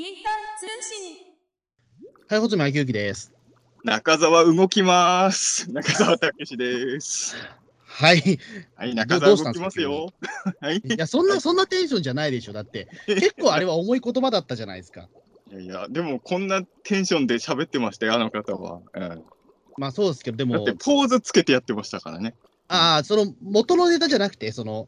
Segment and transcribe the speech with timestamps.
[0.00, 1.16] インター通信。
[2.28, 3.32] はい、ほつみあきゆきです。
[3.82, 5.72] 中澤動きます。
[5.72, 7.34] 中澤武史です。
[7.84, 8.18] はい。
[8.18, 8.38] い
[8.76, 10.12] はい、ど中澤動きますよ。
[10.62, 10.76] はい。
[10.76, 12.52] いや、そんな、そんなテンションじゃないでしょ。
[12.52, 15.08] だって、結構あれは重い言葉だったじゃないですか。
[15.50, 18.80] やいや、でもこんなテンションで喋ってましたよ、あの方は。
[18.94, 19.24] うん、
[19.78, 22.36] まあそうですけど、でもだって、ポーズつけてやってましたからね。
[22.68, 24.86] ああ、その元のネタじゃなくて、その、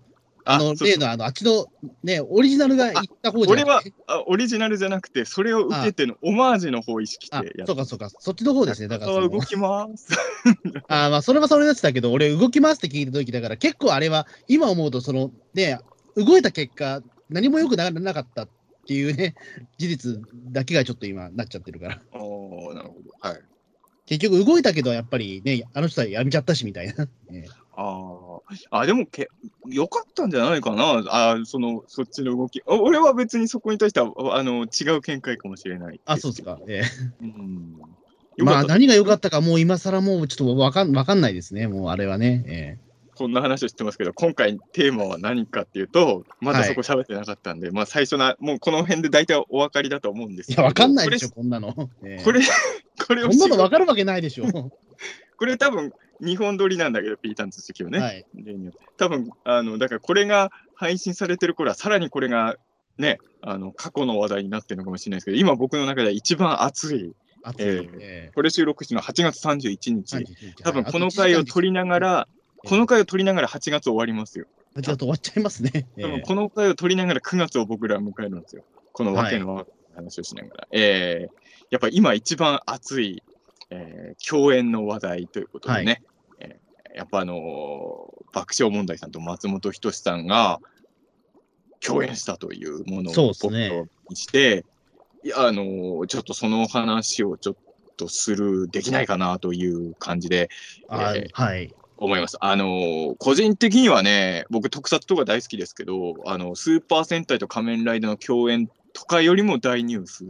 [0.52, 1.66] あの、例のあの、あっちの、
[2.02, 3.94] ね、オリジナルが言った方じゃ俺はなくて。
[4.06, 8.88] あオリジナルじゃなくて、それを受けてのオマージュの方を意識してあやって、そうかそうか、そっちの方ですね。
[8.88, 10.08] だからその中澤動きます。
[10.88, 15.78] あーまあ、それはそれだったけど、俺、動きますって聞いた時だから、結構あれは、今思うと、その、ね、
[16.16, 18.48] 動いた結果、何も良くならなかったっ
[18.86, 19.34] ていうね、
[19.78, 22.02] 事実だけがちょっと今、なっちゃってるから。
[22.12, 23.10] おーなるほど。
[23.20, 23.40] はい。
[24.06, 27.06] 結局、動いたけど、やっぱりね、あの人はやめちゃったし、みたいな。
[27.30, 29.28] ねあーあ、でもけ、
[29.66, 32.62] よかったんじゃないかな、あーその、そっちの動き。
[32.66, 36.00] お俺は別にそこに対しては、あの、違う見解かもしれない。
[36.04, 36.58] あ、そうですか。
[36.66, 36.82] え
[37.22, 37.80] うん。
[38.38, 42.44] えまあ、何が良かっったか、もう今更もうちょっとわかんわかんないですね、もうあれはね。
[42.46, 42.90] えた
[43.20, 50.62] こんな話をしてますけど、今回テーマは何かっていうと、まだそこ喋ってなかったんで、まあ最初な、もうこの辺で大体お分かりだと思うんですけど。
[50.62, 51.74] えいや、わかんないでしょ、ここんなの。
[52.02, 52.22] え。
[52.24, 52.40] これ、
[53.06, 54.44] これをこんなのわかかるわけないでしょ。
[55.36, 57.98] これ多分、日本撮りなんだけど、ピーターンズ式をね。
[57.98, 58.26] はい。
[58.34, 58.80] 例によって。
[58.96, 62.56] 多分あのだからこれが配信されてる頃はさらにこれが
[62.98, 67.66] ねあの過去の話題になってるのかもしれないですけど今僕の中では一番熱い熱い。
[67.66, 67.90] ええ
[68.28, 70.16] えこれ収録してるのは8月31え日。
[70.16, 70.62] 31日。
[70.62, 74.46] 多分この回を取りながらええこの回を取りながら8月終わりますよ。
[74.76, 75.70] あちょっと終わっちゃいますね。
[75.74, 78.64] ええ多分この回を取りながら9月を僕らは迎えるんですよ。
[78.92, 83.22] このわけの話をしながら、ええやっぱ今一番熱い、
[83.70, 86.09] えー共演の話題ということでね、えー
[86.94, 90.60] やっぱあのー爆笑問題さんと松本人志さんが
[91.84, 94.64] 共演したというものをそうですねにして、
[95.24, 97.56] いやあのーちょっとその話をちょっ
[97.96, 100.48] とする、できないかなという感じで
[100.88, 101.74] あええはい。
[101.96, 102.36] 思います。
[102.40, 110.24] あのー個人的にはね、僕特撮とか大好きですけど、あのスーパー戦隊と仮面ライダーの共演とかよりも大ニュース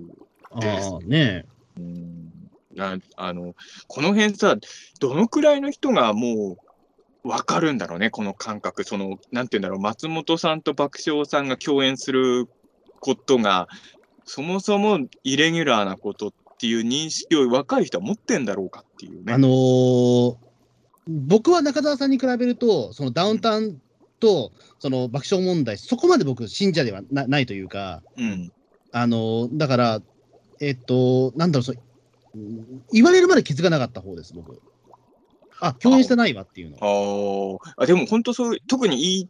[0.52, 1.44] ああ、ね
[1.78, 2.29] うん
[2.74, 3.54] なあの
[3.88, 4.56] この辺さ、
[5.00, 6.56] どのくらいの人がも
[7.24, 12.48] う分かるんだろうね、この感覚、そのなんていうんだろう、松本さんと爆笑さんが共演する
[13.00, 13.68] ことが、
[14.24, 19.32] そもそもイレギュラーなことっていう認識を若い人は持ってんだろうかっていうね。
[19.32, 20.36] あのー
[21.08, 23.82] 僕は中澤さんに比べると、そのダウンタウン
[24.20, 28.52] とその爆笑問題、そこまで僕、信者ではなないというか、うん、
[28.92, 30.02] ああのーだから、
[30.60, 31.74] えっと、なんだろう
[32.92, 34.60] 言われるまで気づかなかった方です、僕。
[35.60, 36.76] あ、共演してないわっていうの。
[36.78, 39.28] ーあでも本当そう、特にいい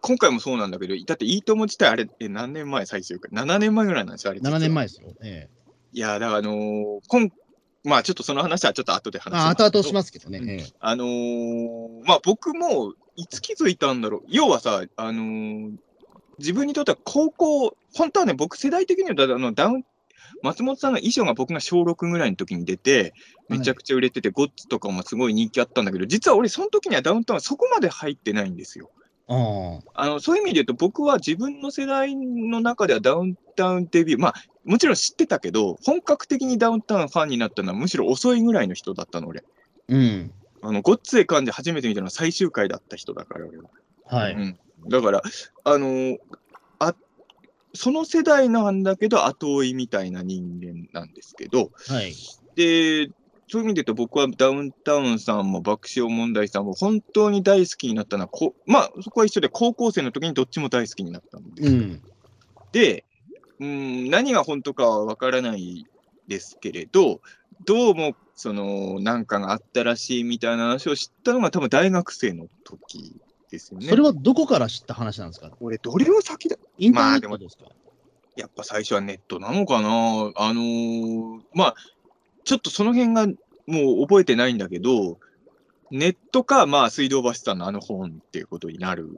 [0.00, 4.40] 今回もそうなんだけど、だっていいとも自体、あれ、え何年前、最終回、7年前ぐらいなんですよ、あれ。
[4.40, 5.08] 7年前ですよ。
[5.22, 5.58] ええ
[5.92, 7.32] いや、だから、あのーこん
[7.84, 9.66] まあちょっとその話はちょっと後で話しあ、ますけど。
[9.68, 10.66] 後々しますけどね。
[10.80, 14.22] あのーまあ僕もいつ気づいたんだろう。
[14.28, 15.72] 要はさ、あのー
[16.38, 19.84] 自分にとっては高校、本当はね、僕世代的にはだあのダウン、
[20.42, 23.12] 松本さんの衣装が僕が小6ぐらいの時に出て、
[23.48, 28.90] めちゃくちゃ売れてて、ゴッツとかもすごい人気あったんだけど、実は俺その時にはダウンタウンはそこまで入ってないんですよ。
[29.30, 34.34] ああのそういう意味で言うと、僕は自分の世代の中ではダウンタウンデビュー、まあ、
[34.64, 39.40] もちろん知ってたけど、本格的にダウンタウンファンになったのはむしろ遅いぐらいの人だったの、俺。
[39.40, 39.42] あ、
[39.88, 40.32] うん。
[40.62, 43.70] あの、ごっつえ感じ初めて見たのは最終回だった人だから、俺は。
[44.06, 44.32] はい。
[44.32, 45.22] うん、だから、
[45.64, 46.18] あのー
[46.78, 46.94] あ、
[47.78, 52.12] その世代なんだけど、後追いみたいな人間なんですけど、はい。
[52.56, 53.08] で、
[53.46, 61.78] そういう意味で言うと、僕はダウンタウンさんも爆笑問題さんも本当に大好きになったのはこ、まあ、そこは一緒で、高校生の時にどっちも大好きになったんですよ。
[61.78, 62.02] うん。
[62.72, 63.04] で、
[63.60, 65.86] うん、何が本当かは分からない
[66.26, 67.20] ですけれど、
[67.64, 73.86] どうも、その、なんかがあったらしいみたいな話を知ったのが、多分大学生の時ですよね。
[73.88, 75.50] それはどこから知った話なんですか？
[75.60, 76.56] 俺、どれを先だ？
[76.78, 77.64] インターネットですか、
[78.36, 79.88] やっぱ最初はネットなのかな？
[79.88, 81.74] あのーまあ、
[82.44, 83.26] ちょっとその辺が
[83.66, 85.18] もう覚えてないんだけど、
[85.90, 89.08] ネットか、まあ、水道橋さんのあの本っていうことになる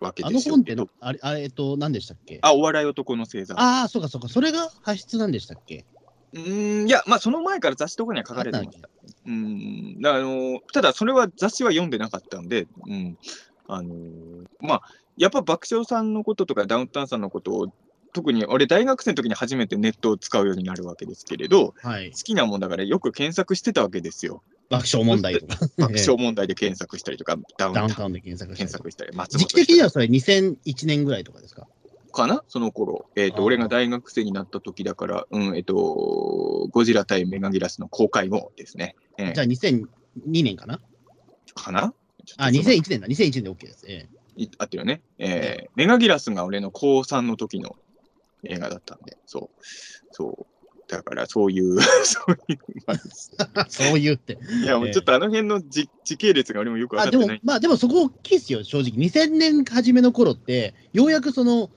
[0.00, 0.82] わけあですよけど。
[0.82, 2.38] の本っての、あれ、あれえっと、何でしたっけ？
[2.42, 3.54] あ、お笑い男の星座。
[3.58, 4.28] ああ、そうかそうか。
[4.28, 5.86] それが発出なんでしたっけ？
[6.32, 8.88] うーん、いや、まあ、その前から雑誌とかには書かれてました。
[9.26, 13.18] うん、だあのーただ、それは雑誌は読んでなかったんで、うん、
[13.74, 14.82] あのーまあ、
[15.16, 17.72] やっぱ爆笑さんのこととかダウンタウンさんのことを、
[18.12, 22.16] 特に俺、大学生の時に初めてネットを使うようになるわけですけれど、はい好。
[22.18, 24.42] きなもんだからよく検索してたわけですよ。
[24.68, 25.56] 爆笑問題とか。
[25.78, 31.68] 爆笑問題で検索したりとか、ダウンタウンで検索したり検索したり、時期的にはそれ2001年ぐらいとかですか？
[32.12, 32.42] かな？
[32.48, 33.06] その頃。
[33.14, 38.96] えっ、ー俺が大学生になった時だから、うん、えっ、と、ゴジラ対メガギラスの公開後ですね。
[39.18, 39.86] えーじゃあ2002
[40.44, 40.80] 年かな？
[41.54, 41.94] かな？
[42.36, 43.06] あ、2001年だ。
[43.06, 43.84] 2001年で OK です。
[43.88, 45.02] えい合ってるよね。
[45.18, 47.76] えーメガギラスが俺の高3の時の
[48.44, 49.64] 映画だったんで、そう。
[50.10, 50.46] そう。
[50.88, 54.38] だから、そういう、 そういう、まあえそう言って。
[54.62, 58.92] いや、もうちょっとあの辺の時時系列が俺もよく分かあ、でもってない。、まあでもそこ大きいですよ、正直。
[58.92, 61.70] 2000年初めの頃って、ようやくその、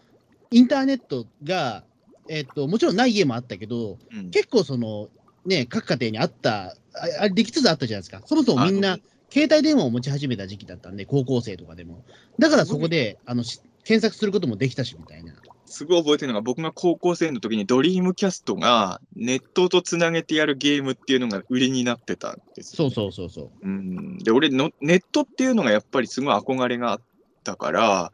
[0.50, 1.84] インターネットが、
[2.28, 5.10] えっと、もちろんない家もあったけど、うん結構その、
[5.46, 8.22] ね、各家庭にあった、ああできつつあったじゃないですか。
[8.26, 9.00] そもそもみんなあ、
[9.34, 12.04] 携帯電話を持ち始めた時期だったんで、高校生とかでも。
[12.38, 15.34] だからそこで、あの、し検索することもできたし、みたいな。
[15.66, 23.68] すごい覚えてるのが、僕が高校生の時にドリームキャストがネットとつなげてやるゲームっていうのが売りになってたんですよ、そうそうそうそう。
[23.68, 24.18] うん。
[24.20, 27.02] で、俺の、ネットっていうのがやっぱりすごい憧れがあっ
[27.44, 28.12] たから、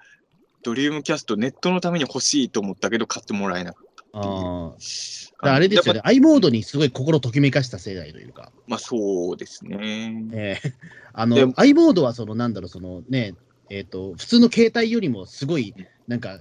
[0.63, 3.88] ドリームキャストネットのために欲しいと思ったけど買ってもらえなかった。
[4.13, 5.45] ああ。
[5.45, 8.51] だあれですよね、i モードにすごい心ときめかした世代というか。
[8.67, 10.27] まあそうですね。
[10.33, 10.73] ええ
[11.13, 13.35] あの i モードはその、なんだろう、そのね、
[13.69, 15.73] えっ、と、普通の携帯よりもすごい、
[16.07, 16.39] なんか、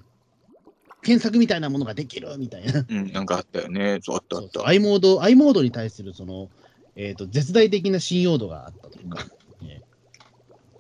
[1.03, 2.85] 検索みたいなものができるみたいな。
[2.89, 3.99] うん、なんかあったよね。
[4.03, 4.67] そうあったあった。
[4.67, 6.49] i モード、i モードに対するその、
[6.97, 9.19] えっ、と、絶大的な信用度があったというか。
[9.19, 9.31] だか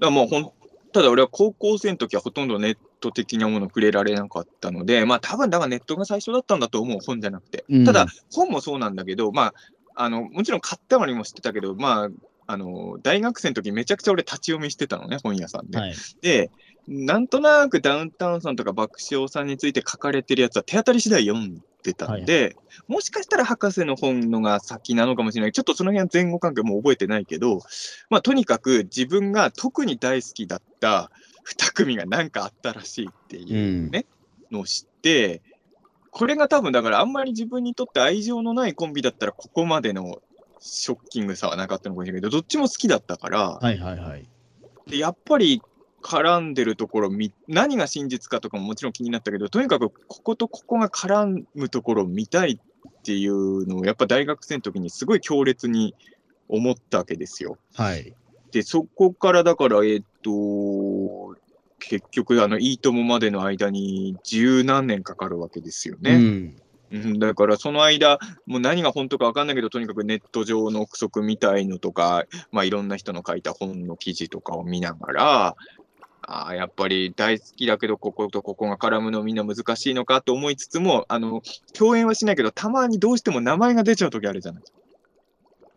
[0.01, 0.53] らもうほん、
[0.93, 7.65] ただ俺は高校生の時はほとんどネット的なもの触れられなかったので、まあ多分だからネットが最初だったんだと思う、本じゃなくて。
[7.69, 9.55] うんただ、本もそうなんだけど、まあ、
[9.95, 12.09] あの、もちろん買ったりもしてたけど、まあ、
[12.47, 15.79] あの、大学生の時めちゃくちゃ俺立ち読みしてたのね、本屋さんで。
[15.79, 15.95] はい。
[16.23, 16.51] で、
[16.89, 22.57] なんとなくダウンタウンさんとか爆笑さんについて書かれてるやつは手当たり次第読んでたんで、
[22.87, 25.53] もしかしたら博士の本のが先なのかもしれない。
[25.53, 27.61] ちょっとその辺は前後関係もう覚えてないけど、
[28.09, 31.11] まあとにかく自分が特に大好きだった
[31.57, 34.07] 2組が何かあったらしいっていうね、
[34.51, 35.43] のを知って、
[36.11, 40.21] これが多分だからあんまり自分にとって愛情のないコンビだったらここまでの
[40.61, 44.29] ショッキングさはなかったのかもしれないけど、どっちも好きだったから、はいはいはい。
[44.87, 45.63] でやっぱり
[46.03, 55.95] 絡んでるところみ、何が真実かとかももちろん気になったけど、とにかくこことここが絡むところを見たいっていうのを、やっぱ大学生の時にすごい強烈に
[56.49, 57.59] 思ったわけですよ。
[57.75, 58.15] はい。
[58.53, 61.28] で、そこからだから、えっ、と、
[61.79, 66.15] 結局、あの、いいともまでの間に十何年かかるわけですよね。
[66.15, 66.57] うん。
[66.91, 75.57] うん、だからその間、もう何が本当か分かんないけど、とにかくネット上の憶測みたいのとか、まあ、いろんな人の書いた本の記事とかを見ながら、
[76.23, 81.43] ああ、やっぱり大好きだけど、こことここが絡むのみんな難しいのかと思いつつも、あの、
[81.75, 84.63] 共演はしないけど、たまにどうしても名前が出ちゃうときあるじゃない。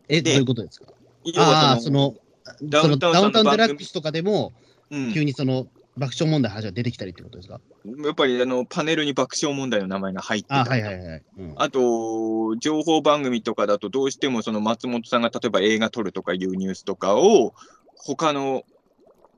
[0.08, 0.92] え、どでういうことですか？
[1.24, 2.14] 要ああその、
[2.62, 4.52] ダウンタウンデラックスとかでも、
[4.90, 5.66] うん、急にその、
[5.96, 7.60] 爆笑問題の話が出てきたりってことですか？
[8.04, 10.74] やっぱりあのパネルに爆笑問題の名前が入ってたありとか。
[10.74, 11.22] はいはいはい。
[11.38, 11.54] うん。
[11.56, 17.52] あと、情報番組とかだと、どうしてもその松本さんが例えば映画撮るとかいうニュースとかを、
[17.96, 18.62] 他の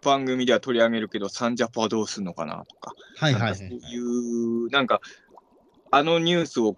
[0.02, 5.00] 番組では取り上げるけど、サンジャポはどうするのかなとか、はいはいそういう、なんか、
[5.90, 6.76] あのニュースを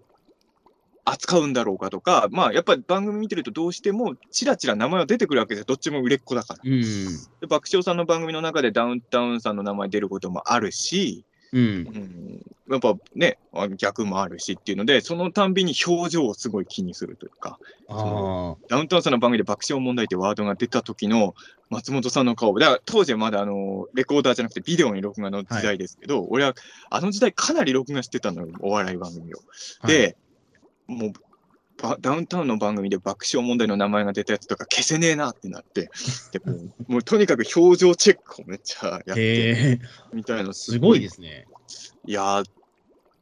[1.08, 6.61] 扱うんだろうかとか、まあ、やっぱり番組見てると、どうしてもちらちら名前は出てくるわけですよ、どっちも売れっ子だから。
[6.62, 6.82] うん。
[7.41, 11.61] で爆笑さんの番組の中でダウンタウンさんの名前出ることもあるし、うん。
[11.61, 17.60] うんやっぱね、あ逆もあるしっていうので、そのたんびに表情をすごい気にするというか。
[17.89, 17.94] ダ
[18.79, 21.36] ウンタウンさんの番組で爆笑問題ってワードが出た時の
[21.70, 26.55] 松本さんの顔、だから当時はまだあのレコーダーじゃなくてビデオに録画の時代ですけど、俺は
[26.91, 29.39] あの時代かなり録画してたのよ、お笑い番組を。
[29.86, 30.17] で、
[30.86, 31.12] もう
[31.76, 35.90] ばダウンタウンの番組で爆笑問題の名前が出たやつとか消せねえなってなって、
[36.32, 39.81] でもうもうとにかく表情チェックをめっちゃやって
[40.12, 41.46] みたいなのすごいですね。
[42.06, 42.50] いやー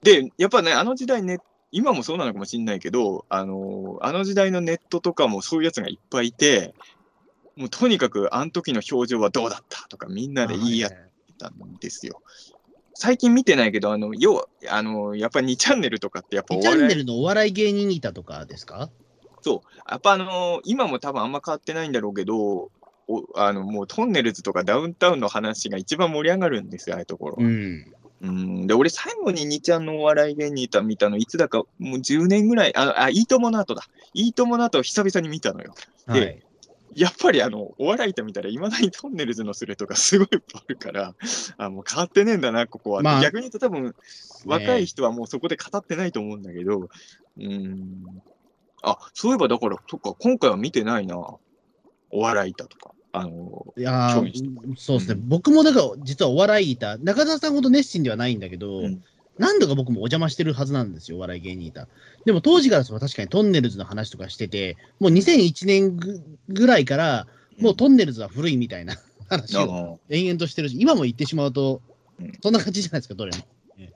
[0.03, 1.39] で、やっぱね、あの時代ね、
[1.73, 6.75] 今もそうなのかもしれないけど、あのーあの時代のネットとかもそういうやつがいっぱいいて、
[7.57, 10.97] もうとにかくあの時の表情はどうだったとかみんなで言い合って
[11.39, 12.23] たんですよ。
[12.95, 18.91] 最近見てないけど、あの、要は、あのやっぱ2チャンネルとかってやっぱお2チャンネルのお笑い芸人板とかですか？
[19.91, 22.71] やっぱあの今も多分あんま変わってないんだろうけど、
[23.07, 27.45] おあのもうトンネルズとかダウンタウンの話が一番盛り上がるんですよ、ああいうところは。
[27.45, 27.93] うん。
[28.23, 33.83] うん、で、俺、最後に2ちゃんのお笑い芸人た見たの、いつだか、もう10年ぐらい、あ、あいいともの後だ。
[34.15, 35.75] いいともの後を久々に見たのよ。
[36.07, 36.43] はい。
[36.95, 41.15] でやっぱり、あの、お笑いと見たら、いまだにトンネルズのスレとかすごいあるから、
[41.57, 43.03] あ、もう変わってねえんだな、ここは。
[43.03, 43.95] まあ逆に言うと、多分、
[44.47, 46.89] 若い人はもうそこで語ってないと思うんだけど、
[47.39, 48.05] うん。
[48.83, 51.17] あ、そういえば、だから、そっか、今回は見てないな。
[52.11, 52.93] お笑い板とか。
[53.13, 54.49] あの、いやそうですね、
[55.11, 59.03] うん僕もだから、実はお笑い板、中澤さんほど熱心ではないんだけど、うん
[59.39, 61.89] 何度か僕もお邪魔してるはずなんですよ、お笑い芸人いた。
[62.25, 65.99] でも当時からその確かにトンネルズの話とかしてて、もう2001年
[66.49, 67.27] ぐぐらいから、
[67.59, 68.95] もうトンネルズは古いみたいな
[69.29, 71.81] 話をあ延々としてるし、今も言ってしまうと
[72.21, 73.45] うん、そんな感じじゃないですか、どれも。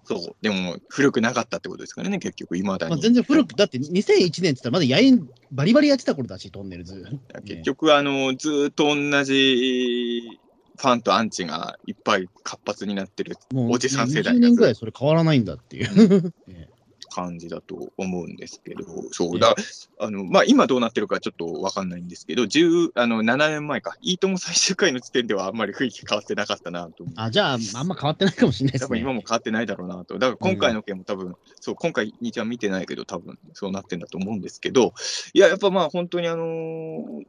[0.04, 0.36] そう。
[0.42, 2.90] でも、古くなかったってことですからね、結局、いまだに。
[2.90, 7.04] まあ、全然古く、だって2001年って言ったらまだやいんバリバリやってた頃だし、トンネルズ。
[7.44, 10.40] 結局、あの、ずーっと同じ
[10.76, 16.32] ファンとアンチがいっぱい活発になってるおじさん世代20年ぐらいそれ変わらないんだっていう。
[16.48, 16.68] え
[17.08, 19.54] 感じだと思うんですけど、そう、ええだ
[20.00, 27.04] あの、まあ、今どうなってるかちょっとわかんないんですけど、10あの7年前か、いいとも最終回の時点ではあんまり雰囲気変わってなかったなと。
[27.16, 28.86] あ、じゃあ、あんま変わってないかもしれないですね。
[28.86, 30.18] 多分今も変わってないだろうなと。
[30.18, 34.94] だから今回の件も多分、そう、今回、にちゃん見てないけど、多分そうなってんだと思うんですけど、
[35.32, 37.24] いや、やっぱまあ本当にあのー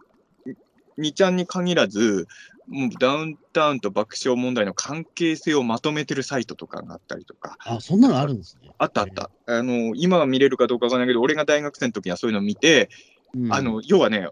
[0.99, 2.27] にちゃんに限らず、
[2.69, 8.69] もうダウンタウンと爆笑問題の関係性をまとめてるサイトとかがあったりとか、あ、そんなのあるんですね。
[8.77, 9.31] あったあった。
[9.47, 12.89] あの、今は見れるかどうかわからないけど、俺が大学生の時はそういうのを見て、
[13.35, 14.29] うんあ、の、要はね、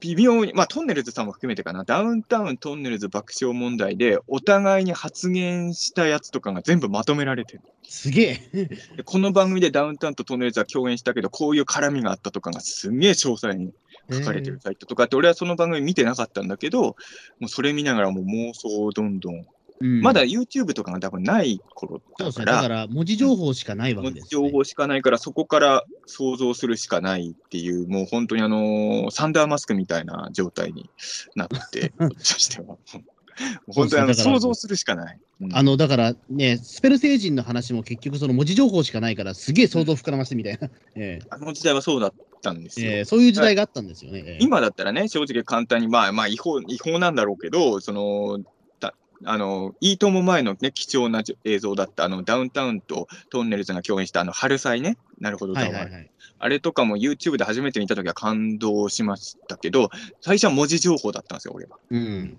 [0.00, 7.62] 微妙に、まあ、トンネルズさんも含めてかな、ダウンタウン、トンネルズ爆笑問題で、お互いに発言したやつとかが全部まとめられてる。
[7.84, 8.64] すげえ。
[8.64, 13.72] でこの番組でダウンタウンとトンネルズは共演したけど、こういう絡みがあったとかがすんげえ詳細に
[14.12, 16.94] 書かれてるサイトとかって、俺はその番組見てなかったんだけど、も
[17.42, 19.34] うそれ見ながらもう妄想をどんどん、
[19.82, 22.44] うんまだ YouTube とかが多分ない頃そうですね。
[22.44, 24.28] だから、だから、文字情報しかないわけ文字です、ね。
[24.28, 30.90] 情報しかないから、そこから想像するしかないっていう、もう本当にあのーサンダーマスクみたいな状態に
[31.34, 32.76] なって、 としては。
[33.68, 35.18] 本当に想像するしかない。
[35.40, 42.90] うんあの、だからね、スペル星人の話も結局その文字情報しかないから、すげえ想像膨らましてみたいな、 えあの時代はそうだったんですよ。
[42.90, 44.22] えええそういう時代があったんですよね。
[44.26, 48.40] ええ今だったらね、正直簡単に、まあまあ違法、違法なんだろうけど、その、
[48.80, 48.94] だ
[49.24, 54.98] あの、いいとも前のね、貴重な映像だった、あの、ダウンタウンとトンネルズが共演した、あの、春祭ね。
[55.18, 56.10] なるほど、はいはいはい。
[56.38, 61.78] あれとかも YouTube で初めて見たときは感動しましたけど、最初は文字情報だったんですよ、俺は。
[61.90, 62.38] うん。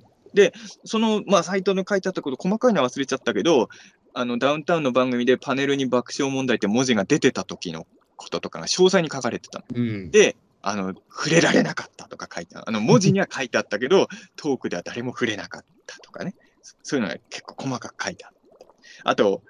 [0.85, 3.69] その、まあ、サイトの書いてあったこと、細かいのは忘れちゃったけど、
[4.13, 9.65] あの、ダウンタウンの番組でパネルに爆笑問題って文字が出てた時のこととかが詳細に書かれてたの。
[9.73, 10.11] うん。
[10.11, 16.35] で、あの、触れられなかったとか書いてあの、文字には書いてあったけど、トークでは誰も触れなかったとかね。
[16.61, 19.09] そそういうのが結構細かく書いてあった。
[19.09, 19.41] あと、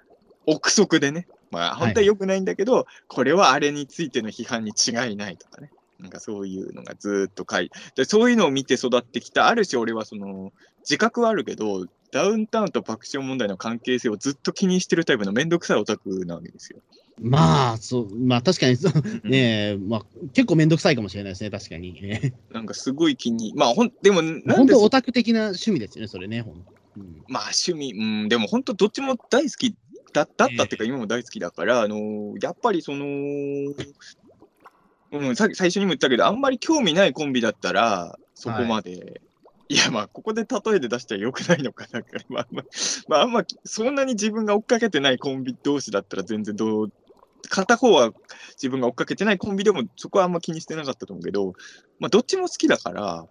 [0.45, 5.71] 憶測でね、まあ、本当は良くないんだけど、これはあれについての批判に違いないとかね。
[6.01, 16.81] なんかそういうのがずーっと書いて、でそういうのを見て育ってきた、ある種俺はその、自覚はあるけど、ダウンタウンと爆笑問題の関係性をずっと気にしてるタイプのめんどくさいオタクなわけですよ。
[17.19, 20.01] まあ、そう、まあ確かにそう、ねえ、まあ
[20.33, 21.97] 結構めんどくさいかもしれないですね、確かに。
[22.03, 26.43] えなんかすごい気に、まあほん、でもなんでそ当オタク的な趣味ですよね、それね、
[26.97, 27.23] うん。
[27.27, 29.75] まあ趣味、うん、でも本当どっちも大好き
[30.13, 33.05] だだったっていうか、今も大好きだから、あのーやっぱりその、
[35.11, 39.21] うん、さ最初にも言ったけど、あんまり興味ないコンビだったら、そこまで、
[39.67, 42.65] い、や、まあ、ここで例えで出したらよくないのかな、 まあ、まあ、
[43.07, 46.91] まあ、あんま、そんなに自分が追っかけてないコンビ同士だったら全然どう、
[47.49, 48.11] 片方は
[48.53, 51.53] 自分が追っかけてないコンビでも、そこはあんま気にしてなかったと思うけど、
[51.99, 53.27] まあ、どっちも好きだから、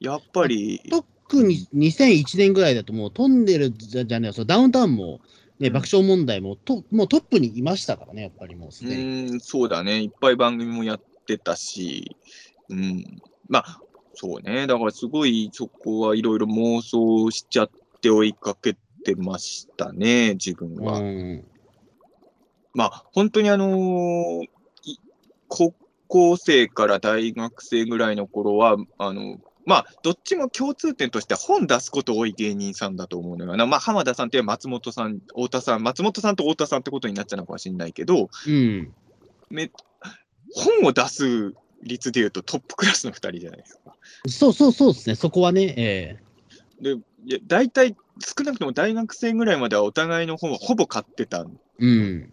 [0.00, 5.20] やっぱり、特に2001年ぐらいだと、もうトンネルじゃじゃねえ、そうダウンタウンも、
[5.58, 9.40] ね、うん爆笑問題もと、もうトップにいましたからね、やっぱりもうすうでに。
[9.40, 10.02] そうだね。
[10.02, 12.16] いっぱい番組もやってたし、
[12.68, 13.04] うん。
[13.48, 13.80] まあ、
[14.14, 14.66] そうね。
[14.66, 20.98] だからすごいそこはいろいろ妄想しちゃって追いかけてましたね、自分は。
[20.98, 21.44] うん
[22.74, 24.44] まあ、本当にあのー
[24.84, 24.98] い
[25.48, 25.74] 高
[26.08, 33.66] 校生から大学生ぐらいの頃は、あの、まあ、どっちも共通点として本出すこと多い芸人さんだと思うのよな。
[33.66, 38.92] まあ、浜田さんって松本さん、太田さん、松本さんと太田さんってことになっちゃうのかもしれないけど、うん。
[39.50, 39.70] め
[40.54, 43.96] 本を出す率でいうとトップクラスの2人じゃないですか。
[44.28, 46.16] そうそうそうですね、そこはね、え
[46.80, 51.44] で、いや大体少なくとも大学生ぐらいまではお互いの本をほぼ買ってた
[51.78, 52.32] うん。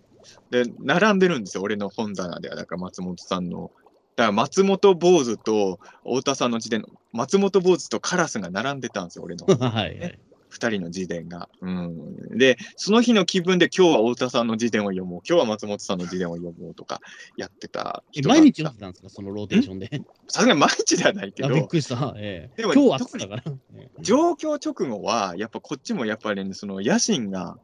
[0.52, 2.56] で、並んでるんですよ、俺の本棚では。
[2.56, 3.72] だから松本さんの。
[4.16, 6.84] だから松本坊主と太田さんの自伝、
[7.14, 10.20] 松本坊主とカラスが並んでたんですよ、俺の はいはい。
[10.50, 11.48] 二人の自伝が。
[11.62, 12.38] うん。
[12.38, 17.02] で、その日の気分で今日は太田さんの自伝を読もう、今日は松本さんの自伝を読もうとか
[17.38, 20.02] やってたえ人だった毎日読んでたんですか、そのローテーションで。
[20.28, 22.14] さすがに毎日ではないけあびっど、くりした。
[22.18, 23.44] ええでも今日はっつったから。
[23.46, 23.52] え
[23.84, 27.58] え状況直後は、やっぱこっちもやっぱりね、その野心が、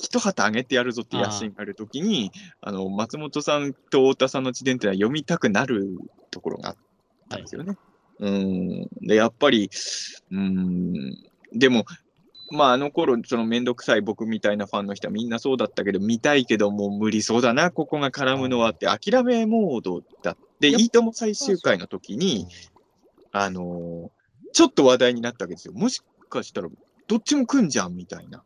[0.00, 5.96] 一旗あげてやるぞって野心があるときに、あの、松本さんと太田さんの自伝ってのは読みたくなる
[6.32, 6.76] ところがあっ
[7.28, 7.76] たんですよね。
[8.18, 8.88] うん。
[9.02, 9.70] で、やっぱり、
[10.30, 11.16] うん、
[11.52, 11.84] でも、
[12.54, 22.46] まあ、あの頃、そのめんどくさい僕みたいなファンの人はみんなそうだったけど、見たいけどもう無理そうだな、ここが絡むのはって、諦めモードだって、いいとも最終回の時に、
[23.32, 25.74] あのーちょっと話題になったわけですよ。
[25.74, 26.68] もしかしたら、
[27.08, 28.44] どっちも来んじゃんみたいな。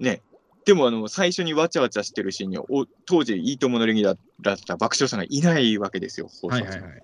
[0.00, 0.20] ね。
[0.64, 6.26] でも、あの、最初にわちゃわちゃしてるシーンに、お当時、いいとものレギュラーだった爆笑さんがいないわけですよ。
[6.26, 7.02] 放送中はいはいはい。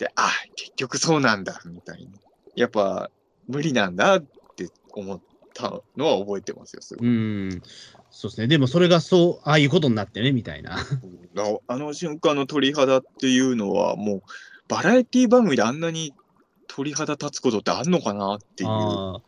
[0.00, 2.10] で、あ、結局そうなんだ、みたいな。
[2.56, 3.12] やっぱ、
[3.46, 4.20] 無理なんだ
[4.98, 5.20] 思っ
[5.54, 7.10] たのは覚えてますよ、すごうい。
[7.10, 7.62] ん。
[8.10, 8.48] そうですね。
[8.48, 10.76] でもそれがそう、ああいうことになってね、みたいな。
[10.76, 14.22] ああの瞬間の鳥肌っていうのは、もう、
[14.68, 16.14] バラエティ番組であんなに
[16.66, 18.70] 鳥肌立つことってあんのかなっていう。
[18.70, 19.22] う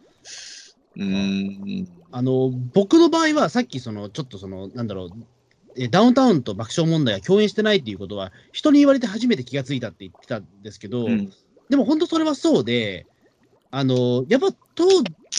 [0.96, 1.88] ーん。
[2.10, 5.10] あの、僕の場合は、さっき、その、ちょっとその、なんだろう、
[5.76, 11.32] えダウンタウンと爆笑問題が共演してないっていうことは、人に言われて初めて気がついたって言ってたんですけど、うん
[11.70, 13.06] でも本当それはそうで、
[13.72, 14.84] あの、やっぱ、と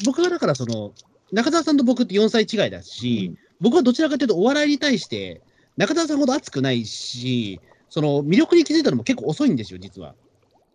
[0.06, 0.92] 僕がだからその、
[1.32, 5.42] 中澤さんと僕って4歳違いだし、僕はどちらかというとお笑いに対して、
[5.78, 10.16] 中澤さんほど熱くないし、その魅力に気づいたのも結構遅いんですよ、実は。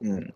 [0.00, 0.34] うん。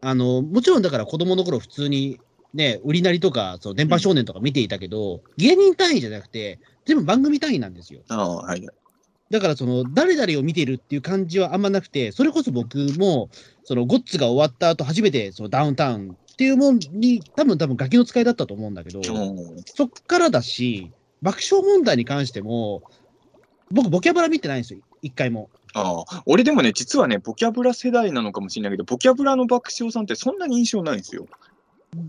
[0.00, 2.18] あの、もちろんだから子供の頃普通に
[2.54, 8.00] ね、売りなりとか、その電波少年とか見ていたけど、芸人単位じゃなくて、全部番組単位なんですよ。
[8.08, 8.66] ああ、はい。
[9.30, 13.28] だからその、誰々を見てるっていう感じはあんまなくて、それこそ僕も、
[13.64, 22.84] そのゴッツが終わった後初めてそのダウンタウンっていうもんに、多分多分ガキの使いだったと思うんだけど、うんそっからだし、爆笑問題に関しても、
[23.72, 25.50] 僕、ボキャブラ見てないんですよ、一回も。
[25.74, 31.26] ああ、俺でもね、実はね、ボキャブラ世代なのかもしれないけど、ボキャブラの爆笑さんってそんなに印象ないんですよ。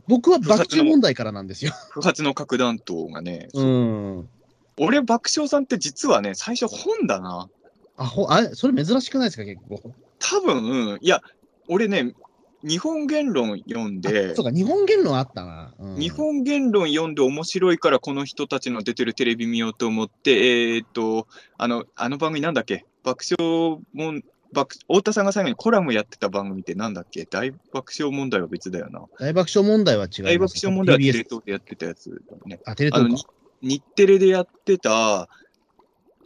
[0.08, 1.74] 僕は爆笑問題からなんですよ。
[1.90, 3.50] 不発の核弾頭がね。
[3.56, 4.30] うん。
[4.78, 7.50] 俺、爆笑さんって実はね、最初本だな。
[7.98, 9.96] あ、ほあれ、それ珍しくないですか、結構。
[10.20, 11.24] 多分、いや、
[11.68, 12.14] 俺ね、
[12.62, 15.74] 日本言論読んでそう、か、日本言論あったな。
[15.80, 22.86] うん日本言論読んで面白いから、この人たちの出てるテレビ見ようと思って、えーっと、あの、あの番組なんだっけ？
[23.04, 27.26] 爆笑もん、爆太田さんが最後にコラムやってた番組ってなんだっけ？
[27.26, 29.06] 大爆笑問題は別だよな。
[29.20, 30.22] 大爆笑問題は違います。
[30.24, 32.60] 大爆笑問題はテレ東でやってたやつね。
[32.66, 33.32] あ、テレ東か。
[33.62, 35.28] 日テレでやってた、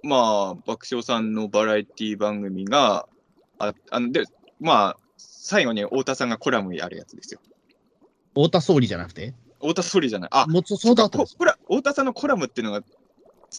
[0.04, 0.18] ま
[0.52, 3.08] あ、爆笑さんのバラエティ番組が、
[3.58, 4.26] ああので、
[4.60, 4.98] まあ、
[5.46, 7.42] 最後に太田さんがコラムやるやつですよ。
[8.30, 9.34] 太田総理じゃなくて？
[9.60, 10.30] 太田総理じゃない。
[10.32, 11.18] あ、もうそそうだった。
[11.18, 12.82] ここら太田さんのコラムっていうのが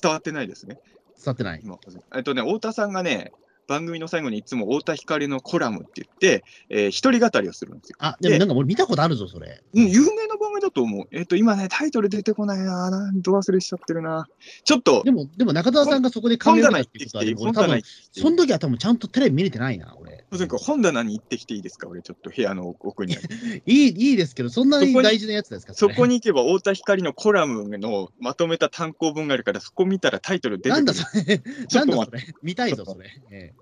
[0.01, 0.79] 伝わってないですね。
[1.19, 1.61] 伝わってない。
[1.63, 1.79] 今
[2.17, 3.33] えっとね、太田さんがね、
[3.67, 7.97] 番組の最後にいつも太田光のコラムって言って、えー一人語りをするんですよ。
[7.99, 9.63] あ、でもなんか俺見たことあるぞ、それ。
[9.75, 11.07] うん、有名な番組だと思う。
[11.11, 12.91] えっ、と、今ね、タイトル出てこないな。
[12.91, 14.27] なんど忘れしちゃってるな。
[14.65, 20.24] ちょっと、でも、でも中澤さんがそこで髪本を棚行ってきていい見たっていうことは、俺多分本棚行ってきてその時は多分ちゃんとテレビ見れてないな、俺。
[20.39, 21.89] とにかく本棚に行ってきていいですか？
[21.89, 23.29] 俺ちょっと部屋の奥にある。
[23.67, 25.73] いい、いいですけど、そんなに大事なやつですか？
[25.73, 30.77] れそこに行けば太田光のコラムのまとめた単行本があるから、そこ見たらタイトル出てくる。
[30.77, 31.43] なんだそれ？
[31.73, 32.35] なんだ待それ？
[32.43, 33.11] 見たいぞ、それ。
[33.31, 33.55] ええ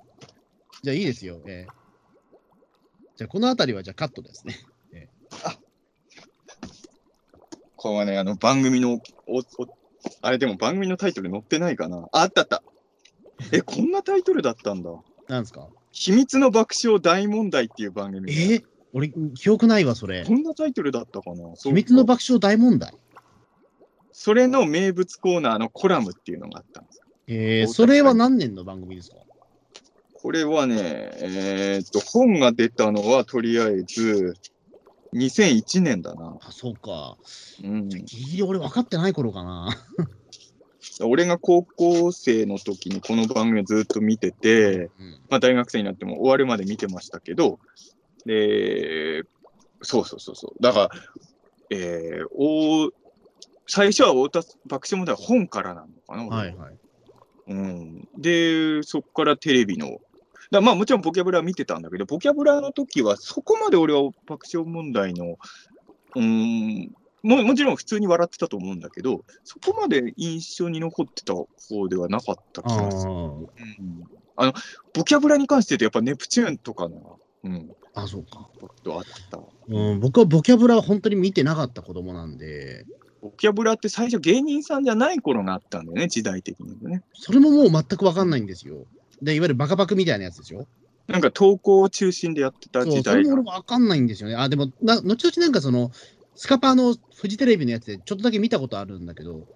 [0.83, 1.41] じゃあいいですよ。
[1.47, 1.73] ええ
[3.17, 4.59] じゃあこのあたりはじゃあカットですね。
[7.77, 9.43] これはね、あの番組のおお、
[10.21, 12.09] あれでも番組のタイトル載ってないかな。
[12.13, 12.63] ああったあった。
[13.51, 14.91] え、こんなタイトルだったんだ。
[15.29, 15.69] なんですか？
[15.93, 18.33] 秘密の爆笑大問題っていう番組。
[18.33, 18.35] え？
[18.57, 20.35] ー俺、記憶ないわ、それこ。
[20.35, 21.55] んなタイトルだったかな？
[21.55, 22.95] 秘密の爆笑大問題？
[24.13, 27.01] それの名物コーナーのコラムっていうのがあったんです。
[27.29, 29.17] えー、それは何年の番組ですか？
[30.15, 30.77] これはね、
[31.17, 34.35] えーっと、本が出たのはとりあえず
[35.15, 36.37] 2001年だな。
[36.43, 37.17] あ、そうか。
[37.65, 39.77] うん、ギリギリ俺分かってない頃かな。
[41.03, 47.59] 俺が高校生の時にこの番組をずっと見てて、うんまあ、大学生になっても終わるまで見てましたけど、
[48.27, 49.25] で、
[49.83, 50.63] そうそうそうそう。
[50.63, 50.91] だから、
[51.71, 52.91] えー、お
[53.67, 56.75] 最初は太田爆笑問題は本からなのかな、俺はいはい。
[57.49, 59.99] うん、で、そこからテレビの。
[60.51, 65.39] だまあもちろんボキャブラは見てたんだけど、ボキャブラの時はそこまで俺は爆笑問題の、
[66.15, 71.49] うん、ももちろん普通に笑ってたと思うんだけど、そこまで印象に残ってた方
[71.89, 73.13] ではなかった気あがする。
[73.13, 73.49] ーうん、
[74.37, 74.55] あの、
[74.93, 78.49] ボキャブラに関して言うとやっぱネプチューンとかの、うん、あ、そうか。
[78.87, 79.41] あった。
[79.69, 82.87] うん、僕はボキャブラは本当に見てなかった子供なんで、
[83.23, 87.03] ボキャブラって最初芸人さんじゃない頃があったんだよね、時代的にね。
[87.15, 88.87] それももう全く分かんないんですよ。
[89.23, 90.67] で、いわゆるバカバクみたいなやつですよ。
[91.07, 94.35] なんか投稿を中心でやってたそう、時代がそれも俺分かんないんですよね。
[94.35, 95.93] あ、でも、な後々なんかその、
[96.35, 99.47] スカパーのフジテレビのやつでちょっとだけ見たことあるんだけど、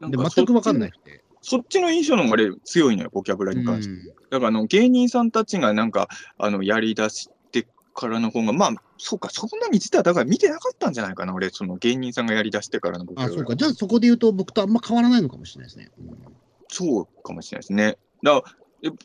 [0.00, 1.22] でなんか全く分かんなくて。
[1.42, 4.14] そっちの印象の方が俺強いのよ、ボキャブラに関して。
[4.30, 13.56] だからあの芸人さんたちがなんかあのやりだしてからの方が、まあ、そうか、そんなに実はだから見てなかったんじゃないかな、俺、その芸人さんがやりだしてからの僕あ、そうか。
[13.56, 15.90] じゃあそこで言うと僕とあんま変わらないのかもしれないですね。
[15.98, 17.98] うんそうかもしれないですね。
[18.22, 18.42] だ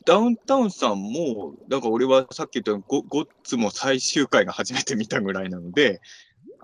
[0.06, 6.00] ダウンタウンさんも、だから俺はさっき言ったようにゴゴッツも最終回が初めて見たぐらいなので、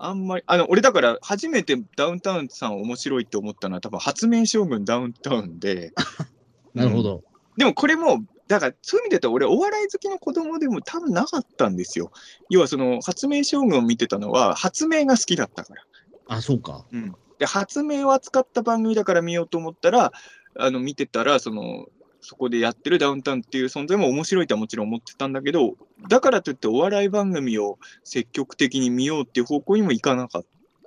[0.04, 5.92] あんまり、あの、俺だから初めてダウンタウンさん面白いって思ったのは多分発明将軍ダウンタウンで、
[6.74, 7.22] なるほど。
[7.56, 12.10] でもこれも、だからそういう意味で言うと俺お笑い好きの子供でも多分なかったんですよ。
[12.50, 15.84] 要はその発明将軍を見てたのは発明が好きだったから。
[16.26, 16.84] あ、そうか。
[16.90, 20.12] うん、で発明を扱った番組だから見ようと思ったら、
[20.58, 21.86] あの見てたらその、
[22.22, 25.74] そこでやってるダウンタウンっていう存在も面白いとはもちろん思ってたんだけど、
[26.08, 30.44] だからといってお笑い番組を積極的に見ようっていう方向にもいかなかっ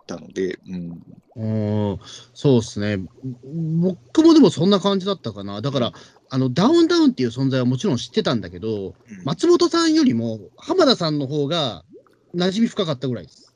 [0.08, 0.60] たので、
[1.36, 2.00] うん、うん、
[2.34, 3.06] そうですね。
[3.44, 5.62] 僕もでもそんな感じだったかな。
[5.62, 5.94] だから、
[6.30, 11.84] あのダウンタウンっていう存在はもちろん知ってたんだけど、うん松本さんよりも浜田さんの方が
[12.34, 13.54] 馴染み深かったぐらいです。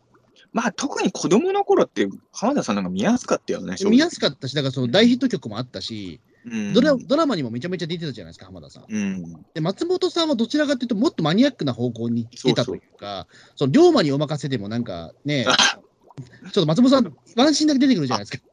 [0.52, 6.29] まあ特に子供の頃って浜田さんの方が見やすかったよね、見やすかったし、だからその大ヒット曲もあったし、うん
[6.74, 8.86] ドラドラマにもめちゃめちゃ出てたじゃないですか、浜田さん。
[8.88, 15.46] うん、で、松本さんはどちらかというと、もっとマニアックな方向に行ってたというか、その龍馬にお任せでもなんかね、
[16.44, 18.44] ちょっと松本さん、ワンシーンだけ出てくるじゃないですか。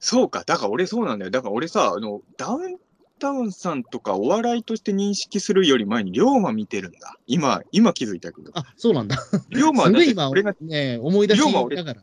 [0.00, 1.30] そうか、だから俺そうなんだよ。
[1.30, 2.78] だから俺さ、あのダウン
[3.18, 7.16] タウンさんとかお笑いとして認識するより前に龍馬見てるんだ。
[7.26, 8.52] 今、今気づいたけど。
[8.54, 9.16] あ、そうなんだ。
[9.50, 12.02] 龍馬は今、俺が、ね、思い出しながら。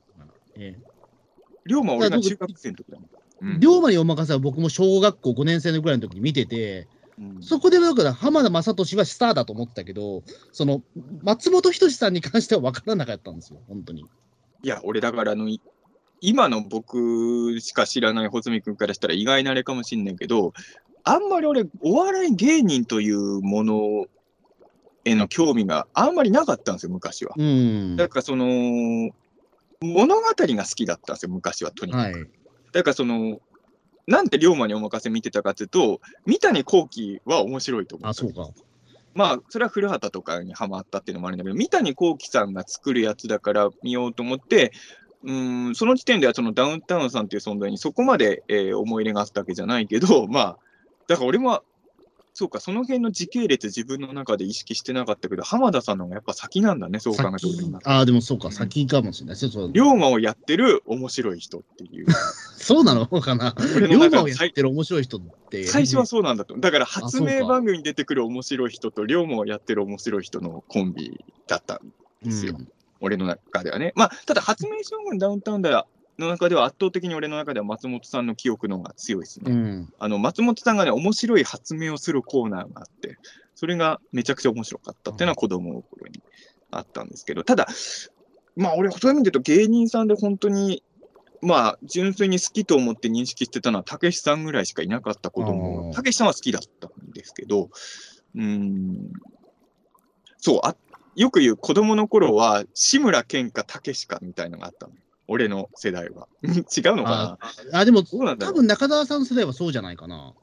[0.57, 0.95] ええ
[1.67, 3.09] 龍馬は俺が中学生の時だもん。
[3.41, 6.87] うん龍馬にお任せは僕も小学校5年生のぐらいの時に見てて、
[7.19, 10.81] うんそこでだから浜田雅俊はスターだと思ってたけど、その
[11.23, 14.05] 松本人志さんに関しては分からなかったんですよ、本当に。
[14.63, 15.61] いや、俺だからあの、い
[16.21, 20.53] 今の僕しか知らない穂積君からしたら意外なあれかもしんないけど、
[21.03, 24.05] あんまり俺、お笑い芸人というもの
[25.05, 27.35] への興味があんまりなかったんですよ、昔は。
[27.37, 27.95] うん。
[27.95, 29.11] だからその、
[29.81, 32.17] 物語が好きだったんですよ、昔はとにかく。
[32.17, 32.27] はい。
[32.75, 33.39] だからその、
[34.05, 38.09] なんで龍馬にお任せ見てたかっていうと、三谷幸喜は面白いと思う。
[38.09, 38.49] あ、そうか。
[39.13, 44.73] まあ、それは古畑とかにハマったっていうのもあるんだけど、三谷幸喜さんが作るやつだから見ようと思って、
[45.23, 50.57] うーん、その時点ではそのダウンタウンさんっていう存在にそこまで、えー思い入れがあったわけじゃないけど、まあ、
[51.07, 51.63] だから俺も、
[52.37, 59.35] そうか、その辺の時系列自分の中で意識してなかったけど、浜田さんの方がやっぱ先なんだね、そう考えて先俺あ、でもそうか、うん先かもしれない。
[59.37, 62.07] そう龍馬をやってる面白い人っていう。
[62.59, 63.55] そうなのかな？
[63.77, 65.63] 俺龍馬をやってる面白い人って。
[65.63, 66.57] 最初はそうなんだと。
[66.57, 72.55] だから発明番組に出てくる面白い人と龍馬をやってる面白い人のコンビだったんですよ。
[72.59, 72.67] うん
[73.01, 73.91] 俺の中ではね。
[73.95, 75.85] まあ、ただ発明将軍ダウンタウンでは
[76.19, 79.51] の中では圧倒的に俺の中では松本さんの記憶の方が強いですね。
[79.51, 79.93] うん。
[79.99, 83.17] あの松本さんがね、面白い発明をするコーナーがあって、
[83.55, 86.21] それがめちゃくちゃ面白かったっていうのは子供の頃に
[86.71, 87.67] あったんですけど、ただ、
[88.55, 90.83] まあ俺、そういう意味で言うと芸人さんで本当に、
[91.41, 97.69] まあ、純粋に好きと思って認識してたのは、たけしさんぐらいしかいなかった子あ供ーたけしさんは好きだったんですけど、
[98.35, 99.11] うーん、
[100.37, 100.75] そうあ、
[101.15, 104.93] よく言う子供の頃は、志村けんかたけしかみたいのがあったの。
[105.27, 106.27] 俺の世代は。
[106.43, 107.37] 違うのか
[107.71, 107.79] な？
[107.79, 110.33] あ、でも、多分中澤さんの世代はそうじゃないかな。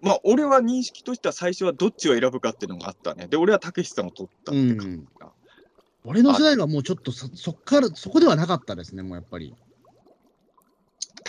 [0.00, 3.26] まあ、俺は認識としては最初はどっちを選ぶかっていうのがあったね。
[3.28, 5.32] で、俺はたけしさんを取ったって感じか。
[6.04, 9.54] 俺の世代はもうちょっとそそっから、そこではなかったですね、もうやっぱり。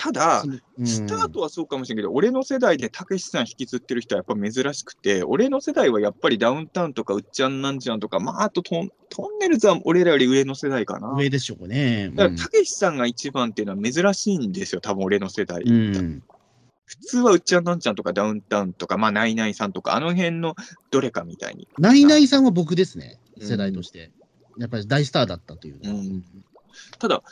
[0.02, 11.14] ただ、うんスタートはそうかもしれんけど、俺の世代でたけしさん引きずってる人はやっぱ珍しくて、俺の世代はやっぱりダウンタウンとかうっちゃんなんちゃんとか、まあ、あとトントンネルズは俺らより上の世代かな。
[11.14, 12.10] 上でしょうね。
[12.16, 15.62] だからたけしさんが一番っていうのは珍しいんですよ、多分俺の世代。
[15.62, 16.24] うんうん
[16.86, 20.56] 普通はうっちゃんなんちゃんとかダウンタウンとか、まあ、ナイナイさんとか、あの辺の
[20.90, 21.68] どれかみたいに。
[21.78, 24.12] ナイナイさんは僕ですね、うん世代として。
[24.58, 25.80] やっぱり大スターだったという。
[25.84, 26.24] うん
[27.00, 27.24] ただ、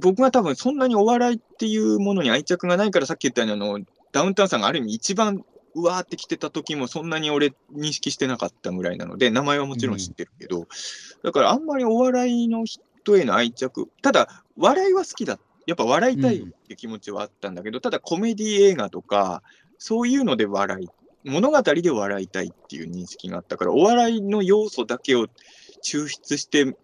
[0.00, 10.66] 僕は多分そんなにお笑いっていうものに愛着がないから、さっき言ったようにあの、ダウンタウンさんがある意味一番うわーって来てた時もそんなに俺認識してなかったぐらいなので、名前はもちろん知ってるけど、
[11.22, 15.38] だからあんまりお笑いの人への愛着、ただ、笑いは好きだ。
[15.66, 19.42] やっぱ笑いたいっていう気持ちはあったんだけど、ただコメディ映画とか、
[19.78, 20.88] そういうので笑い、
[21.24, 25.28] 物語で笑いたいっていう認識があったから、お笑いの要素だけを
[25.82, 26.76] 抽出して、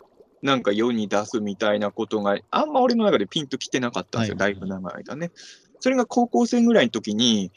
[0.42, 5.30] なんか世に出すみたいなことがあんま俺の中でピンときてなかったんですよ、はいだいぶ長い間ね。
[5.80, 7.52] それが高校生ぐらいの時に、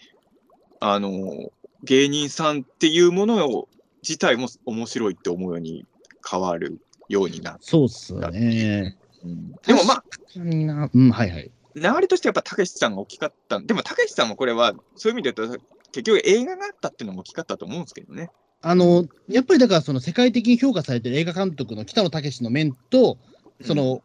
[0.79, 1.51] あの、
[1.83, 3.67] 芸人さんっていうものを
[4.03, 5.85] 自体も面白いって思うように
[6.29, 8.97] 変わるようになっそうっすよね。
[9.23, 10.03] うんでもまあ、あ、
[10.35, 11.51] うん、はいはい。
[11.75, 13.59] 流れとしてやっぱたけしさんが大きかった。
[13.59, 18.31] でもたけしさんもこれは、そういう意味で言うと、結局映画があったっていうのも大きかったと思うんですけどね。
[18.61, 23.17] あの、やっぱりだからその世界的に評価されてる映画監督の北野武の面と、
[23.63, 24.01] その、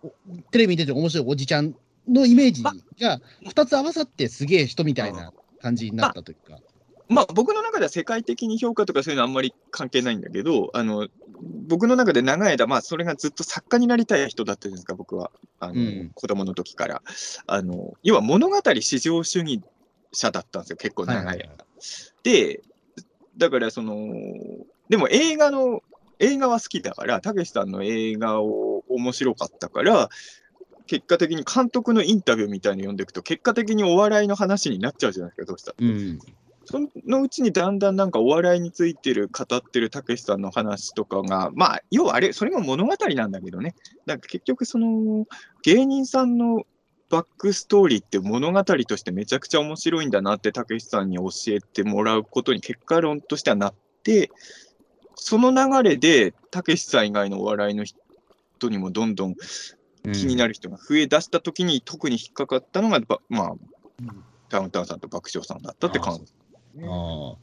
[0.50, 1.74] テレビに出てる面白いおじちゃん
[2.08, 6.58] のイメージが2つ合わさってすげえ人みたいな感じになったというか。
[7.08, 11.06] まあ、僕の中では世界的に評価とかそういうのはあんまり関係ないんだけど、あの
[11.68, 17.02] 僕の中で長い間、まあ、それがずっと作家になりたい人だったじゃないですか、僕は、あのうん子供の時から
[17.46, 17.94] あの。
[18.02, 19.60] 要は物語至上主義
[20.12, 21.28] 者だったんですよ、結構長い間。
[21.28, 21.56] はいはいはい
[22.22, 22.60] で、
[23.36, 24.12] だからその、
[24.88, 25.82] でも映画の、
[26.18, 30.08] 映画は好きだから、たけしさんの映画を面白かったから、
[30.86, 36.18] 結果的に監督のインタビューみたいに読んでいくと、結果的にお笑いの話になっちゃうじゃないですか、どうしたってうん。
[36.64, 43.74] そのうちにだんだんなんかお笑いについてる、語ってるたけしさんの話とかが、まあ、要はあれ、それも物語なんだけどね、
[44.06, 45.26] なんか結局、その
[45.62, 46.64] 芸人さんの
[47.08, 54.30] バックストーリーって物語としてめちゃくちゃ面白いんだなってたけしさんに教えてもらうことに結果論としてはなって、
[55.14, 59.34] その流れでたけしさん以外のお笑いの人にもどんどん
[60.12, 60.48] 気になる。
[60.48, 66.32] る人が増え出したときに特に引っかかったのが、ばまあうん、ダウンタウンさんと爆笑さんだったって感じ。
[66.84, 67.36] ああ。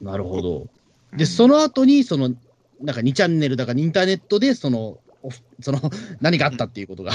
[0.00, 0.66] なるほど。
[1.16, 2.34] で、その後に、その、
[2.80, 5.30] なんか2チャンネルだからインターネットで、その、お
[5.60, 5.80] その、
[6.20, 7.12] 何があったっていうことが。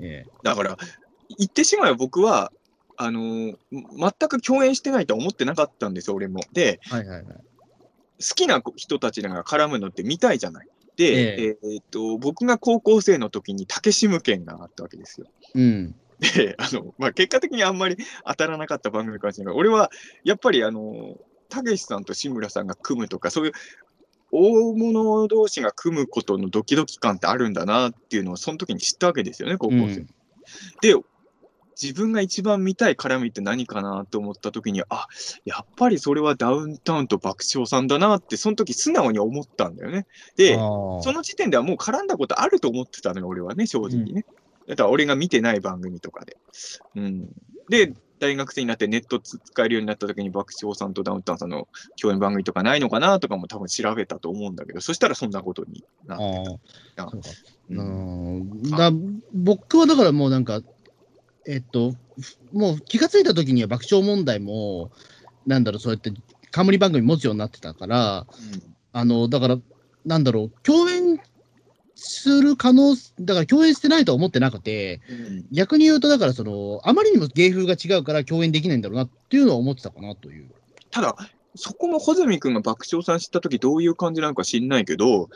[0.00, 0.78] ええだから、
[1.38, 2.52] 言ってしまえば僕は、
[2.96, 6.40] あのー全く共演してないとは思ってなかったんですよ、俺も。
[6.52, 7.24] で、はいはいはい。
[7.24, 10.68] 好きな人たちが絡むのって見たいじゃない。
[10.96, 15.26] で、ええーっと僕が高校生の時に竹志無権があったわけですよ。
[15.54, 15.94] うん。
[16.20, 19.90] で、あのまあ、結果的にあんまり当たらなかった番組かもしれないけど、俺は
[20.24, 21.16] やっぱり、あの
[21.48, 23.52] たけしさんと志村さんが組むとか、そういう
[24.32, 29.82] 大物同士が組むことのドキドキ感ってあるんだなっていうのを、その時に知ったわけですよね、高校生。
[29.82, 30.08] うん
[30.80, 30.94] で、
[31.80, 35.06] 自分が一番見たい絡みって何かなと思った時に、あ
[35.46, 40.06] やっぱりそれはダウンタウンと爆笑さんだなって、その時素直に思ったんだよね。
[40.36, 44.26] で、その時点ではもう絡んだことあると思ってたのよ、俺はね、正直ね。
[44.68, 46.36] だから俺が見てない番組とかで。
[46.96, 47.28] うん、
[47.70, 51.66] で、大学生になってネット使えるようになった時に爆笑さんとダウンタウンさんの
[52.00, 56.60] 共演番組とかないのかなとかも多分調べたと思うんだけど、そしたらそんなことになって。
[56.96, 57.04] た。
[57.04, 58.90] あ。
[58.90, 58.92] だ
[59.32, 60.60] 僕はだからもうなんか、
[61.46, 61.94] えっと、
[62.52, 64.90] もう気がついた時には爆笑問題も、
[65.46, 66.12] なんだろう、そうやって
[66.50, 68.26] 冠番組持つようになってたから、
[68.92, 69.58] あの、だから、
[70.04, 70.99] なんだろう、共演
[72.02, 80.50] する可能、だから共演してないとは思ってなくて、うん逆に言うと、だからその、あまりにも芸風が違うから共演できないんだろうなっていうのは思ってたかなという。
[80.90, 81.14] ただ、
[81.56, 85.28] そこも穂積君が爆笑さん知った時どういう感じなのか知んないけど、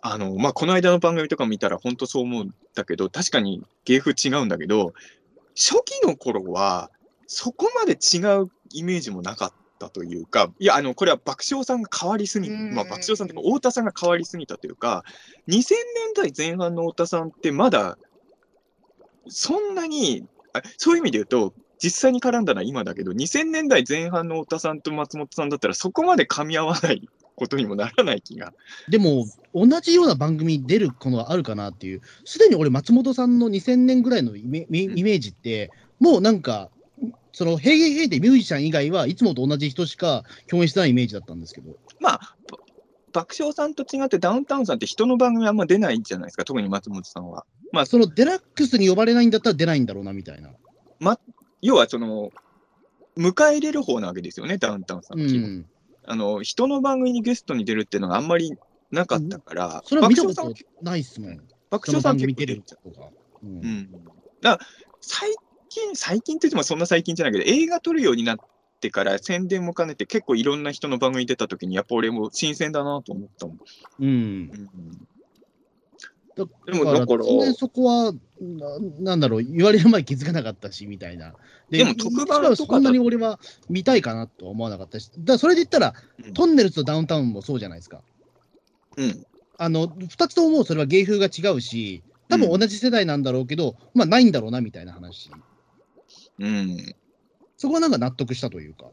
[0.00, 4.94] あの、まあ、この間の番組とか見たら本当そう思うんだけど、確かに芸風違うんだけど、
[5.54, 6.90] 初期の頃は、
[7.28, 15.04] そこまで違うイメージもなかったというか、いや、あの、これは爆笑さんが変わりすぎ、うんまあ、爆笑さんというか、太田さんが変わりすぎたというか、
[15.48, 15.74] 2000年
[16.14, 17.98] 代前半の太田さんってまだ、
[19.28, 28.52] そんなに、あそういう意味で言うと、実際に絡んだのは今だけど、2000年代前半の太田さんと松本さんだったら、そこまで噛み合わないことにもならない気が。
[28.88, 36.70] でも、同じような番組に出ることはあるかなっていう、すでに俺、松本さんの2000年ぐらいのイメイイメージって、もうなんか、
[37.32, 41.76] その、ヘイヘイヘイでミュージシャン以外はいつもと同じ人しか共演してないイメージだったんですけど。
[42.00, 42.58] まあ、ば
[43.12, 47.46] 爆笑さんと違ってダウンタウンさんって人の番組あんま出ないじゃないですか、特に松本さんは。
[47.72, 50.50] まあ、そのデラックスに呼ばれないんだったら出ないんだろうなみたいな。
[51.60, 52.30] 要はその、
[53.16, 55.66] 迎え入れる方なわけですよね、ダウンタウンさんうは基本ん。
[56.06, 58.54] あの人の番組にゲストに出るっていうのがあんまり
[58.90, 61.40] なかったから、それは見たこ爆笑さんとないっすもん。
[61.70, 62.92] 爆笑さん結構出るるじゃん。
[62.92, 63.08] とか。
[63.42, 63.92] うんうん。
[64.40, 64.66] だから、
[65.00, 65.34] 最
[65.68, 68.38] 近、最近って言ってもそんな最近じゃないけど、映画撮るようになっ
[68.80, 73.58] てから宣伝も兼ねて結構いろんな人の番組出た時に、やっぱ俺も新鮮だなと思ったもん。
[74.00, 74.06] うん。
[74.06, 74.48] うん
[76.38, 81.34] だでもだからそこはな、なんだろう、言われる前に気づかなかったし、みたいな。
[81.70, 88.02] でも特番とかだそんなに俺は見たいかなとは思わなかったし、だそれで言ったら、うんトンネルズとダウンタウンもそうじゃないですか。
[88.96, 89.26] うん。
[89.56, 95.30] あの、二つともそれは芸風が違うし、多分同じ世代なんだろうけど、まあないんだろうな、みたいな話。
[96.38, 96.94] うん。
[97.56, 98.86] そこはなんか納得したというか。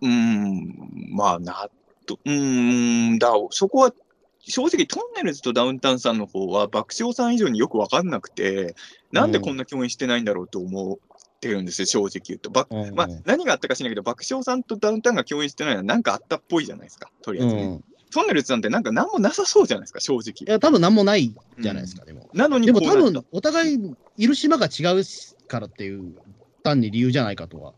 [0.00, 1.70] うーん、まあ、なっ
[2.06, 3.92] と、うーん、だ、そこは、
[4.40, 8.74] 正直、トンネルズとダウンタウンさんの方は、爆笑さん以上によく分かんなくて、
[9.10, 12.50] なんでこんな共演してないんだろうと思ってるんですよ、正直言うと。
[12.50, 17.62] ばうんまあ、何があったか知らないけど、爆笑さんとダウンタウンが共演してないのは、なんかあったっぽいじゃないですか、とりあえずね。
[17.62, 17.84] うん。
[18.14, 20.46] トンネルズなんてなんか何もなさそうじゃないですか、正直。
[20.46, 22.30] いや、多分なんもないじゃないですか、でも。
[22.32, 25.02] なのにでも多分、お互いいる島が違う
[25.48, 26.14] からっていう、
[26.62, 27.72] 単に理由じゃないかとは。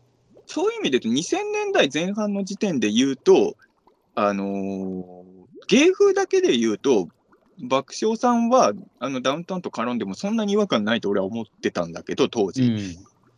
[0.45, 3.55] そういう意味で言うと、2000年代前半の時点で言うと、
[4.13, 7.09] あのー芸風だけで言うと、
[7.59, 12.61] 爆笑さんはあのダウンタウンと絡んでもそんなに違和感ないと俺は思ってたんだけど、当時。
[12.63, 12.79] うん。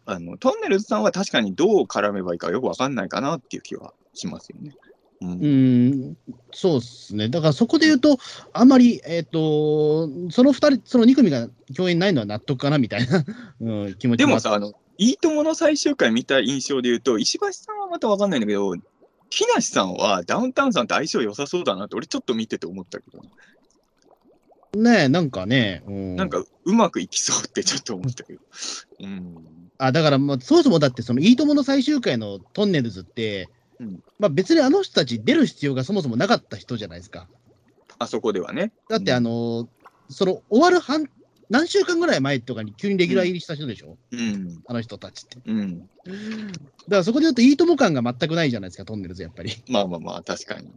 [0.05, 4.75] あのトンネルズさんは確かにどう絡めばいいかよくわかんないかなっていう気はしますよね。
[5.21, 5.33] うんう
[6.11, 6.17] ん、
[6.53, 7.27] そうですね。
[7.27, 8.17] だからそこで言うと、
[8.53, 13.25] あんまり、えっ、と、その二人、その2組が共演ないのは納得かなみたいな、
[13.59, 18.73] うん、気持ちでもさ、ああの、いいともの最終回見た印象で言うと、石橋さんはまたわかんないんだけど、
[19.29, 23.21] 木梨さんはダウンタウンさんと相性良さそうだなって、俺ちょっと見てて思ったけど、
[24.81, 28.39] ねえ、なんかね、うん、なんかうまくいきそうってちょっと思ったけど。
[28.99, 29.35] うん。
[29.79, 33.49] あだから、まあ、そもそもだって、そのいいともの最終回のトンネルズって、
[33.79, 37.27] うんまあ、別にあの人たち出る必要がそもそもなかった人じゃないですか。
[37.97, 38.71] あそこではね。
[38.89, 39.69] だって、うんあの
[40.09, 41.07] その終わる半
[41.49, 44.61] 何週間ぐらい前とかに急にレギュラー入りした人でしょ、うん。
[44.67, 45.37] あの人たちって。
[45.45, 45.79] うん。
[45.79, 45.87] だか
[46.89, 49.51] らそこで言うと、いいとも感が全くないじゃないですか、トンネルズ、やっぱり。
[49.67, 50.71] まあまあまあ、確かに。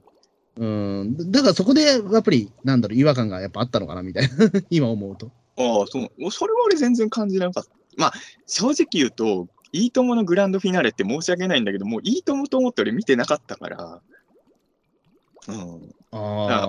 [0.57, 5.31] うん、だからそこでやっぱり、なんだろう、違和感がやっぱあったのかなみたいな、 今思うと。
[5.59, 6.31] ああ、そう。
[6.31, 7.71] それは俺全然感じなかった。
[7.99, 8.12] まあ、
[8.47, 14.01] 正直言うと、いいとものグランドフィナーレって申し訳ないんだけど、もういいともと思って俺見てなかったから、
[15.49, 15.95] うん。
[16.13, 16.67] ああ、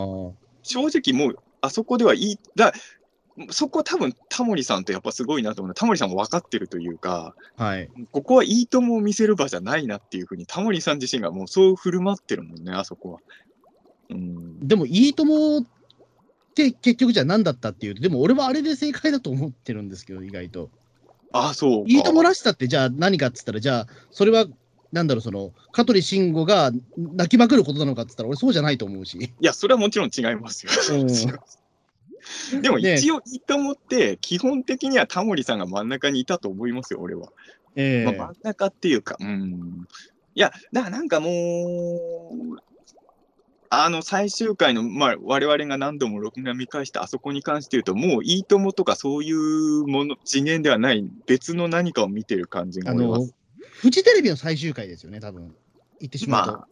[0.64, 2.74] 正直もう、あそこではいい、だ
[3.50, 7.90] そこは多分タモリさんってやっぱすごいなと思うタモリさんも分かってるというか、はい。
[8.12, 13.20] ここはいいともを見せる場じゃないなっていうふうに、タモリさん自身がもうそう振る舞ってるもんね、あそこは。
[14.10, 15.66] うん、でも、いいともっ
[16.54, 20.70] て結局じゃあ何だったっていうと、でも俺はあれで正解だと思ってるんですけど、意外と。
[21.34, 21.92] あそうか。
[21.92, 24.46] いいともらしさって、じゃあ何かっつったら、じゃあ、それは、
[24.92, 29.18] なんだろう、その、香取慎吾が泣きまくることなのかっつったら、俺そうじゃないと思うし。
[29.18, 30.72] いや、それはもちろん違いますよ。
[32.62, 37.30] でもね一応、いいともって、基本的にはタモリさんが真ん中にいたと思いますよ、俺は。
[37.76, 39.88] ええまあ、真ん中っていうか、うん。
[40.36, 42.73] いや、だからなんかもう、
[43.82, 52.96] あの最終回の、まあ、我々が何度も録画見返したあそこに関して言うと、もういいともとかそういうもの、次元ではない、別の何かを見てる感じがあ
[53.60, 55.56] フジテレビの最終回ですよね、多分
[56.00, 56.52] 言ってしまうと。
[56.54, 56.68] まあ、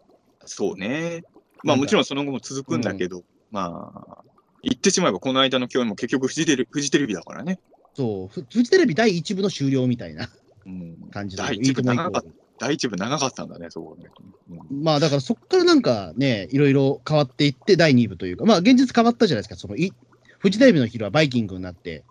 [0.45, 1.23] そうね。
[1.63, 4.23] まあもちろんその後も続くんだけど、まあ、
[4.61, 7.59] 言ってしまえばこの間の共演も結局フジテレフジテレビだからね。
[7.95, 10.29] そうフ、フジテレビ第一部の終了みたいな
[10.65, 12.40] うん、感じで、第一部いいとも以降長かった。
[12.61, 14.07] 第一部長かったんだね、そこね。
[14.51, 19.91] うんまあだからそこからなんかね、いろいろ変わっていって、第2部というか、まあ現実変わったじゃないですか、そのい
[20.37, 22.03] フジテレビの昼はバイキングになって、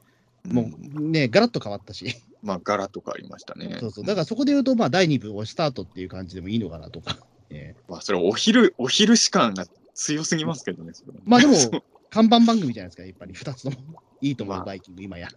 [0.45, 3.77] もうね、ガラッと変わったし、まあ、柄とかありましたね。
[3.79, 7.17] そうそう、だからそこで言うと、まあ第2部をスタートっていう感じでもいいのかなとか。
[7.51, 10.93] え えまあ、それお昼、お昼時間が強すぎますけどね。
[11.25, 11.55] まあでも
[12.11, 13.77] 看板番組じゃないですか、やっぱり2つとも。
[14.21, 15.29] いいと思う、まあバイキング、今や。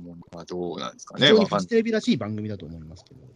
[0.00, 1.32] もうまあ、どうなんですか非ね。
[1.32, 3.28] わかんない常にフジテレビらしい番組だと思いますけど、ね。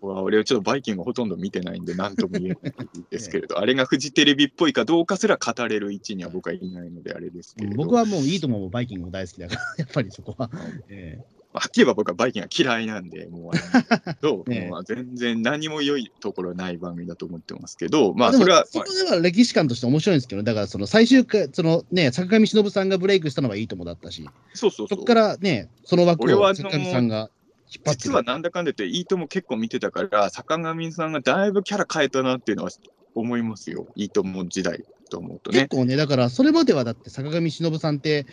[0.00, 7.76] 俺、ちょっとバイキングほとんど見てないんで、なんとも言えないですけれど、 あれがフジテレビっぽいかどうかすら語れる位置には僕はいないので、あれですけれど。
[7.76, 10.50] 僕はもういいとももバイキングも大好きだから、やっぱりそこは。
[10.88, 13.52] ええはっきり言えば僕はバイキングが嫌いなんで、もう
[14.20, 25.04] どう、全然何も良いところない番組だと思ってますけど、まあ、それは、そこでは歴史観として面白いんですけど、だからその最終回、そのね、坂上忍さんがブレイクしたのはいいともだったし、そうそうそこ。
[25.04, 27.30] からね、その枠を坂上さんが
[27.72, 32.70] 引っ張って実はなんだかんだ言って、いいとも結構見てたから、坂上さんがだいぶキャラ変えたなっていうのは
[33.14, 33.86] 思いますよ。
[33.94, 35.60] いいとも時代と思うとね。
[35.60, 38.26] 結構ね、だからそれまではだって坂上忍さんって、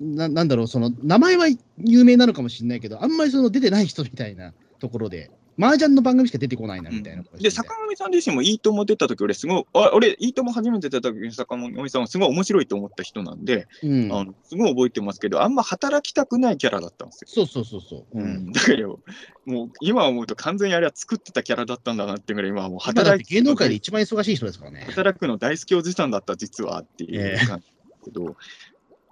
[0.00, 1.46] ななんだろう、その名前は
[1.78, 5.30] 有名なのかもしれないけど、あんまりその出てない人みたいなところで、
[5.60, 17.28] 麻雀の番組しか出てこないなみたいな、で、坂上さん自身もいいとも出た時俺すごい、あ俺、いいとも初めて出た時に坂上さんはすごい面白いと思った人なんで、うん、あのすごい覚えてますけど、あんま働きたくないキャラだったんですよ。
[17.28, 18.20] そうそうそうそう。
[18.20, 19.00] ううんん、だからよ
[19.46, 24.84] もう今思うと完全にあれは作ってたキャラだったんだなっていうぐらい、今はもう働き芸能界で一番忙しい人ですからね。
[24.86, 28.36] 働くの大好きおじさんだった、実はっていう感じですけど、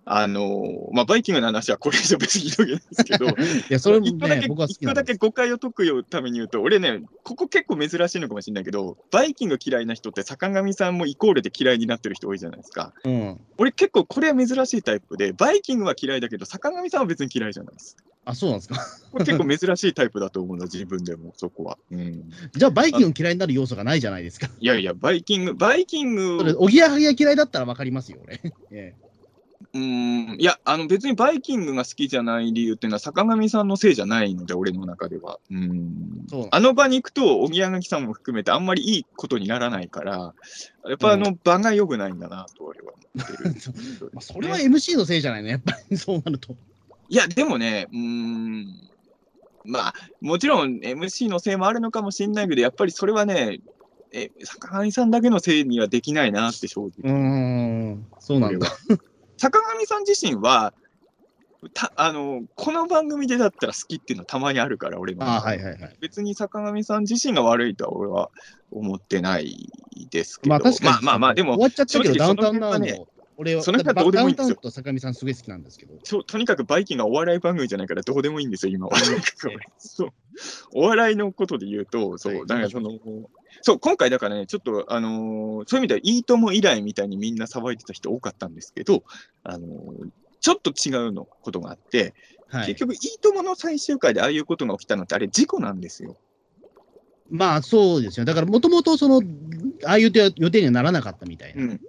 [0.09, 3.31] あのまあ、バイキングの話はこれ以上別に広げないですけど、 い
[3.69, 5.03] や、それもね、一個だけ一個だ。
[5.03, 12.95] け誤解を解くよために言うと、俺ね、ここ結構珍しいのかもしれないけど、バイキング嫌いな人って坂上さんもイコールで嫌いになってる人多いじゃないですか。
[13.03, 13.40] うん。
[13.59, 17.97] 俺結構これは珍しいタイプで、バイキングは嫌いだけど、坂上さんは別に嫌いじゃないです。
[18.25, 18.77] あ、そうなんですか。
[19.11, 21.79] これ結構珍しいタイプだと思うの、自分でも、そこは。
[21.90, 24.48] うん、じゃあ、バイキング嫌いになる要素がないじゃないですか。
[24.61, 28.40] いやいや、バイキング、バイキングそれ、おぎやはぎが嫌いだったら分かりますよ、俺。
[28.71, 29.06] ええ
[29.73, 30.37] うーん。
[30.38, 35.38] いや、あの別にバイキングが好きじゃない理由っていうのは、坂上さんのせいじゃないので、俺の中では。
[35.50, 36.27] うん。
[36.50, 40.35] あの場に行くと、おぎやはぎさんも含めて、あんまりいいことにならないから、
[40.88, 44.11] やっぱあの場が良くないんだなと、俺は思ってる。
[44.13, 46.57] まあ、それは MC のせいじゃないの、やっぱり そうなると。
[47.09, 48.67] いや、でもね、うーん、
[49.65, 53.61] まあ、もちろん MC のせいもあるのかもしれないけど、やっぱりそれはね、
[54.13, 56.90] え、坂上さんだけのせいにはできないなって正直。
[57.02, 57.13] うー
[57.94, 58.69] ん、そうなんだ。
[59.37, 60.73] 坂上さん自身は、
[61.73, 65.25] たあのこの番組でだったら好きっていうのはたまにあるから、俺の。
[65.25, 65.97] あはいはいはい。
[66.01, 68.31] 別に坂上さん自身が悪いとは俺は
[68.71, 69.69] 思ってない
[70.11, 73.09] ですけど、まあ確かに、まあまあまあ、でも終、わっちゃったけど、ダウンタウンナウその
[73.39, 75.95] 俺は、その辺はどうでもいいんですよと坂上さんすごい好きなんですけど。
[76.05, 78.97] そうとにかくバイキンがお笑い番組じゃないからどうでもいいんですよ、今は。
[79.79, 80.11] そう
[80.75, 82.93] お笑いのことで言うと、そう、はいなんかその、
[83.63, 89.02] そう、今回だからね、ちょっと、あのーそういう意味では、いいとも以来みたいにみんな騒いでた人多かったんですけど、
[89.42, 90.09] あのー
[90.40, 92.15] ちょっと違うのことがあって、
[92.48, 92.67] はい。
[92.67, 96.17] 結局、いいともの最終回でああいうことが起きたのって、あれ、事故なんですよ。
[97.29, 98.27] まあそうですよ。
[98.27, 99.21] だからもともとその、
[99.85, 101.63] ああいう予定にはならなかったみたいな。
[101.63, 101.81] うん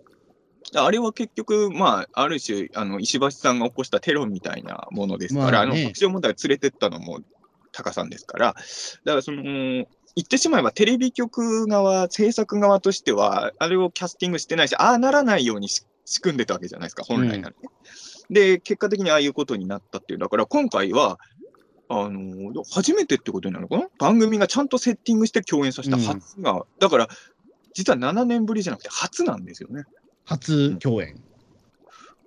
[0.76, 7.22] あれは結局、まあ、ある種、あの石橋さんが起こしたテロみたいなものですから、あまあねの爆笑問題を連れてったのも
[7.72, 8.54] タカさんですから、だ
[9.14, 9.86] からその、
[10.18, 17.70] 言ってしまえばテレビ局側、制作側としては、あれをキャスティングしてないし、ああならないようにし仕組んでたわけじゃないですか、本来ならね。
[18.32, 21.20] で、結果的にああいうことになったっていう、だから今回は、
[21.88, 23.90] あの初めてってことになるのかな？
[24.00, 27.08] 番組がちゃんとセッティングして共演させた初が、だから、
[27.74, 29.84] 実は7年ぶりじゃなくて初なんですよね。
[30.26, 31.22] 初共演。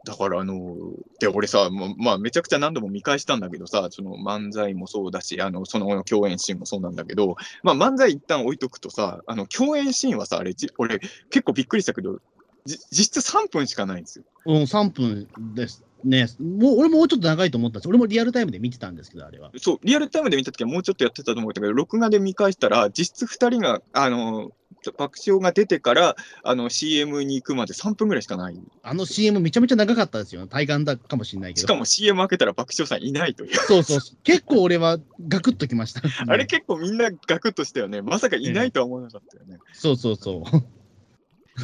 [0.05, 0.77] だから、あの
[1.19, 12.19] で、俺さ、もうまあ、めちゃくちゃ何度も見返したんだけどさ、その漫才もそうだし、あのその共演シーンもそうなんだけど、まあ、漫才一旦置いとくとさ、あの共演シーンはさ、あれ、じ俺、結構びっくりしたけど、
[12.65, 14.25] じ実質3分しかないんですよ。
[14.47, 16.27] うん、3分ですね。
[16.39, 17.89] もう俺ももうちょっと長いと思ったんです。
[17.89, 19.51] 俺もリアルタイムで見てたんですけど、あれは。
[19.57, 24.51] そう、リアルタイムで見たときはもうちょっとやってたと思ったけど、録画で見返したら、実質2人が、あの
[24.97, 28.59] 爆笑が出てからあの CM に行くまで3分ぐらいしかない。
[28.83, 30.47] あの CM めちゃめちゃ長かったですよ。
[30.47, 31.67] 体感だかもしれないけど。
[31.67, 33.55] しかも CM 開けたら爆笑さんいないという。
[33.55, 34.01] そうそう。
[34.25, 36.03] 結構俺はガクッときました。
[36.27, 38.03] あれ結構みんなガクッとしたよね。
[38.03, 39.59] まさかいないとは思わなかったよね。
[39.73, 40.57] そうそうそう。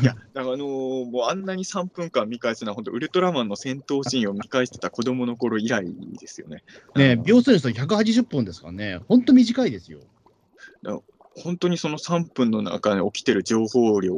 [0.03, 5.87] いや、だからあのーもうあんなに3分間見返すのは、本当、ウルトラマンの戦闘シーンを見返してた子供の頃以来
[6.21, 6.65] ですよね。
[6.97, 9.01] ね秒数にすると180本ですからね。
[9.09, 10.01] ほんと短いですよ。
[11.37, 14.15] 本当にその3分の中で起きてる情報量、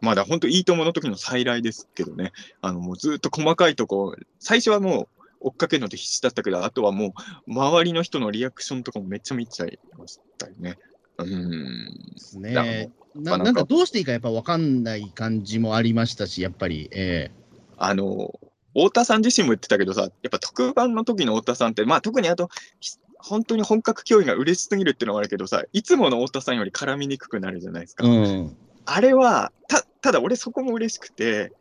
[0.00, 5.08] まだ本当、いいともの時の再来ですけどね、あのもうずっと細かいとこ、最初はも
[5.40, 10.78] う追っかけるので必死だったけど、あとはもう、周りの人のリアクションとかもめっちゃ見ちゃいましたよね。
[11.18, 12.42] うーん。
[12.42, 12.90] ね。
[13.14, 17.30] まあなかななんんかどうしていいかやっぱ分かんない感じもありましたし、やっぱり、え
[17.76, 18.32] あの、
[18.74, 22.48] 太田さん自身も言ってたけどさ、やっぱ特番の時の太田さんって、まあ特にあと、
[22.80, 22.92] ひ
[23.22, 28.06] 本当に本格競技が嬉しすぎるっていうのもあるけどさ、いつもの太田さんより絡みにくくなるじゃないですか。
[28.06, 28.56] えうん。
[28.84, 31.52] あれは、たただ俺そこも嬉しくて、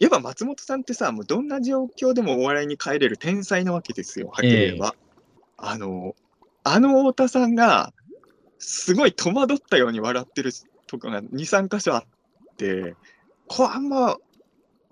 [0.00, 4.94] やっぱ松本さんってさ、もうどんな状況でもお笑いに帰れる天才なわけですよ、はっきり言えば。
[5.56, 6.14] あの、
[6.64, 7.92] あの太田さんが、
[8.58, 10.50] すごい戸惑ったように笑ってる
[10.86, 12.96] とこが2、3箇所あって、
[13.46, 14.16] これあんま、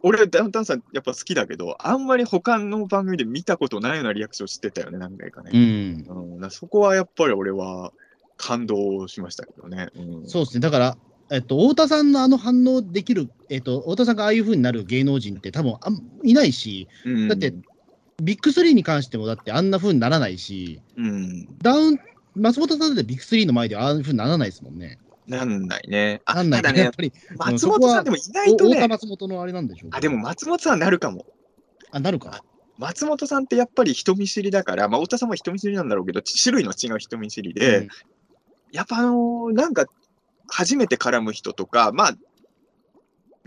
[0.06, 5.50] 俺、ダウンタウンさんやっぱ好きだけど、あんまり他の番組で見たことないようなリアクションしてたよね、何回かうね。
[5.58, 6.04] ん。
[6.06, 7.90] うん、だからそこはやっぱり俺は
[8.36, 9.88] 感動しましたけどね。
[9.96, 10.60] うん、そうですね。
[10.60, 10.96] だから、
[11.30, 17.54] えっと、太田さんのあの反応できる、えっと、太田さんがああいう風になる芸能人って多分あんいないし、うんだって、
[18.22, 21.98] ビッグ3に関してもだってあんな風にならないし、うん、ダウン、
[22.36, 24.98] 松本さんだってビッグ3の前でああいう風にならないですもんね。
[25.26, 26.20] なんないね。
[26.24, 29.98] あなんないただねやっ、ぱり、松本さんでも意外とね松本のあれなんでしょうか？
[29.98, 31.26] あ、でも松本さんなるかも。
[31.90, 32.44] あ、なるか？
[32.78, 37.88] 松本さんってやっぱり人見知りだから、まあ、太田さんも人見知りなんだろうけど、種類の違う人見知りで、うん
[38.72, 39.86] やっぱあのーなんか、
[40.48, 42.16] 初めて絡む人とか、まあ、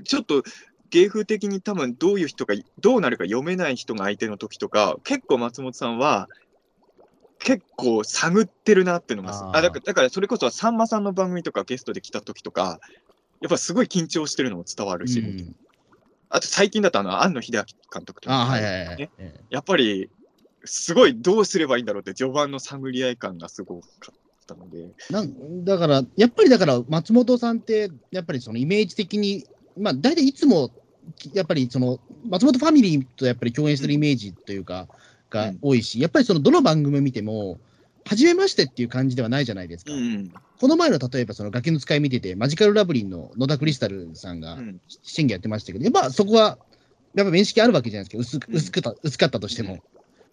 [0.05, 0.41] ちょっと
[0.89, 6.29] 芸風的に多分どういう人が、どうなるか読めない人が相手の時とか、結構松本さんは、
[7.39, 12.79] 結構探ってるなっていうのが、あだからだからそれこそさんまさんの番組とかゲストで来た時とか、
[13.41, 15.55] やっぱすごい緊張してるのも伝わるし、うん。
[16.29, 17.63] あと最近だとあの、庵野秀明
[17.93, 19.09] 監督とか、あはいはい
[19.49, 20.09] やっぱり、
[20.65, 24.15] すごいどうすればいいんだろうって、序盤の探り合い感がすごかっ
[24.45, 29.45] たので、なんだから、やっぱりだから、松本さんって、やっぱりそのイメージ的に、
[29.77, 30.71] まあ、大体いつも、
[31.33, 34.87] やっぱりその、松本ファミリーとやっぱり共演してるイメージというか、
[35.29, 37.59] が多いし、やっぱりその、どの番組見ても、
[38.05, 39.93] 初めましてっていう感じではないじゃないですか。
[39.93, 46.57] うん、この前の例えば、そのガキの使い見てて、マジカルラブリンの野田クリスタルさんがうん、審議やってましたけど、やっぱそこは、
[47.15, 49.73] やっぱ面識あるわけじゃないですか、薄薄くた薄かったとしても。
[49.73, 49.81] うん。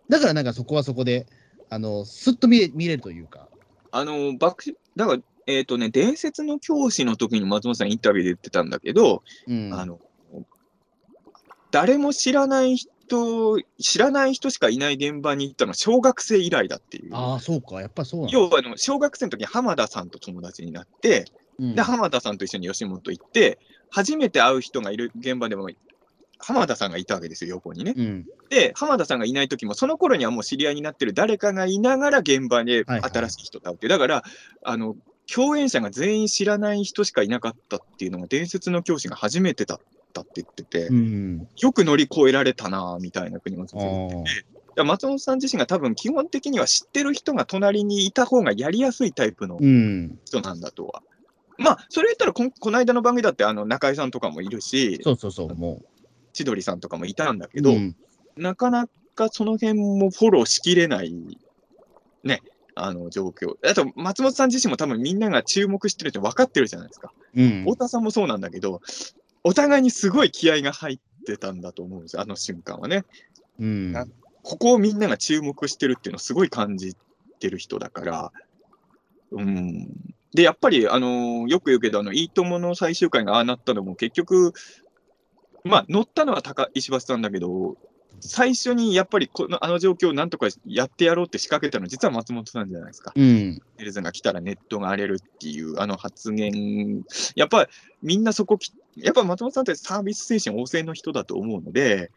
[0.09, 1.27] だからなんかそこはそこで、
[1.71, 3.49] あのすっと見れ見れるというか。
[3.91, 9.99] あの、爆だから、えっ、とね、伝説の教師の時に松本さんインタビューで言ってたんだけど、うん、あの、
[11.71, 12.91] 誰も知らない人、
[13.79, 17.15] 知らない人しかいない現場に行ったのは小学生以来だっていう。
[17.15, 21.27] ああ、そうか、やっぱそうな要はあの小学生の時に浜田さんと友達になって、
[21.59, 23.59] うんで、浜田さんと一緒に吉本行って、
[23.91, 25.69] 初めて会う人がいる現場でも、
[26.39, 27.95] 浜田さんがいたわけですよ、横にね。
[27.97, 28.27] うん。
[28.51, 34.25] で、浜田さんがいない時も、その頃にはもう知り合いになってる誰かがいながら現場ではいはい新しい人と会うっていう、だから、
[34.63, 34.97] あの、
[35.33, 39.79] 共演者が全員知らない人しかいなかったっていうのが、伝説の教師が初めてだっ
[40.15, 41.49] たって言ってて、うん。
[41.61, 44.35] よく乗り越えられたなぁみたいな国松あ本さんーだか
[44.77, 50.19] ら松本さん自身が多分基本的には知ってる人が隣にいた方がやりやすいタイプのうん。
[50.25, 51.03] 人なんだとは。
[51.59, 55.83] まあ、それ言ったらこん、この間の番組だって、あの、中井さんとかもいるし、そうそうそう、も
[56.33, 57.63] 千鳥さんとかもいたんだけう。
[57.63, 57.97] ど、うん
[58.37, 61.15] なかなかその辺もフォローしきれない、
[62.25, 62.41] ね、
[62.75, 63.55] あの、状況。
[63.65, 67.13] あと、松本さん自身も多分みんなが注目してるって分かってるじゃないですか。
[67.37, 68.81] うん太田さんもそうなんだけど、
[69.45, 73.05] お互いにすごい気合が入ってたんだと思うんですよ、あの瞬間はね。
[73.61, 73.93] うん。
[73.93, 74.07] な
[74.43, 76.97] ここをみんなが注目してるっていうのをすごい感じ
[77.39, 78.33] てる人だから、
[79.33, 79.89] うん。
[80.35, 84.53] で、やっぱり、あのよく言うけど、あの、いいともの最終回がああなったのも結局、
[85.63, 87.77] まあ、乗ったのは高石橋さんだけど、
[88.21, 93.13] 最初にやっぱりこのあの状況をなんとかやってやろうって仕掛けたのは実は松本さんじゃないですか。
[93.15, 93.61] うん。
[93.79, 97.05] エルズが来たらネットが荒れるっていうあの発言、
[97.35, 97.71] やっぱり
[98.03, 102.11] みんなそこき、やっぱ松本さんってサービス精神旺盛の人だと思うので、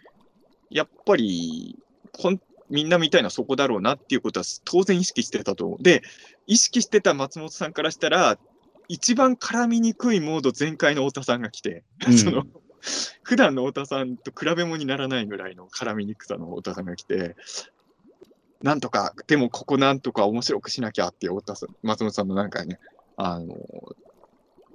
[0.70, 1.78] やっぱり
[2.18, 2.39] ほん
[2.70, 5.84] みんなみたいなそこだろうなっていうことは当然意識してたと思う。
[5.84, 6.02] で、
[6.48, 8.38] 意識してた松本さんからしたら、
[8.89, 12.45] 一番絡みにくいモード全開の太田さんが来て、うん その
[13.24, 17.36] 普段の太田さんと比べ物にならないぐらいの絡みにくさの太田さんが来て、
[18.62, 22.80] なんとか、でもここなんとか面白くしなきゃっていう太田さん、松本さんのなんかね、
[23.16, 23.56] あの、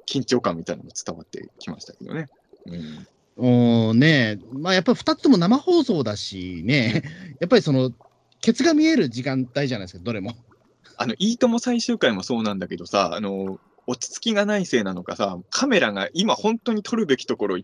[0.06, 2.28] 緊張感みたいなのも伝わってきましたけどね。
[2.66, 3.06] うん、
[3.36, 7.02] おーねまあやっぱり2つとも生放送だしね、
[7.40, 7.92] やっぱりその、
[8.40, 10.34] ケツが見える時間帯じゃないですか、どれも。
[10.96, 17.58] あの、いいとも最終回もそうなんだけどさ、あの、落ち着きがないせいなのかさ、カメラが今本当に撮るべきところ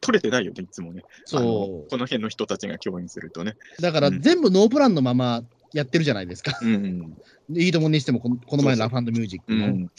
[0.00, 1.02] 撮れてないよね、いつもね。
[1.24, 3.56] そこの辺の人たちが共演するとね。
[3.78, 3.82] う。
[3.82, 5.42] だからうん全部ノープランのまま
[5.72, 6.58] やってるじゃないですか。
[6.62, 7.16] うん。
[7.54, 9.66] いいともにしてもこの、この前のラフミュージックも。
[9.66, 9.90] うん。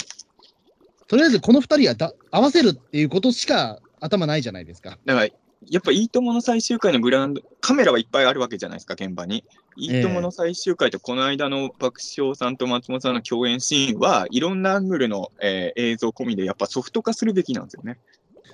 [1.07, 4.97] とりあえずこの2人はだ合わせるっていうことしか頭ないじゃないですか。
[5.05, 5.27] だから、
[5.69, 9.43] やっぱいいともの最終回のグラウンド、カメラはいっぱいあるわけじゃないですか、現場に。
[9.75, 17.99] いいともの最終回と、この間の爆笑さんと松本さんの共演シーンは、いろんなアングルの、えー映像込みで、やっぱソフト化するべきなんですよね。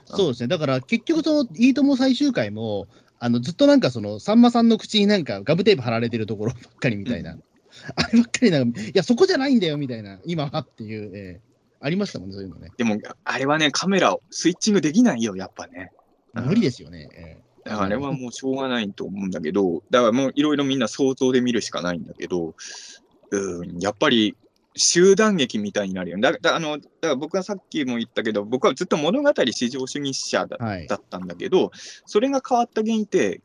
[0.05, 0.47] そうですね。
[0.47, 2.87] だから結局その、いいとも最終回も、
[3.19, 7.33] あのずっとなんかその、さんまさんの口になんかガムテープ貼られてるところばっかりみたいな。
[7.33, 7.43] う
[7.95, 11.53] あればっかりなんか、いや、そこじゃないんだよみたいな、今はっていう、えー
[11.85, 12.69] ありましたもんね、そういうのね。
[12.77, 15.91] でも、あれはね、カメラをスイッチングできないよ、やっぱね。
[16.33, 17.09] うん無理ですよね。
[17.13, 22.55] えだからあれはもうしょうがないと思うんだけど、だからもういろいろみんな想像で見るしかないんだけど、
[23.31, 24.35] うん、やっぱり
[24.75, 26.21] 集団劇みたいになるよね。
[26.21, 30.57] だだあのだから僕はさっきも言ったけど、僕はずっと物語至上主義者だ
[30.95, 31.71] ったんだけど、
[32.05, 33.41] それが変わった原因って、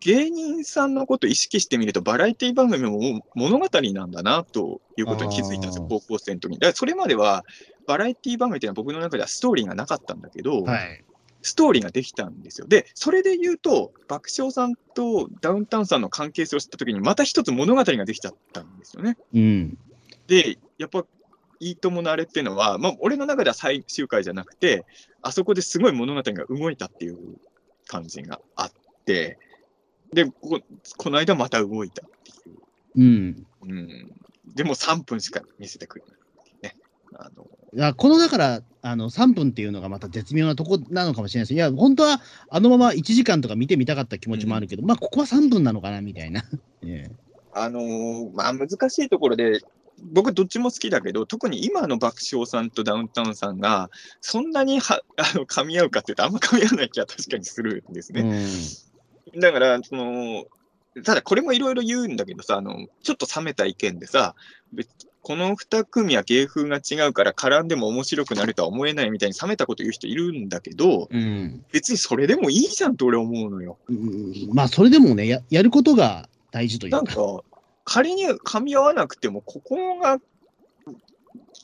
[0.00, 6.58] 芸人さんのことを意識してみると、バラエティ番組も物語なんだなということに気づいたんですよ、高校生の時に。
[6.58, 7.44] だからそれまでは、
[7.86, 11.04] バラエティ番組っていうのは僕の中ではストーリーがなかったんだけど、はい。
[11.42, 12.66] ストーリーができたんですよ。
[12.66, 19.16] で、それで言うと、爆笑さんとダウンタウンさんの関係性を知ったときに、また一つ物語ができちゃったんですよね。
[19.34, 19.78] うん。
[20.28, 21.04] で、やっぱ、
[21.60, 24.84] いいとものあれっていうのは、まあ、俺の中では最終回じゃなくて、
[25.22, 27.18] あそこですごい物語が動いたっていう
[27.88, 28.72] 感じがあっ
[29.04, 29.38] て、
[30.12, 30.60] で、こ
[30.96, 32.58] この間また動いたっていう。
[32.96, 33.46] うん。
[33.62, 34.12] うん。
[34.54, 36.76] でも3分しか見せてくれないね。
[37.14, 41.54] あの、いやこのだからあの3分っていうのがまた絶妙なとこなのかもしれないです。
[41.54, 46.44] いや、本当はあのまま1時間とか見てみたかった気持ちもあるけど、まあ、ここは3分なのかなみたいな。
[46.82, 47.10] ええ
[47.52, 49.60] あのーまあ難しいところで、
[50.02, 53.90] 僕どっちも好きだけど、特に今の爆笑さんとダウンタウンさんが、
[54.20, 58.46] そんなには あの噛み合うかっていうと、あんま噛み合わない気は確かにするんですね。
[59.36, 60.46] だから、その、
[61.04, 64.34] ただこれもいろいろ言うんだけどさ、あの、ちょっと冷めた意見でさ、
[64.72, 73.76] 別この2組は芸風が違うから絡んでも面白くなるとは思えないみたいに冷めたこと言う人いるんだけど、うんうん別にそれでもいいじゃんと俺思うのよ。
[73.88, 76.96] うんまあ、それでもねや、やることが大事というか。
[76.96, 77.14] なんか、
[77.88, 80.18] 仮に噛み合わなくても、ここが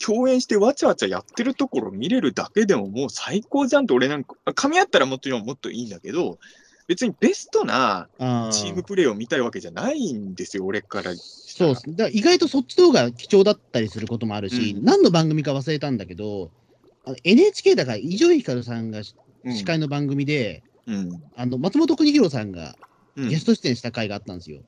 [0.00, 6.38] 共演してわちゃわちゃやってるところ見れるだけでももう最高じゃんと俺なんか、噛み合ったらもっともっといいんだけど、
[6.86, 11.14] 別にベストなチームプレーを見たいわけじゃないんですよ、俺から。
[11.14, 16.50] そうですだから意外とそっちの方が貴重だったりすることもあるし、うん何の番組か忘れたんだけど、
[17.22, 19.02] NHK だから伊集院光さんが
[19.44, 21.22] うん司会の番組で、うん。
[21.36, 22.76] あの松本邦弘さんが
[23.16, 24.58] うんゲスト出演した回があったんですよ。
[24.58, 24.64] うん。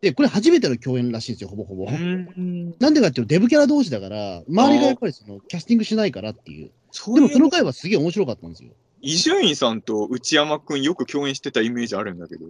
[0.00, 1.86] で、これ初めての共演らしいんですよ、ほぼほぼ。
[1.86, 2.74] うん。
[2.78, 6.70] なんでかっていうと、デブキャラ同士だから、周りがやっぱりそのキャスティングしないからっていう。
[7.14, 8.70] でもその回はすげえ面白かったんですよ。
[9.00, 12.46] 伊集院さんと内山くんよく共演してたイメージあるんだけど。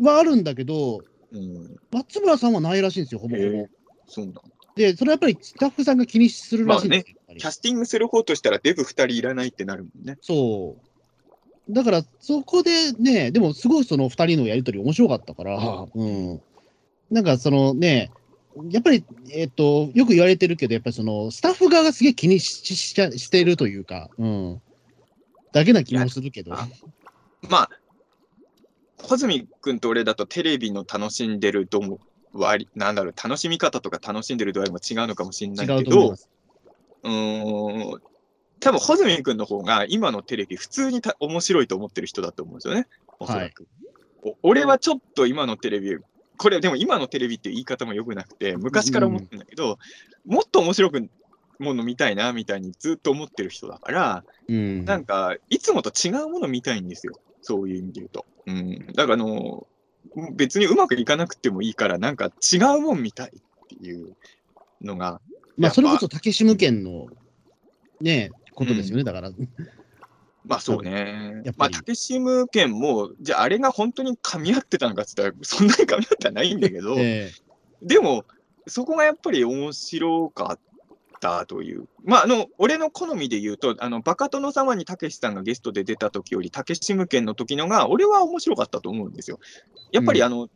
[0.00, 1.02] はあるんだけど、
[1.32, 1.76] うん。
[1.90, 3.48] 松村さんはないらしいんですよ、ほぼほぼ。
[3.48, 3.68] へ
[4.06, 4.42] そうなんだ。
[4.74, 7.16] で、それはやっぱりスタッフさんが気にするらしいんですよ。
[7.16, 10.18] やっぱりキャスティングする方としたらデブ2人いらないってなるもんね。
[10.20, 10.91] そう。
[11.70, 16.40] だから、そこでね、でもすごいその2人のやりとり面白かったから、うん。
[17.10, 18.10] なんかそのね、
[18.70, 24.62] やっぱり、えっ、と、よく言われてるけど、やっぱりその、スタッフ側がすげえ気にししししているというか、うん。
[25.52, 26.52] だけな気もするけど。
[27.48, 27.70] まあ、
[29.02, 31.98] 穂積君と俺だとテレビの楽しんでる度も
[32.32, 36.14] 割り、なんだろう、楽しみ方とか楽しんでる度合いも違うのかもしれないけど違う。
[37.04, 38.02] うーん、
[38.62, 42.86] 多分穂積君の方が今のテレビ普通にた面白いと思ってる人だと思うんですよね、
[43.18, 43.66] おそらく。
[44.22, 45.98] お俺はちょっと今のテレビ、
[46.36, 49.78] これでも今のテレビっていう言い方も良くなくて、昔から思ってるんだけど、
[50.24, 51.08] もっと面白く
[51.58, 54.84] もの見たいなみたいにずっと思ってる人だから、うん。
[54.84, 57.14] なんか、いつもと違うもの見たいんですよ。
[57.40, 58.26] そういう意味で言うと。
[58.46, 58.86] うん。
[58.94, 59.66] だから、あの、
[60.34, 64.14] 別にうまくいかなくてもいいから、なんか違うもん見たいっていう
[64.80, 65.20] のが、
[65.56, 67.06] まあ、それこそ竹志無権の、
[68.00, 69.30] ね、ことですよね、だから。
[70.44, 71.54] まあそうねやっ。
[71.54, 77.30] ぱりまあ、竹志無権も、じゃああれが本当に噛み合ってたのかって言ったら、そんなに噛み合ってはないんだけど、 え
[77.82, 78.24] でも、
[78.66, 80.60] そこがやっぱり面白かっ
[81.20, 81.88] たという。
[82.04, 89.40] まあ、あの、俺の好みで言うと、あの、バカ殿様にたけしさんがゲストで出た時より、たけし無権の時のが、俺は面白かったと思うんですよ。
[89.90, 90.48] やっぱりうんあの、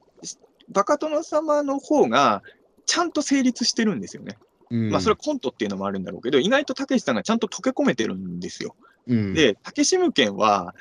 [0.69, 2.43] バカ殿様の方が、
[2.87, 4.39] ちゃんと成立してるんですよね。
[4.71, 8.75] えうんまあ、それはコントっていうのもあるんだろうけど、意外とたけしさんがちゃんと溶け込めてるんですよ。
[9.07, 10.75] うん、で、たけし無権は、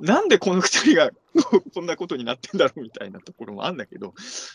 [0.00, 1.10] なんでこの二人が
[1.44, 4.14] ここんなことになってんだろうみたいなところもあるんだけど、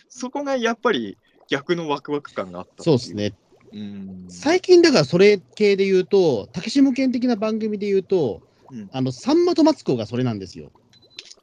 [0.09, 1.17] そこがやっぱり
[1.47, 3.13] 逆のワクワク感があったそうです。
[3.13, 3.34] ね。
[3.71, 4.25] うん。
[4.30, 10.71] 最近だからそれ系で言うと、竹志無権的な番組で言うと、うんあの、さんまとマツコがそれなんですよ。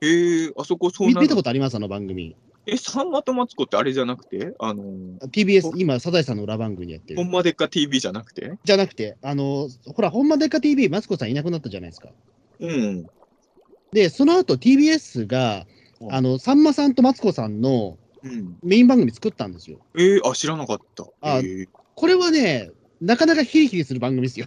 [0.03, 1.77] えー、あそこそうなの見見たことあります？
[1.77, 2.37] あの番組。
[2.67, 4.55] え、さんまとマツコってあれじゃなくて？
[4.59, 7.23] あのー、TBS、今、サザエさんの裏番組でやってる。
[7.23, 8.53] ほんまでっか TV じゃなくて？
[8.65, 12.09] じゃなくて、あの、ほら、ほんまでっか TV、マツコさんいなくなったじゃないですか。
[12.61, 13.07] うん。
[13.93, 15.67] で、その後 TBS が、
[16.01, 18.57] うんあの、さんまさんとマツコさんのうん。
[18.63, 19.79] メイン番組作ったんですよ。
[19.97, 21.05] えー、あ、知らなかった。
[21.21, 24.47] あえーこれはね、なかなかヒリヒリする番組ですよ。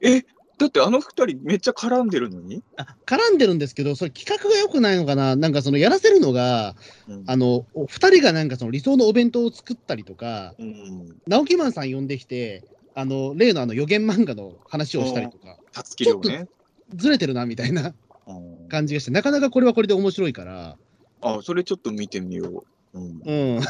[0.00, 0.24] え、
[0.58, 2.62] だってあの二人めっちゃ絡んでるのに？
[2.76, 6.74] あ絡んでるんですけど、それ企画が良くないのかな、なんかそのやらせるのが、
[7.08, 11.16] うんあの、お二人がなんかその理想のお弁当を作ったりとか、うん。
[11.26, 16.46] 直木マンさん呼んできて、あの、例のあの予言漫画の話をしたりとか、たつき量ね。
[16.94, 17.94] ずれてるなみたいな
[18.26, 20.78] うん感じがして、なかなかこれはこれで面白いから、
[21.20, 22.98] あ、それちょっと見てみよう。
[22.98, 23.20] うん。
[23.24, 23.60] うん。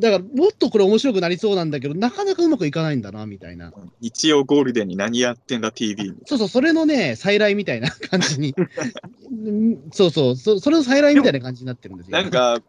[0.00, 3.72] だから、もっとこれ面白くなりそうなんだけど、なかなかうまくいかないんだな、みたいな。
[4.00, 8.54] 日曜ゴールデンに何やってんだ TV そうそう、それのね、再来みたいな感じに。
[9.30, 12.16] うんそうそうそ、それの再来みたいな感じになってるんですよ。
[12.16, 12.62] なんか、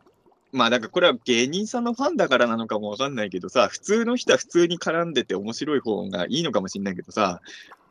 [0.52, 7.42] まあなんかこれは芸人さんのファンだからなのかもわかんないけどさ、普通の人は普通に絡んでて面白い方がいいのかもしれないけどさ、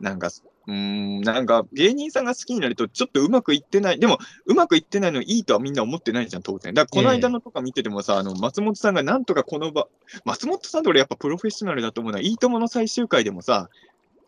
[0.00, 0.28] なんか、
[0.66, 6.74] うーん、なんか芸人さんが好きになるとちょっとうまくいってない、でもうまくいってないのいいとはみんな思ってないじゃん、当然。
[6.74, 9.86] だからこの間のとか見ててもさ、あの松本さんがなんとかこの場、
[10.24, 13.70] 松本さんって俺やっぱプロフェッショナルだと思うのは、いいともの最終回でもさ、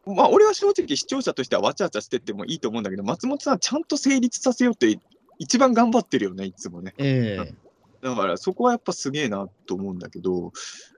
[0.07, 4.99] まあ俺は正直視聴者としてはわちゃわちゃしてってもいいと思うんだけど、松本さんはちゃんと成立させようって
[5.39, 6.95] 一番頑張ってるよね、いつもね。
[6.97, 7.70] ええ
[8.03, 10.53] だからそこはやっぱすげえなと思うんだけど、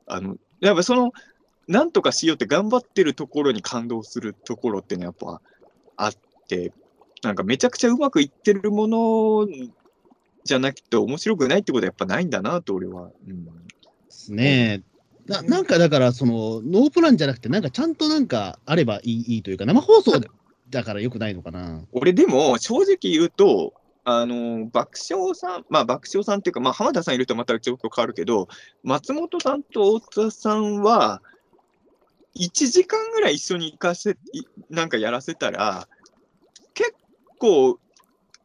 [0.06, 1.12] あの、やっぱその、
[1.68, 5.40] なんとかしようって頑張ってるところに感動するところってね、やっぱ
[5.96, 6.12] あっ
[6.48, 6.72] て、
[7.22, 9.48] なんかめちゃくちゃうまくいってるもの
[10.44, 13.10] じゃなくて面白くないってことはやっぱないんだなと俺は。
[13.26, 13.50] うん、で
[14.08, 14.82] すね。
[15.26, 20.20] ななんかだから、その、ノープランじゃなくて、なんかちゃんとなんかあればいいいいというか、生放送
[20.70, 21.84] だからよくないのかな。
[21.92, 23.72] 俺でも正直言うと、
[24.04, 28.48] あの爆笑さん、まあ爆笑さんっていうか、まあ浜田さんいるとまた状況変わるけど、
[28.82, 31.22] 松本さんと太田さんは、
[32.36, 35.86] 1時間ぐらい一緒に行かせ、いなんかやらせたら、
[36.74, 36.94] 結
[37.38, 37.78] 構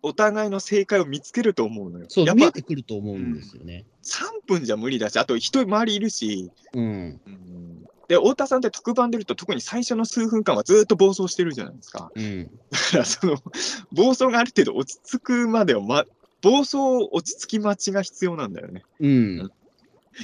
[0.03, 2.05] お互いの正解を見つけると思うのよ。
[2.09, 3.85] そう、や見えてくると思うんですよね。
[4.03, 7.21] 3分じゃ無理だし、あと人周りいるし、うん。
[7.25, 7.76] うん
[8.07, 12.11] で、太田さんって特番出ると、特に最初の数分間はずっと暴走してるじゃないですか。
[12.15, 12.45] うん。
[12.45, 13.37] だからその
[13.91, 16.05] 暴走がある程度落ち着くまでを、ま、
[16.41, 16.77] 暴走
[17.11, 18.83] 落ち着き待ちが必要なんだよね。
[18.99, 19.39] うん。
[19.39, 19.49] い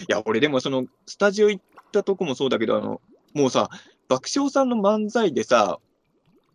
[0.07, 3.01] や、俺でもそのスタジオ行ったとこもそうだけど、あの
[3.33, 3.69] もうさ、
[4.07, 5.79] 爆笑さんの漫才でさ、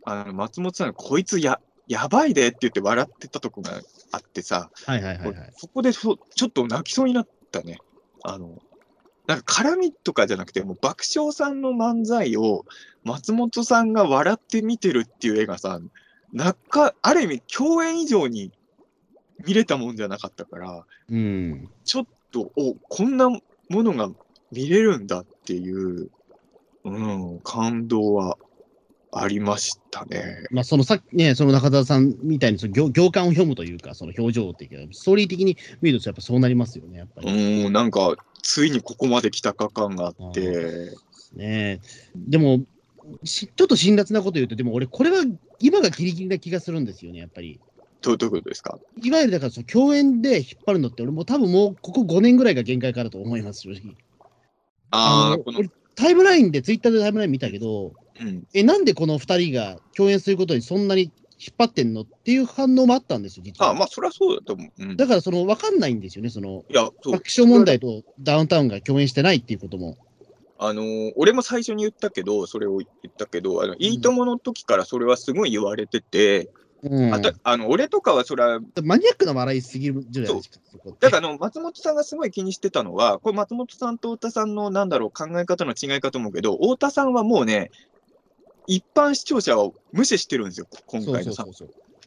[0.04, 3.80] あの松本さんがこいつや、やばいでって言って笑ってたとこが
[4.12, 5.52] あってさ、はいはいはいはい。
[5.56, 7.78] そこでそちょっと泣きそうになったね。
[8.22, 8.62] あの、
[9.28, 12.64] なんか絡みとかじゃなくて、もう爆笑さんの漫才を
[13.04, 15.80] 松本さんが笑って見てるっていう絵がさ、
[16.32, 18.50] なんか、ある意味共演以上に
[19.46, 21.68] 見れたもんじゃなかったから、うん。
[21.84, 24.10] ちょっと、おこんなものが
[24.50, 26.10] 見れるんだっていう、
[26.84, 28.38] うん、感動は
[29.10, 30.44] ありましたね。
[30.50, 37.64] まあ、そのさっきね、その中田さんみたいにその行行間を読むというか、その表情的な、ストーリー的に見るとやっぱそうなりますよね、やっぱり。
[37.64, 40.92] うん、なんか、ついにここまで来たか感があって、
[41.34, 41.80] ね
[42.14, 42.64] でも
[43.24, 45.24] し、ちょっと辛辣なこと言うと、でも俺、これは
[45.58, 47.58] 今がギリギリな気がするんですよね、やっぱり。
[48.02, 48.78] どういうことですか？
[49.02, 53.96] いわゆるだからその共演で引っ張るのって、俺もう多分もうここ5年ぐらいが限界かなと思います、正直。
[54.90, 55.38] ああ、
[55.96, 63.70] タイムラインで、ツイッターでタイムライン見たけど、うん、え、なんでこの2人が共演することにそんなに引っ張ってんのっていう反応もあったんですよ、実は。
[63.70, 64.82] あまあ、そりゃそうだと思う。
[64.82, 66.64] うん、だから、その分かんないんですよね、その。
[66.68, 67.12] いや、そう。
[67.12, 69.96] 爆笑問題とダウンタウンが共演してないっていうことも。
[70.60, 76.50] あのー俺も最初に言ったけど、それを言ったけど、あのいいともの時からそれはすごい言われてて、
[76.82, 80.58] うん、あたあの俺とかはそれは、マニアックな笑いすぎるじゃないですか、
[81.00, 87.70] だからあの松本さんがすごい気にしてたのは、これ、松本さんと太田さんのなんだろう、考え方の違いかと思うけど、太田さんはもうね、
[88.68, 91.44] 一般視聴者を無視してるんですよ、今回のさ。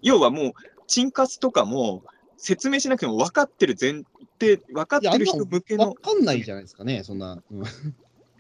[0.02, 0.52] 要はもう、
[0.88, 2.04] チンカスとかも
[2.38, 4.04] 説明しなくても分かってる前
[4.40, 7.42] 提、分かってる人向けの分、かんないじゃないですかね、そんな。
[7.52, 7.64] う ん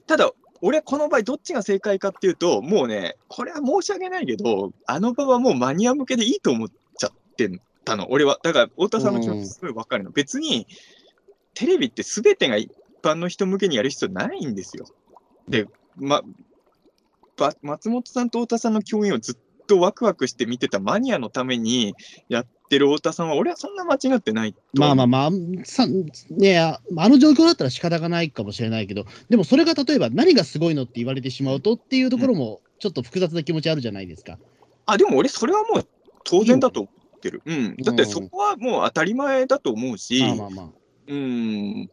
[0.06, 7.50] ただ、俺、この場合、どっちが正解かっていうと、もうね、これは申し訳ないけど、あの場はもうマニア向けでいいと思っちゃって
[7.86, 8.40] たの、俺は。
[8.44, 10.12] だから、太田さんの気持ちすごい分かるの。
[10.12, 10.68] 別に、
[11.56, 14.86] テレビってすべてが一般の人向けにやる必要ないんですよ。
[15.48, 16.22] で、ま、
[17.42, 19.36] ば松本さんと太田さんの共演をずっ
[19.68, 21.96] とワクワクして見てたマニアのために
[22.30, 25.32] やってる太田さんは、俺はそんな間違ってないまあまあまあ、
[25.64, 25.86] さ
[26.30, 34.38] ねあの状況だったら仕方がないかもしれないけど、でもそれが例えば何がすごいのって言われてしまうとっていうところも、ちょっと複雑な気持ちあるじゃないですか。
[34.86, 35.88] あ、でも俺、それはもう
[36.24, 37.42] 当然だと思ってる。
[37.46, 37.76] うん。
[37.78, 40.70] だってそこはもう当たり前だと思うし、まあまあまあ。
[41.08, 41.90] うん。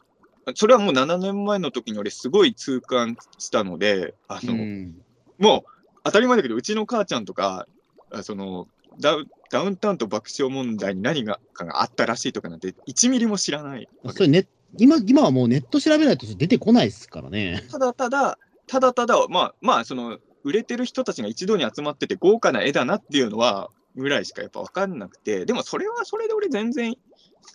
[0.54, 4.94] それはもう7年前の時に俺、すごい痛感したので、あの、うん
[5.38, 7.66] もう当たり前だけど、うちの母ちゃんとか、
[8.10, 8.68] あその
[9.00, 17.64] ダウダウンタウンと爆笑問題に何がかがあったらしいとかなんて、1ミリも知らないそれね、今今はもうネット調べないと出てこないですからね。
[17.70, 26.92] ただただ、ただただ、まあ、まあ、その、売れてる人たちが一度に集まってて豪華な絵だなっていうのは、ぐらいしかやっぱ分かんなくて、でもそれはそれで俺全然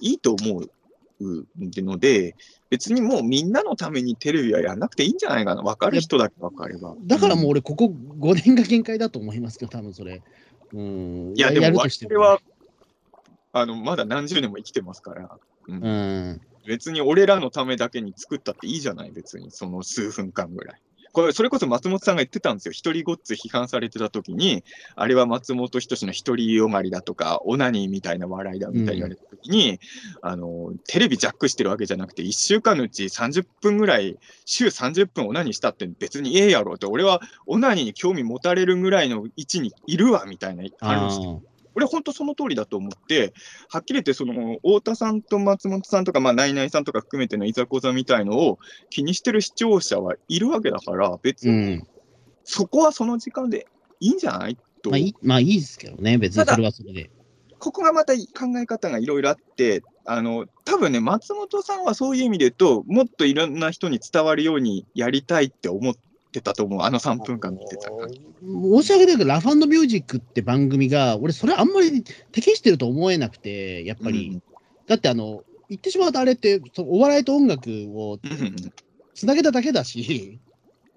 [0.01, 0.71] いいと思う
[1.19, 2.35] ので、
[2.69, 5.61] 別にもうみんなのためにテレビはやんなくていいんじゃないかな。
[5.61, 6.95] 分かる人だけ分かれば。
[7.05, 10.21] だからもううん俺、ここ5年が限界だと思いますけど、多分それ。
[10.73, 12.39] うん、いや、でも、そるとしてれは、
[13.51, 15.37] あの、まだ何十年も生きてますから、
[15.67, 20.81] うんうん、別に俺らのためだけに作ったっていいじゃない、別に、その数分間ぐらい。
[21.13, 22.71] これ、それこそ松本さんが言ってたんですよ。
[22.71, 24.63] 一人ごっつ批判されてた時に、
[24.95, 29.79] あれは松本人志の一人よがりだとか、オナニーみたいな笑いだみたいに言われた時に、
[30.23, 43.33] あの、テレビジャックしてるわけじゃなくて、1週間のうち30分ぐらい、週30分オナニーしたって別にええやろって、俺はオナニーに興味持たれるぐらいの位置にいるわみたいな話あ俺、本当その通りだと思って、
[43.69, 48.59] はっきり言って、その太田さんと松本さんとか、まあ、ナイナイさんとか含めてのいざこざみたいのを
[48.89, 51.75] 気にしてる視聴者はいるわけだから、別に。
[51.75, 51.87] ん。
[52.43, 53.67] そこはその時間で
[53.99, 54.57] いいんじゃない？
[54.81, 57.09] と、まあいい、まあいいですけどね、別にそれはそれで。
[57.57, 58.21] ここがまた考
[58.61, 65.95] え方がいろいろあって、あの多分ね、松本さんはそういう意味で言うと、もっといろんな人に伝わるようにやりたいって思っ
[66.33, 67.89] てたと思う、あの3分間見てた。
[67.89, 74.29] 申し訳ないけど、ラファンドミュージックって番組が、俺、それあんまり適してると思えなくて、やっぱり。
[74.33, 74.43] うん
[74.85, 78.19] だって、あの、言ってしまうとあれって、そお笑いと音楽を
[79.15, 80.39] つなげただけだし、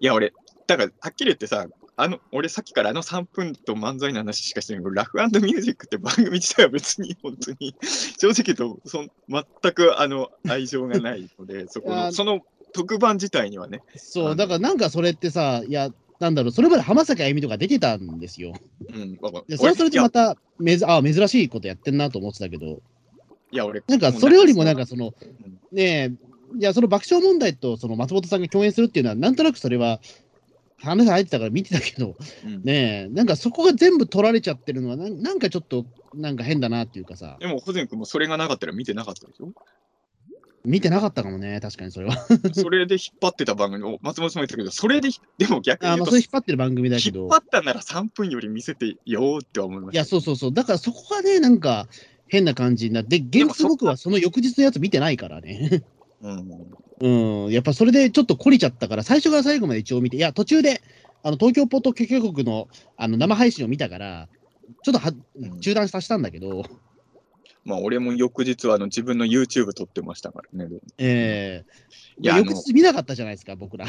[0.00, 0.32] いや、俺、
[0.66, 1.66] だから、はっきり言ってさ、
[1.98, 4.82] あの、俺さっきからあの3分と漫才の話しかしてない。
[4.82, 7.74] けど、ラフミュージックって番組自体は別に 本当に、
[8.18, 12.40] 正直言うとそん、全くあの愛情がないので、そこの、その
[12.76, 13.80] 特番自体にはね。
[13.96, 15.88] そう、だからなんかそれってさ、いや、
[16.20, 18.52] なんだろう、それまで浜崎あゆみとか出てたんですよ。
[18.92, 19.44] うん、わかる。
[19.48, 22.82] でそれはそれで俺まためずあ珍しいことやってんなと思ってたけど、
[23.50, 26.12] いや、俺、なんかそれよりもなんかうそのうん、ねえ、
[26.58, 30.00] いや、その爆笑問題とその松本さんが共演するっていうのは、なんとなくそれは、
[30.78, 32.14] 話入ってたから見てたけど、
[32.44, 32.62] うん。
[32.62, 39.52] ねえ、なんかそこが全部取られちゃってるのはなん、なんかちょっと、なんか変だなっていうかさ、でも、保全君もそれがなかったら見てなかったでしょ？
[40.66, 42.16] 見てなかったかもね、確かにそれは。
[42.52, 47.38] それで引っ張ってた番組を、松本さんも言ったけど、それで、でも逆にあまあそれ引っ張ってる番組だけど引っ張。
[47.38, 49.96] ったなら3分より見せてよーって思いました。
[49.96, 50.52] いや、そうそうそう。
[50.52, 51.88] だからそこがね、なんか
[52.26, 55.84] 変な感じになって、現実僕はその翌日のやつ見てないからね。
[56.20, 57.44] うん。
[57.44, 57.52] うん。
[57.52, 60.82] やっぱそれでちょっと懲りちゃったから、最初から最後まで一応見て、いや、途中で、
[61.22, 64.28] あの東京ポッド許可国のあの生配信を見たから、
[64.82, 66.64] ちょっとはうん中断させたんだけど、
[67.66, 70.70] まあ、俺も翌日はあの自分の YouTube 撮ってましたからね。
[70.98, 73.86] ええいや、あ翌の、日見なかったじゃないですか、僕ら。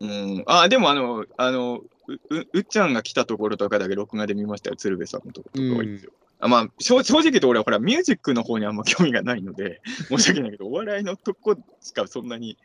[0.00, 0.44] うん。
[0.46, 6.12] あ、でもあの、あの、う、ううっちゃんが来たところとかだけ録画で見ましたよ、鶴瓶さんのところとかはいいですよ。
[6.38, 12.56] あまあ、正正直言うと俺はほら、ミュージックの方にあんま興味がないので、申し訳ないけど、お笑いのとこしかそんなに。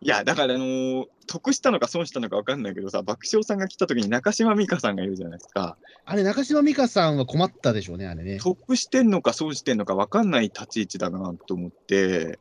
[0.00, 5.76] いや、だから、あのー得したのか損したのか分かんないけどさ、爆笑さんが来た時に中島美嘉さんがいるじゃないですか。
[6.06, 8.38] あれ、中島美嘉さんは困ったでしょうね、あれね。
[8.38, 12.38] 得してんのか損してんのか分かんない立ち位置だなと思って、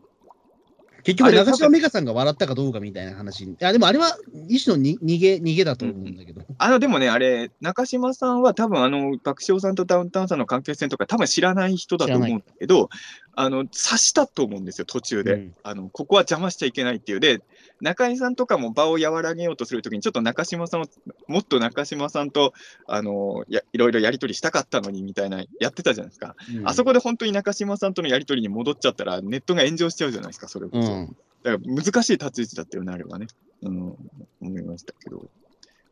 [1.08, 3.46] 結局、あれ中島美嘉さんが笑ったかどうかみたいな話。
[3.46, 4.18] いや、でもあれは
[4.50, 6.42] 一種のに逃げ、逃げだと思うんだけど。
[6.58, 12.90] あの、でもね、あれ、中島さんは多分あの、爆笑さんとダウンタウンさんの関係性とか多分知らない人だと思うんだけど、
[13.36, 15.34] あの、察したと思うんですよ、途中で。
[15.36, 17.22] うんあの、ここは邪魔しちゃいけないっていう。
[17.22, 17.42] で、
[17.82, 20.86] 中井さんとかも場を和らげようとするときに、ちょっと中島さんを、
[21.28, 22.54] もっと中島さんと、
[22.88, 26.36] あの、やいろいろやり取りしたかったのにみたいな、やってたじゃないですか。
[26.56, 30.92] うんあそこで本当に中島さんとのやり取りに戻っちゃったら、ネットが炎上しちゃうじゃないですか、それこそ。
[30.92, 31.16] うん。
[31.44, 33.28] だから難しい立ち位置だったよね、あれはね。
[33.62, 33.96] うん、
[34.42, 35.30] 思いましたけど。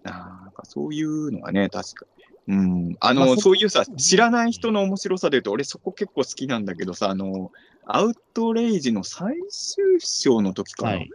[0.04, 2.26] なんかそういうのはね、確かに。
[2.48, 7.52] うん、あの、まあそそういうさ、知らない人の面白さで言うと、俺そこ結構好きなんだけどさ、あの、
[7.86, 11.10] アウトレイジの最終章の時かな、はい。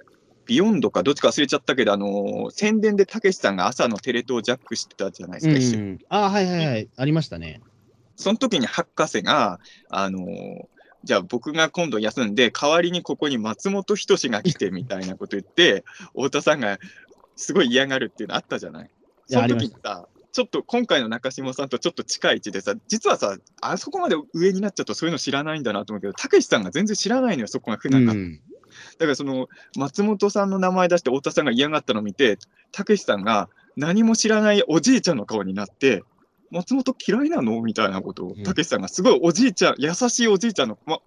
[0.47, 5.99] ビヨンドかどっちか忘れちゃったけど、あの、宣伝でたけしさんが朝のテレ東をジャックしてたじゃないですか、うん。
[6.09, 6.88] ああ、はいはいはい。
[6.97, 7.61] ありましたね。
[8.16, 10.26] その時に博士が、あの
[11.03, 15.84] じゃあ僕が今度休んで、代わりにここに松本人志が来てみたいなこと言って、
[16.14, 16.78] 太田さんが
[17.36, 18.91] すごい嫌がるっていうのあったじゃない？
[19.26, 28.12] その時にさ、ちょっと今回の中島さんとちょっと近い位置でさ、実はさ、あそこまで上になっちゃうとそういうの知らないんだなと思うけど、たけしさんが全然知らないのよ、そこが不う仲。
[29.01, 29.09] だん。
[29.09, 32.39] からその松本さんの名前出して太田さんが嫌がったのを見て、
[32.71, 36.03] たけしさんが何も知らないおじいちゃんの顔になって、
[36.51, 41.01] 松本嫌いなのみたいなことをうん、たけしさんがすごいおじいちゃん、優しいおじいちゃんの、ま、は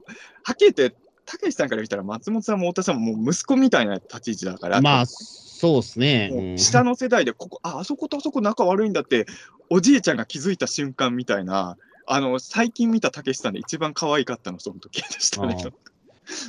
[0.54, 6.30] っきり言って、たけしさんから見たら松本さんも太田さんももう息子みたいな立ち位置だから、まあ、そうですね。
[6.32, 9.26] もううん下の世代でここ、あ、あそことあそこ仲悪いんだって、
[9.70, 15.56] おじいちゃんが気づいた瞬間みたいな、あの、最近見たたけしさんで一番可愛かったの、その時でしたね。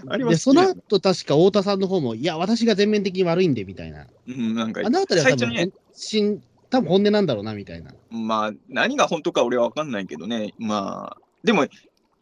[0.09, 4.07] あれはで、その後確か太田さんの方も、いや、私が全面的に悪いんで、みたいな。
[4.29, 5.71] うん、なんかあのあたりは多分、ね
[6.71, 7.95] 多分本音なんだろうな、みたいな。
[8.11, 11.69] まあ、何が本当か俺は分かんないけどね、まあ、でも、や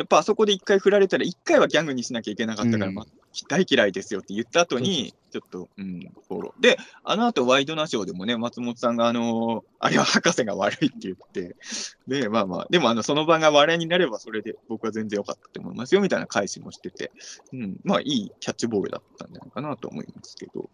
[0.05, 3.07] っぱあそこで一回振られたら、一回はギャグにしなきゃいけなかったから、うんまあ、
[3.49, 6.62] 大嫌いですよって言った後に、ちょっと、うん、フォロー。
[6.62, 11.57] で、あの後ワイドナショーでもね、松本さんが、あのー あれは博士が悪いって言って、
[12.07, 17.11] で、まあまあ、でも、あの、その場が笑いになれば、それで僕は全然良かったと思いますよ、みたいな返しもしてて、
[17.53, 20.70] うん、まあ、いいキャッチボールだったんじゃないかなと思いますけど、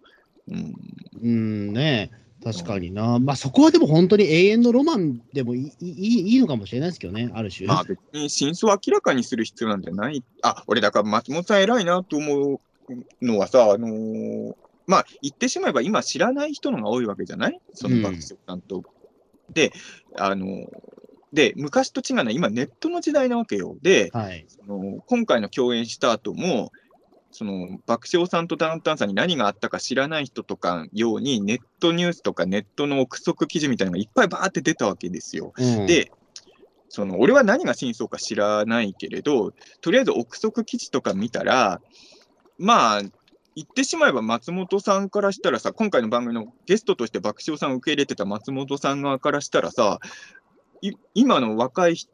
[0.50, 0.74] うん、
[1.22, 2.10] うんね、
[2.42, 3.18] 確かにな。
[3.18, 7.66] まあ、そこはでも本当に永遠のロマンでもいいいいいいのかもしれないですけどね、ある種。
[7.66, 10.22] まあ別に真相を明らかにする必要なんじゃない。
[10.42, 12.60] あ、俺だから松本さん偉いなと思う
[13.20, 14.54] のはさ、あのー
[14.86, 17.60] まあ言ってしまえば今知らない人のが多いわけじゃない？
[17.74, 18.84] その爆笑さんと。
[19.52, 19.72] で、
[20.16, 20.66] あのー
[21.30, 23.76] で、昔と違うのは今ネットの時代なわけよ。
[23.82, 24.46] で、はい。
[24.48, 26.72] その今回の共演した後も、
[27.30, 35.52] その爆笑さんとダウンタウンさんに何があったか知らない人とかように、ネットニュースとかネットの憶測記事みたいなのがいっぱいバーって出たわけですよ。
[35.56, 36.10] うん、で、
[36.88, 41.80] その俺は何が真相か知らないけれど、とりあえず憶測記事とか見たら、
[42.58, 43.02] まあ、
[43.54, 49.98] 言ってしまえば松本さんからしたらさ、今回の番組のゲストとして爆笑さんを受け入れてた松本さん側からしたらさ、
[50.80, 52.10] い今の若い人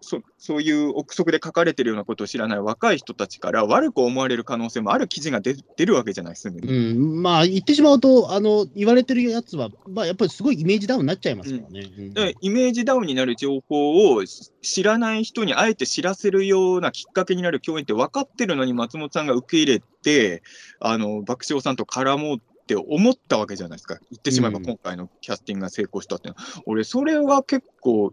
[0.00, 6.68] そ、そういう憶測で書かれてるようなことを知らない若い人たちから悪く思われる可能性もある記事が出出るわけじゃない、すぐに。
[6.68, 11.90] うん、まあ、言ってしまうと、あの、言われてるやつは、まあ、やっぱりすごいイメージダウンになっちゃいますからね。
[11.98, 20.42] うんでイメージダウンになる情報をし知らない人にあえて知らせるようなきっかけになる共演って分かってるのに松本さんが受け入れて、
[20.80, 23.96] あの爆笑さんと絡もうって思ったわけじゃないですか。
[24.10, 28.12] 言ってしまえばうん今回のキャスティングが成功したっていうのは、俺、それは結構、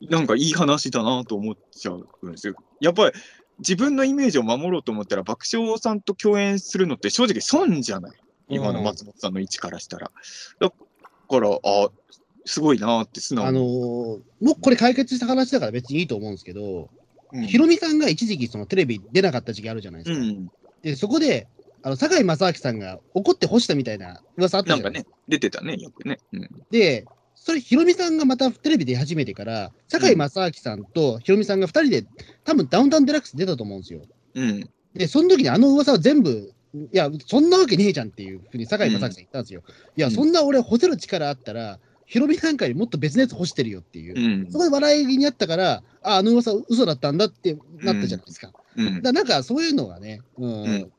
[0.00, 2.54] なんかいい話だなと思っちゃうんですよ。
[2.80, 3.16] やっぱり
[3.58, 8.18] 自分のイメージを守ろうと思ったら爆笑さんと共演するのって正直損じゃない
[8.48, 10.10] 今の松本さんの位置からしたら。
[10.60, 11.90] だから、あ
[12.44, 14.22] すごいなって素直にあのーも
[14.52, 16.90] うこれ解決した話だから別にいいと思うんですけど、
[17.32, 20.24] うんヒロミさんが一時期そのテレビ出なかった時期あるじゃないですか。
[20.24, 20.48] うん。
[20.82, 21.48] で、そこで、
[21.82, 21.96] あの、
[27.46, 32.04] それ、ヒロミさんがまたテレビ出始めてから、堺正明さんとヒロミさんが2人で、
[32.42, 34.00] 多分ダウンタウンデラックス出たと思うんですよ。
[34.34, 34.68] うん。
[34.94, 39.62] で、その時にあの噂は全部、いや、そんなわけねえじゃんっていうふうに堺正明さん言ったんですよ。
[39.96, 44.42] いや、うんそんな俺、干せる力あったら、ヒロミなんかよりもっと別のやつ干してるよっていう。
[44.42, 44.58] うんそ。
[44.58, 48.50] こで笑いになったから、あ、あの噂嘘だったんだってなったじゃないですか。
[48.76, 50.92] うんだなんかそういうのがね、うん、うん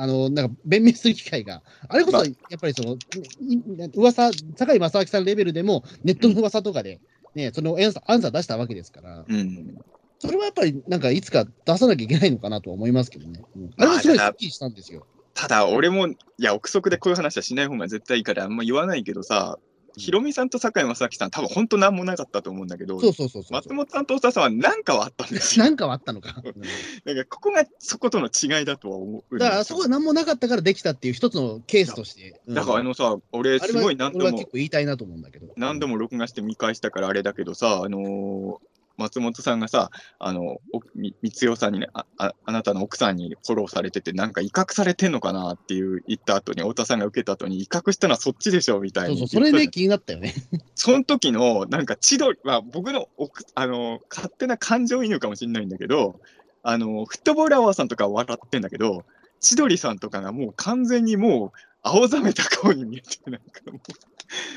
[0.00, 3.60] あの、なんか弁明する機会が、あれこそまあやっぱりその、い
[3.94, 7.00] 噂、坂井正明さんレベルでも、ネットの噂とかで、
[7.34, 9.76] ね、そのアンサー出したわけですから、うん。
[10.18, 13.44] それはやっぱりなんかいつか出さなきゃいけないのかなとは思いますけどね。
[13.56, 15.06] うんあれはすごいすっきりしたんですよ。
[15.34, 19.58] ただ、俺も、いや、憶測でこういう話はしない方が絶対いいから、あんま言わないけどさ、
[19.96, 23.52] ヒロミさんと堺正明さん、多分本当なんもなかったと思うんだけど、そうそうそうそう。
[23.52, 25.64] 松本さんと大沢さんは何かはあったんですよ。
[25.64, 26.42] なんかはあったのか。
[26.44, 26.62] う ん
[27.04, 29.38] なんかここがそことの違いだとは思う。
[29.38, 32.40] だから、そこは何もなかったからできたっていう一つのケースとして。
[32.46, 35.46] うんだからあのさ、俺すごい何度も俺は結構言いたいなと思うんだけど。
[35.56, 38.69] 何度も録画して見返したからあれだけどさ、あのー
[39.00, 50.34] 松本さんがさ、あの、おみ三代さんにねああ、あなたの奥さんにフォローされてて、なんか威嚇されてんのかなっていう言った後に、太田さんが受けた後に、威嚇したのはそっちでしょみたいにそうそう、それね、言ったじゃん気になったよね。
[50.76, 53.08] その時の、なんか千鳥、まあ、僕の
[53.54, 56.20] あの勝手な感情移入かもしれないんだけど、
[56.62, 59.04] あのフットボールアワーさんとかは笑ってんだけど、
[59.40, 63.80] 千鳥さんとかがもう完全にもう青ざめた顔に見えて、なんかもう、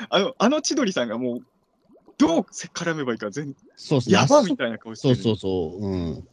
[0.09, 1.39] あのあの千鳥さんがもう、
[2.27, 4.13] どう絡めばいいか全そうそう。
[4.13, 5.15] やばみたいな顔してる。
[5.15, 5.85] そうそうそう。
[5.85, 6.27] うん。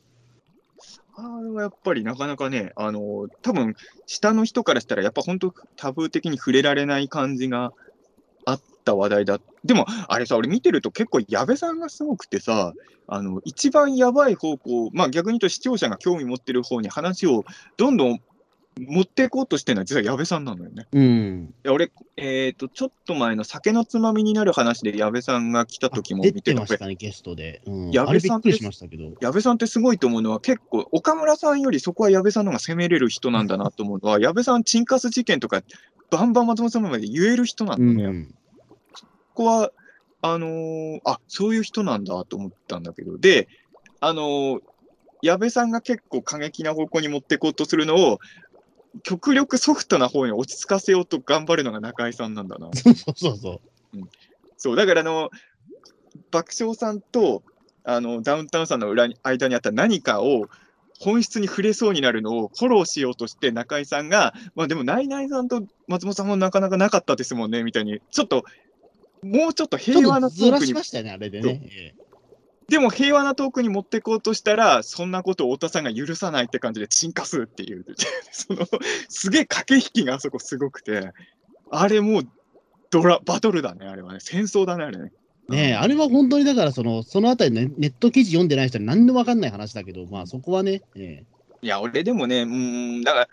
[1.16, 3.74] あれはやっぱりなかなかね、あの多分
[4.06, 7.72] 下の人からしたら、やっぱ本当、タブー的に触れられない感じが
[8.44, 9.40] あった話題だ。
[9.64, 12.72] でも、あれさ、俺見てると結構、矢部さんがすごくてさ、
[13.12, 17.44] あの一番やばい方向、まあ逆に言うと視聴者が興味持ってる方に話を
[17.76, 18.20] どんどん
[18.88, 20.86] 持っていこうとしてるのは、実は矢部さんなのよね。
[20.92, 21.54] うん。
[21.64, 27.60] いや俺、えっ、と、ちょっと前の酒のつまみになる話で矢部さんが来た時も出見てたてゲストで。
[27.66, 28.50] うん、矢部さんって。
[29.20, 35.62] 矢部さんってすごいと思うのは、結構、岡村さんよりそこは矢部さんの方が攻めれる人なんだなと思うのは、矢部さん、チンカス事件とか、
[36.10, 38.18] バンバン松本さんまで言える人なんうだね。
[38.18, 38.26] ん。
[38.26, 39.04] こ
[39.34, 39.72] こは、
[40.22, 43.48] あのーあそういう人なんだと思ったんだけど、で、
[44.00, 44.60] あのー
[45.22, 48.20] 矢部さんが結構過激な方向に持っていこうとするのを、
[49.02, 52.70] 極力ソフトな方に落ち着かせようと頑張るのが中井さんなんだな。
[52.74, 53.60] そうそうそうそ
[54.56, 55.30] そう、だからあの、
[56.30, 57.42] 爆笑さんと
[57.84, 60.48] あのダウンタウンさんの裏に間にあった何かを
[61.00, 68.44] 本質に触れそうになるのをフォローしようとして中井さんが、まあでも、ナイナイさんと松本さんもなかなかなかったですもんね、みたいに、ちょっと、
[69.22, 71.94] もうちょっと平和なトークにしましたよね、あれでね。
[72.70, 77.84] ええでも平和なトークに持っていこうとしたら、そんなことを太田さんが許さないって感じで、沈下すっていう、
[78.30, 78.66] その
[79.08, 81.12] すげえ駆け引きがあそこすごくて、
[81.70, 82.28] あれもう
[82.90, 85.12] ドラ、バトルだね、あれはね、戦争だね、あれね。
[85.48, 91.24] ねえ、あれは本当にだからその、そのあたりね、ネット記事読んでない人は何でも分かんない話だけど、まあそこはね、え
[91.62, 93.28] いや、俺でもね、うーん、だから、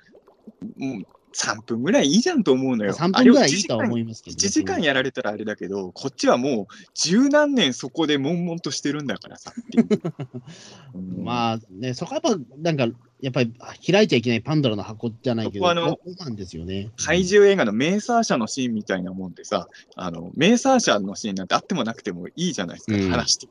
[1.38, 2.94] 3分ぐらいいいじゃんと思うのえよ。
[2.94, 10.98] 3分ぐらいいいと思いますけど、1時間やられたらあれだけど、こっちはもう十何年そこで悶々としてるんだからさう。
[10.98, 13.54] うんまあね、そこはやっぱ、なんか、やっぱり
[13.92, 16.92] 開いちゃいけないパンドラの箱じゃないけど、あのここなんですよね。
[17.04, 23.48] 怪獣映画のメーサー社のシーンみたいなもんでさ、あのメーサー社のシーンなんてあってもなくてもいいじゃないですか、うん話して。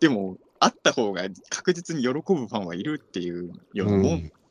[0.00, 4.45] でも、あった方が確実に喜ぶファンはいるっていうようなもん、うんあ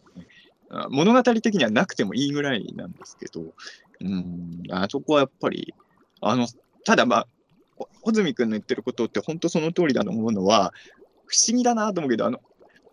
[0.89, 3.53] 物語的にはなくてもいいぐらいなんですけど、
[4.01, 5.74] うん、あそこはやっぱり、
[6.22, 6.47] あの、
[6.86, 7.28] ただまあ、
[7.76, 10.74] ほ穂積君の言ってることって本当その通りだと思うのは、
[11.28, 12.39] 不思議だなと思うけど、あの、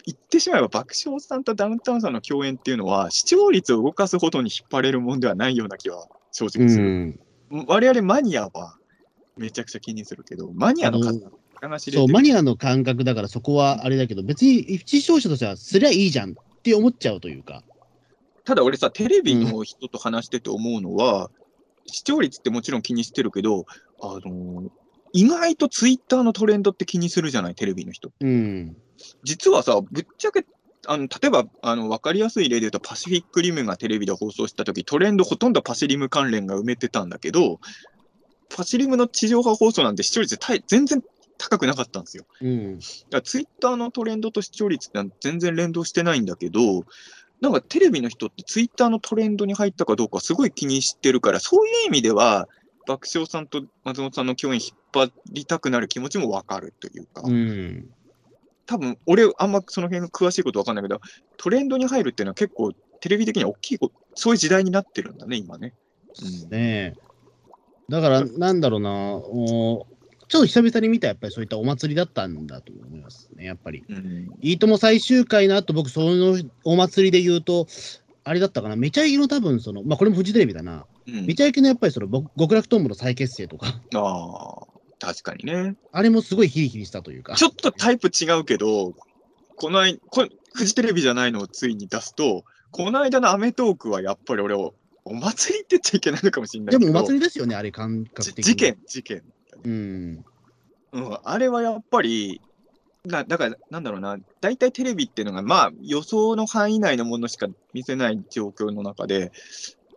[0.05, 6.85] 言ってしまえば爆笑さんとダウンタウンさんの共演っていうのは、視聴率を動かすほどに引っ張れるもんではないような気は正う直する。
[6.85, 7.21] ん、
[7.67, 8.77] 我々マニアは
[9.37, 11.01] めちゃくちゃ気にするけど、マニアの
[11.79, 16.33] そう、マニアの感覚だからそこはあれだけど、別に一視聴者としてはすりゃいいじゃん。
[16.33, 17.63] って思っちゃうというか。
[18.45, 21.31] ただ俺さ、テレビの人と話してて思うのは、
[21.87, 23.67] 視聴率ってもちろん気にしてるけど、
[24.01, 24.71] あの
[25.13, 28.11] 意外とツイッターのトレンドって気にするじゃない、テレビの人。
[28.21, 28.77] うん。
[29.25, 30.45] 実はさ、ぶっちゃけ、
[30.87, 37.61] あの例えばあの分かりやすい例で言うと、パシフィックリムがテレビで放送したとき、トレンドほとんどパシリム関連が埋めてたんだけど、
[38.55, 41.03] パシリムの地上波放送なんて視聴率全然
[41.39, 42.25] 高くなかったんですよ。
[42.41, 42.79] うん。
[42.79, 46.85] だからツイッターのトレンドと視聴率って全然連動してないんだけど、
[47.41, 52.49] なんかテレビの人ってツイッターのトレンドに入ったかどうかすごい気にしてるから、そういう意味では、
[52.87, 57.91] 爆笑さんと松本さんの共演引っ張りたくなる気持ちもわかるというか、うん。
[58.67, 61.01] 多分俺、あんまその辺詳しいことわかんないけど、
[61.37, 65.75] トレンドに入るっていうのは結構テレビ的には大きいこ、そういう時代になってるんだね、今ね。
[66.23, 66.95] うんねえ。
[67.89, 69.87] だから、なんだろうな、お
[70.33, 73.85] ちょっと久々に見たやっぱりそういったお祭りだったんだと思いますね、やっぱり。
[73.87, 77.67] うんいいとも最終回の後、僕、そのお祭りで言うと、
[78.25, 84.67] あれだったかな、めちゃイケの多分その、まあこれもフジテレビだな、うんめちゃイケのやっぱりそのぼ極楽とんぼの再結成とか、ああ、
[84.99, 85.77] 確かにね。
[85.93, 87.35] あれもすごいヒリヒリしたというか。
[87.35, 88.95] ちょっとタイプ違うけど、
[89.57, 94.73] この間、こフジテレビじゃないのをついに出すと、この間のアメトークはやっぱり俺を、
[95.05, 98.45] お祭りって言っちゃいけないのかもしれないけど、でもお祭りですよね、あれ、感覚的に。
[98.45, 99.23] じ事件、事件。
[99.65, 99.69] う。
[99.69, 100.25] ん。
[100.93, 102.41] うん、あれはやっぱり、
[103.05, 109.33] なだから、なんだろうな、大体テレビっていうのが、まあ、予想の範囲内のものしか見せない状況の中で、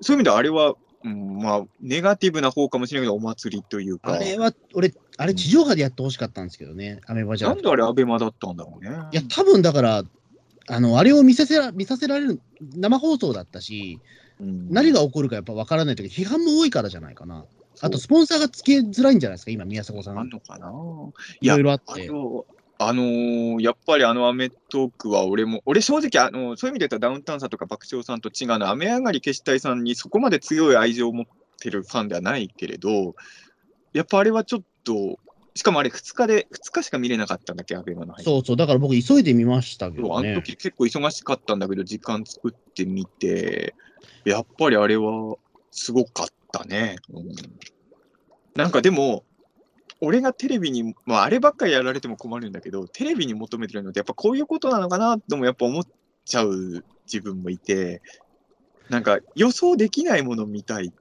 [0.01, 8.89] そういう意味ではあれは、うん、まあ、ネガティブな方かもしれないけど、お祭りというか、あれは、俺、あれ、地上波でやってほしかったんですけどね、アメバじゃななんであれアベマだったんだろうね。
[9.11, 10.03] いや、多分だから、
[10.67, 12.41] あの、あれを見させら見させられる
[12.75, 13.99] 生放送だったし、
[14.39, 14.69] うん。
[14.69, 17.45] 何が起こるかやっぱ分からないというか、批判も多いからじゃないかな。
[17.81, 20.19] あと、スポンサーがつけづらいんじゃないですか、今、宮迫さん。
[20.19, 20.71] あんのかな？
[21.41, 22.07] いろいろあっあて。
[22.07, 22.45] の、
[22.77, 31.25] あのーやっぱりあのアメトークは俺も、俺正直、あのそういう意味で言ったらダウンタウンさんとか爆笑さんと違うの、雨上がり消したいさんにそこまで強い愛情を持っ
[31.59, 33.15] てるファンではないけれど、
[33.93, 35.17] やっぱあれはちょっと、
[35.53, 38.13] しかもあれ2日で、2日しか見れなかったんだっけ、アベマの。
[38.19, 40.31] そうそう、だから僕、急いで見ましたけどね。
[40.31, 43.73] あの時結構忙しかったんだけど、時間作ってみて、
[44.25, 45.37] やっぱりあれは
[45.71, 46.97] すごかったね。
[47.11, 47.25] うん、
[48.55, 49.23] なんかでも、
[50.01, 55.83] 俺がテレビに、まあ、あればっかりやられても困るんだけど、テレビに求めてるのって、やっぱこういうことなのかなともやっぱ思っ
[56.25, 58.01] ちゃう自分もいて、
[58.89, 60.91] なんか予想できないものを見たいっ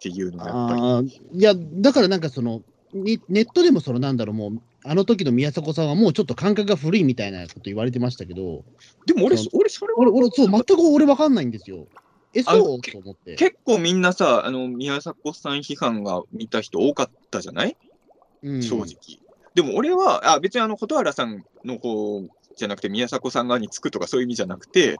[0.00, 1.22] ていうのがやっぱり。
[1.32, 8.64] いや、だからなんかその、にネットでもそのなんだろう、もう、あの時の宮迫さんはもうちょっと感覚が古いみたいなこと言われてましたけど、
[9.06, 11.86] でも俺、そう俺それは俺、俺、そう、全く俺分かんないんですよ。
[12.34, 12.80] え、そう？
[12.80, 13.36] と思って。
[13.36, 17.76] 結構みんなさ、あの宮迫さん批判が見た人多かったじゃない？
[18.42, 18.86] うん正直。
[19.54, 22.22] でも俺は、あ別にあの蛍原さんの方
[22.56, 24.98] じゃなくて、宮迫さん側につくとかそういう意味じゃなくて、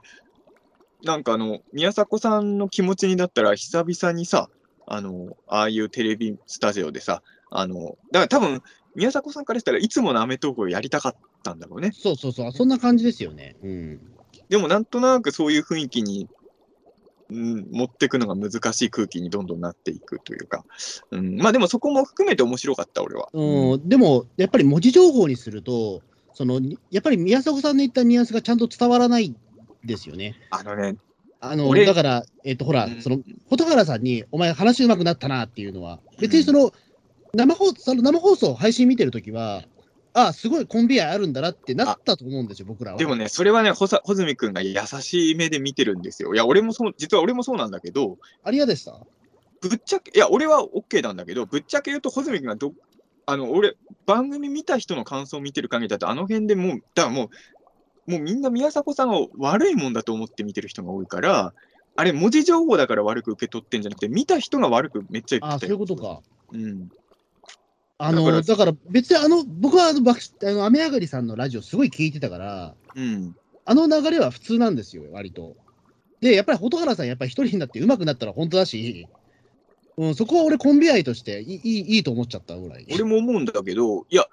[1.03, 4.49] なんかあの、宮迫さんの気持ちになったら、久々にさ、
[4.85, 7.21] あの、ああいうテレビスタジオでさ、
[7.51, 8.61] あの、だから多分、
[8.95, 11.91] 宮迫さんからしたらいつものアメトークをやりたかったんだろうね。
[11.93, 13.55] そうそうそう、そんな感じですよね。
[13.63, 14.01] うん。
[14.49, 16.29] でもなんとなくそういう雰囲気に、うん、
[17.29, 20.65] 持っていくのが難しい空気にどんどんなっていくというか、
[21.11, 23.29] うん、まあでもそこも含めて面白かった、俺は。
[23.33, 26.01] うん、でも、やっぱり文字情報にすると、
[26.33, 29.35] そのやっぱり宮迫さんの言ったニュアンスがちゃんと伝わらない
[29.83, 30.35] ですよね。
[30.49, 30.95] あのね、
[31.41, 33.19] あの俺だから、えっ、と、ほら、うんその
[33.49, 36.71] 蛍原さんに、お前、話うまくなったなっていうのは、別にその、
[37.33, 39.63] 生放その生放送、配信見てるときは、
[40.13, 42.97] あすごいコンビ愛あるんだなってなったと思うんですよ、僕らは。
[42.97, 46.33] でもね、それはね、ほさ穂積君が優しい目で見てるんですよ。
[46.33, 48.99] いや、俺もそう、実は俺もそうなんだけど、あれ嫌でした？
[49.61, 52.73] ぶっちゃけ、いや、俺は OK なんだけど、ぶっちゃけ言うと、穂積君がど、
[53.25, 57.29] あの、俺、番組見た人の感想を見てる限りだと、あの辺でもう、だからも
[58.07, 61.53] う、もうみんな宮迫さんを悪いもんだと思って見てる人が多いから、
[61.95, 66.21] あれ、文字情報だから悪く受け取ってんじゃなくて、見た人が悪くめっちゃ言あそういうことか。
[66.53, 66.89] うん。
[68.01, 73.35] あのだから別にあの、僕はあの爆あの雨上がりさんのラジオすごい聞いてたから、うん。
[73.65, 75.57] あの流れは普通なんですよ、割と。
[76.21, 79.07] で、やっぱり蛍原さん、やっぱり一人になって上手くなったら本当だし、
[79.97, 82.85] うん、そこは俺、コンビ愛としていいいいと思っちゃったぐらい。
[82.89, 84.25] 俺も思うんだけど、いや、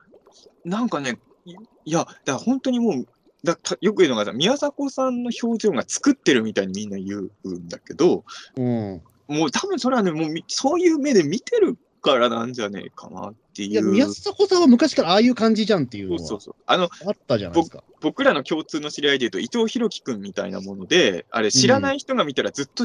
[0.64, 3.06] なんかね、いいや、だから本当にもう、
[3.42, 8.24] だたよく言うのがさ、宮迫さんの表情が作ってるみたいにみんな言うんだけど、
[8.56, 13.70] うん、もう多分それはね、もうみそういう目で見てるからなんじゃねえかなっていう。
[13.70, 16.54] いや、宮迫さんは昔からああいう感じじゃんっていうのはそうそうそう。
[16.66, 17.82] あの、あったじゃないですか。
[18.00, 22.84] 僕らの共通の知り合いで言うと、伊藤博樹君みたいなもので、あれ、知らない人が見たらずっと、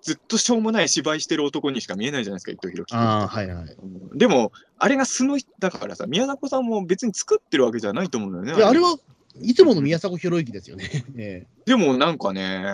[0.00, 3.00] ずっとしょうもない芝居してる男にしか見えないじゃないですか、伊藤博樹君。
[3.00, 3.64] ああ、はいはい。
[3.64, 8.56] うんでも、あれが素の人だからさ、宮迫さんも別に作ってるわけじゃないと思うんだよね。
[8.56, 8.96] いや、あれは
[9.40, 11.04] いつもの宮迫博之ですよね。
[11.16, 12.64] えでもなんかね、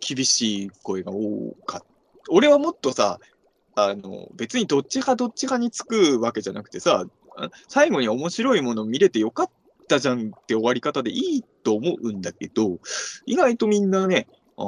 [0.00, 1.86] 厳しい声が多かった。
[2.30, 3.20] 俺はもっとさ、
[3.76, 7.06] あの別にどっちかどっちかにつくわけじゃなくてさ、
[7.36, 9.50] あ最後に面白いもの見れてよかっ
[9.88, 12.78] たじゃんって終わり方でいいと思うんだけど、
[13.26, 14.64] 意外とみんなね、あ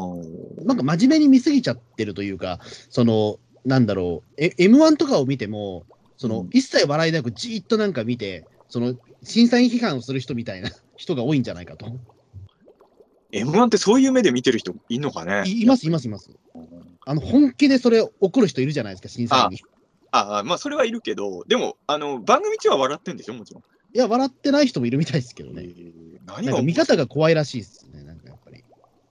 [0.65, 2.59] なんか真面目に見すぎちゃってるというか、
[2.91, 5.85] その、なんだろう、え M1 とかを見ても、
[6.17, 11.87] その、うん一切笑いなくじーっとなんか見て、その、審査員批判をする人みたいな 人が多いんじゃないかと。
[13.33, 15.43] M1 ってそういう目で見てる人いんのかね？
[15.47, 16.31] いいます、います、います。
[17.07, 19.57] あの、本気でそれ怒る人いるじゃないですか、審査員に。
[19.57, 19.61] い
[20.11, 23.63] ああ、まあそれはいるけど、でも、あの番組中は笑ってんでしょ、もちろん。
[23.97, 25.63] や、笑ってない人もいるみたいですけどね。
[25.63, 28.65] えー何が見方が怖いらしいですね、なんかやっぱり。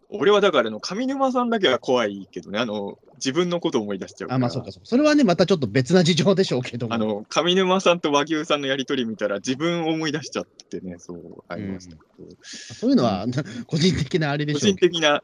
[0.10, 4.36] 俺はだからあの、上沼さんだけは怖いけどね、あの、自分のことを思い出しちゃうから。
[4.36, 4.86] あ、まあそうかそうか。
[4.90, 6.94] それはね、またちょっと別な事情でしょうけども。
[6.94, 13.26] あの、上沼さんと和牛さんのやりとり見たら、自分を思い出しちゃってね、そう、ありましたけど、そういうのは、
[13.68, 14.92] 個人的なあれで個しょうけど。
[14.92, 15.24] 人的な、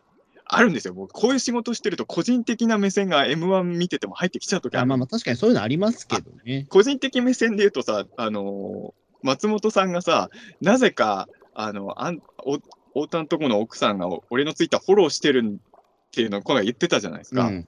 [0.53, 6.65] あるんですよ、もうこういう仕事してると、個人的な目線が M1 見てても入ってきちゃうときあまあまあ確かにそういうのありますけどね。
[6.69, 10.29] 個人的目線で言うとさ、あのー松本さんがさ、
[10.61, 12.57] なぜか、あの、あんお
[13.01, 17.47] 太田のとこの奥さんが俺のツイッターフォローしてるっていうのをこの前言ってたじゃないですか。
[17.47, 17.67] うん。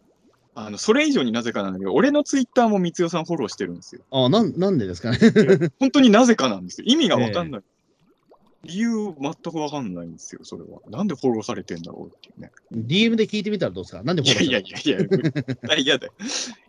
[0.56, 4.02] あのそれ以上になぜかなんだけど、俺のツイッターも光代さんフォローしてるんですよ。
[4.12, 5.18] あなんなんでですかね。
[5.80, 6.86] 本当になぜかなんですよ。
[6.88, 7.62] 意味がわかんない。
[8.64, 10.80] 理由全くわかんないんですよ、それは。
[10.90, 12.52] なんでフォローされてんだろうっていうね。
[12.74, 14.04] DM で聞いてみたらどうですか？
[14.04, 16.14] なんでフいォロやーいやいやいや、絶対嫌だよ。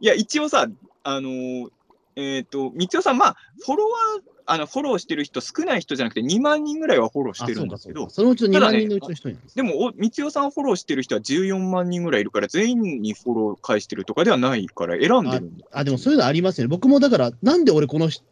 [0.00, 0.68] いや、一応さ、
[1.04, 1.70] あのー
[2.16, 9.56] えっ、と、光代さん、まあ、フォロワー、あの、フォローしてる人少ない人じゃなくて2万人ぐらいはフォローしあ、てるそんですけどそのうちの2ただね万人のうちの一人なんです。
[9.56, 16.68] でも、お光代さんフォローしてる人は14万人ぐらいいるから、全員にフォロー返してるとかではないから、選んでるんだよあ、でもそういうのありますよね。
[16.68, 18.24] 僕もだから、なんで俺この人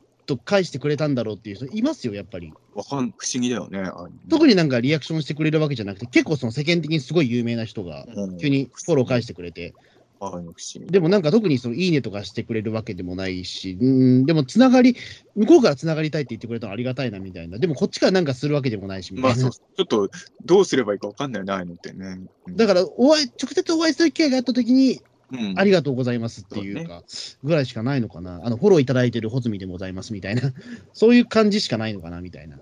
[0.44, 2.52] 返してくれたんだろうっていう人いますよ、やっぱり。
[2.74, 3.80] わかん、不思議だよね。
[3.80, 9.74] あ特になんかリアクションしてくれるわけじゃなくて、結構その世間的にすごい有名な人が、うん急にフォロー返してくれて、
[10.20, 10.86] あの不思議。
[10.86, 14.96] でもなんか特にそのいいねとかしてくれるわけでもないし、うん、でもつながり、
[15.34, 19.42] 向こうからつながりたいって言ってくれたのありがたいなみたいな、でもこっちからなんかするわけでもないしみたいな。
[19.42, 20.08] まあちょっと
[20.44, 22.20] どうすればいいかわかんないよね、あのってね。
[22.46, 25.00] うんだからお会い、直接お会いする機会があったときに、
[25.32, 27.02] うんありがとうございますっていうか、
[27.42, 28.40] ぐらいしかないのかな。
[28.44, 30.42] あの、フォローいただいてる穂積でございますみたいな、
[30.92, 32.56] そういう感じしかないのかなみたいな。
[32.56, 32.60] い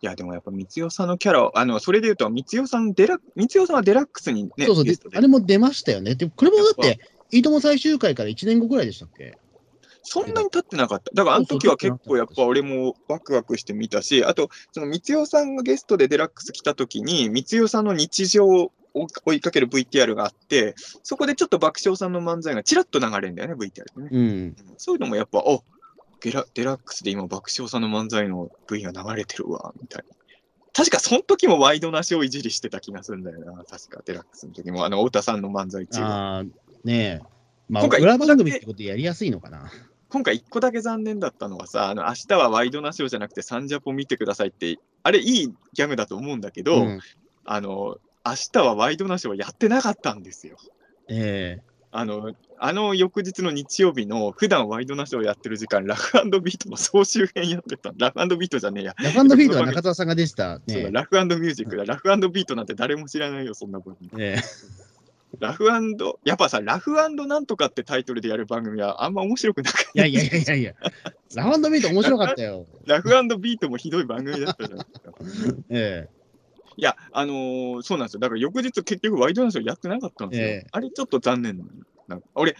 [0.00, 6.14] や、でもやっぱ、光代さんのキャラ、あの、それで言うと、光代さん、デラ、光代さんはデラックスにね、そうそうあれも出ましたよね。
[6.14, 9.36] でこれもだって、いいとも最終回から1年後ぐらいでしたっけ？
[10.02, 11.10] そんなに経ってなかった。
[11.12, 24.08] だから、あの時は結構やっぱ俺もワクワクして見たし、あと、その光代さんがゲストでデラックス来た時に、光代さんの日常を追いかける VTR があって、そこでちょっと爆笑さんの漫才がちらっと流れるんだよね、VTR でね。
[24.10, 24.56] うん。
[24.76, 25.64] そういうのもやっぱ、お
[26.20, 30.14] デラデラックスで今爆笑さんの漫才の V が流れてるわ、みたいな。
[30.72, 36.08] 確かその時もワイドなショーいじりしてた気がするんだよな、確かデラックスの時も、あの、太田さんの漫才中は。
[36.08, 36.52] ああ、ね
[36.86, 37.20] え。
[37.68, 39.70] まあ、今回裏番組ってことでやりやすいのかな。
[40.08, 47.00] 今回一個だけ残念だったのはさ、あの、明日はワイドなショーじゃなくてサンジャポ見てくださいって、あれいいギャグだと思うんだけど、うん
[47.44, 47.98] あの、
[48.30, 50.56] 明日はワイドなショーやってなかったんですよ。
[51.08, 51.60] え
[51.90, 57.92] あの、あの翌日の日曜日の普段ワイドナショーやってる時間、ラフビートの総集編やってた。
[57.96, 58.94] ラフビートじゃねえや。
[59.00, 60.92] えラフビートは中澤さんが出てたそう。
[60.92, 61.84] ラフミュージックだ。
[61.84, 64.10] ラフビートなんて誰も知らないよ、そんな番組。
[64.22, 64.88] ええ
[65.40, 65.66] ラフ
[66.24, 69.90] やっぱさ、ラフなんとかってタイトルでやる番組はあんま面白くなかった。
[69.90, 69.92] い？
[69.94, 70.74] やいやいやいやいや、
[71.34, 72.66] ラフビート面白かったよ。
[72.86, 75.12] ラフビートもひどい番組だったじゃないですか。
[75.70, 76.08] え
[76.78, 78.20] いや、あのーそうなんですよ。
[78.20, 80.46] だから翌日結局ワイドナショーやってなかったんですよ。
[80.46, 81.58] ええあれちょっと残念
[82.06, 82.54] な俺、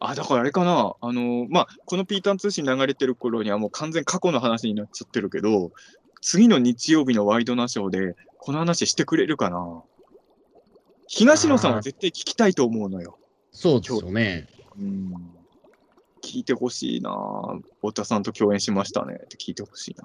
[0.00, 0.94] あ、だからあれかな。
[1.00, 5.70] あのーまあ、このピーターン通信流れてる頃にはもう完全過去の話になっちゃってるけど、
[6.20, 9.82] 次の日曜日のワイドナショーでこの話してくれるかな。
[11.06, 13.16] 東野さんは絶対聞きたいと思うのよ。
[13.20, 14.48] えそうですよね。
[14.76, 15.14] うん。
[16.20, 17.12] 聞いてほしいな。
[17.76, 20.04] 太田さんと共演しましたねって聞いてほしいな。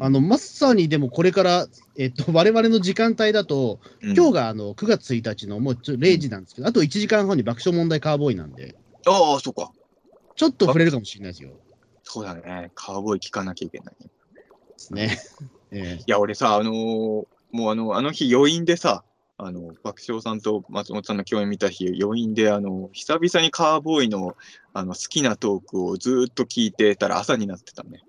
[0.00, 1.66] あの、まさにでもこれから、
[1.96, 8.74] えっと、 我々の時間帯だと、うん今日があの9月1日のもうちょ0時なんですけど、あと1時間半に爆笑問題カーボーイなんで、
[9.06, 9.72] ああ、そうか。
[10.36, 11.50] ちょっと触れるかもしれないですよ。
[12.04, 12.70] そうだね。
[12.74, 13.94] カウボーイ聞かなきゃいけない。
[13.98, 14.08] で
[14.76, 15.18] すね。
[15.70, 19.04] えいや、俺さ、あのーもうあの、あの日余韻でさ、
[19.38, 24.36] あの、爆笑さんと松本さんの共演見た日、余韻で、あの、久々にカーボーイの、
[24.74, 28.02] あの、好きなトークをずーっと聞いてたら朝になってたね。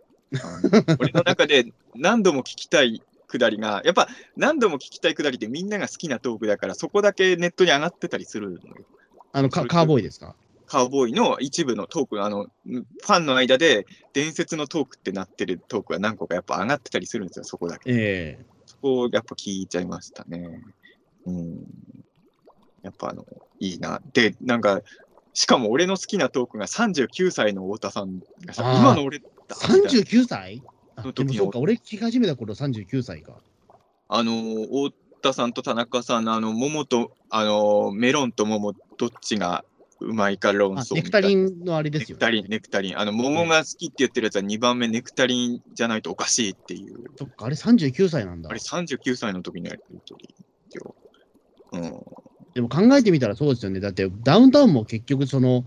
[1.00, 8.86] 俺の中で何度も聞きたいくだりが、やっぱ何度も聞きたいくだりってみんなが好きなトークだから、そこだけネットに上がってたりするのよ。
[9.32, 10.36] あのカ、カーボーイですか？
[10.66, 17.92] カウボーイの一部のトーク、あの、ファンの間で伝説のトークってなってるトークが何個かやっぱ上がってたりするんですよ、そこだけ。
[17.92, 20.62] ええそこをやっぱ聞いちゃいましたね。
[21.26, 21.58] うん。
[22.84, 23.26] やっぱあの、
[23.60, 24.00] いいな。
[24.14, 24.82] で、なんか、
[25.34, 30.64] しかも俺の好きなトークが39歳の太田さんがさ、今の俺だみたいな ?39 歳？
[30.96, 33.34] あの時のでもそうか、俺聞き始めた頃39歳か。
[34.08, 39.64] あの、太田さんと田中さんのあの、桃と、あの、メロンと桃、どっちが
[40.00, 43.00] うまいか論あ争ネクタリンのあれですよ、ネクタリン、ネクタリン。
[43.00, 47.12] あの、桃が好きって言ってるやつは2番目、ネクタリンじゃないとおかしいっていう。
[47.18, 48.60] そっか、あれ39歳なんだあれ、。
[48.60, 50.34] 39歳の時にやるとり
[50.76, 50.96] よ。
[51.74, 51.82] うん。
[52.54, 53.80] でも考えてみたらそうですよね。
[53.80, 55.66] だってダウンタウンも結局その、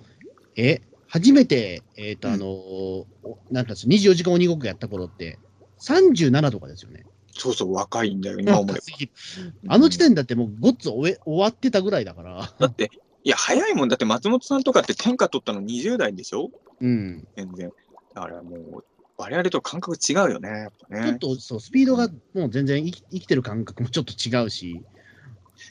[0.57, 0.81] え、
[1.13, 3.07] 初めて、えっ、と、うんあのお
[3.51, 5.39] なんか24時間鬼ごっこやった頃って、
[5.79, 7.05] 37とかですよね。
[7.33, 8.81] そうそう、若いんだよ、今思えば。
[9.75, 12.55] あの時点だってもうゴッツ終え終わってたぐらいだから。
[12.59, 12.91] だって、
[13.25, 16.51] いや、早いもんだって松本さんとかって天下取ったの20代でしょ？
[16.81, 17.29] うん。
[17.37, 17.71] 全然。
[18.15, 18.85] だからもう、
[19.19, 21.09] 我々と感覚違うよね、やっぱね。
[21.09, 24.83] ちょっとそう、スピードがもう全然生き生きてる感覚もちょっと違うし。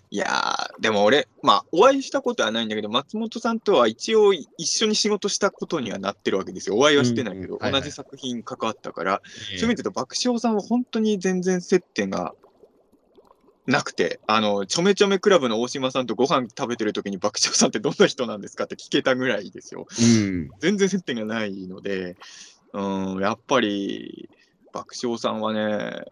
[0.10, 6.78] いやー、でも俺、まあ、お会いしたことはないんだけど、松本さんとは一応一緒に仕事したことにはなってるわけですよ。
[6.78, 9.22] お会いはしてないけど、同じ作品関わったから、
[9.54, 12.34] えーそういう意味で言うと爆笑さんは本当に全然接点が
[13.68, 19.88] なくて、あの、ちょめちょめクラブの大島さんとご飯食べてる時に爆笑さんってどんな人なんですかって聞けたぐらいですよ。
[20.00, 20.50] うん。
[20.60, 22.18] 全然接点がないので、
[22.74, 22.82] う
[23.18, 24.30] ん、やっぱり
[24.74, 26.06] 爆笑さんはね、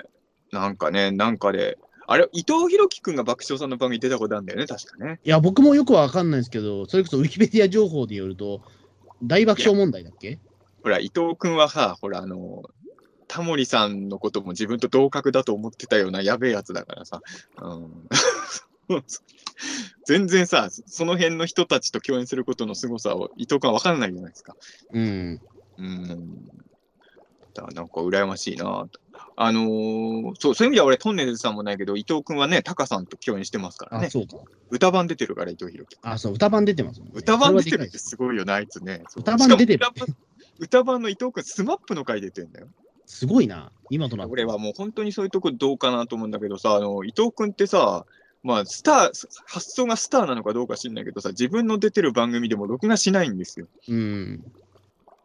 [0.52, 1.78] なんかね、なんかで、
[2.12, 5.20] あれ、伊藤博樹くんが爆笑さんの番組出たことあるんだよね、確かね。
[5.24, 8.62] いや、僕もよくわかんないですけど、それこそウィキペディア情報でよると、
[9.22, 10.40] 大爆笑問題だっけ？
[10.82, 12.64] ほら、伊藤くんはさ、ほら、あの、
[13.28, 17.22] タモリさんのことも自分と同格だと思ってたようなやべえやつだからさ、
[17.62, 18.08] うん、
[20.08, 24.56] 全然さ、その辺の人たちと共演することの凄さを伊藤くんは分かんないじゃないですか。
[24.94, 25.40] うん。
[25.78, 26.69] うん。
[27.74, 28.90] なんか羨ましいなと。
[29.36, 34.10] あのーそう、そういう意味では俺、トンネルズさんもないけど、伊藤くんはね、タカさんと共演してますからあ、ね。
[34.10, 34.38] そうか。
[34.70, 35.98] 歌版出てるから、伊藤博樹。
[36.02, 39.04] あ、そう、歌版出てますね、歌版出てるってすすごいよな、あいつね。
[39.16, 40.16] 歌版出てる歌版
[40.60, 42.68] 歌版の伊藤くん、スマップの回出てんだよ。
[43.06, 44.32] すごいな、今となって。
[44.34, 48.06] 俺はもう本当にそういうとこどうかなと思うんだけどさ、あの伊藤君ってさ、
[48.44, 53.68] まあ、スター、発想がスターなのかどうか知んないけどさ、自分の出てる番組でも録画しないんですよ。
[53.88, 54.44] うん。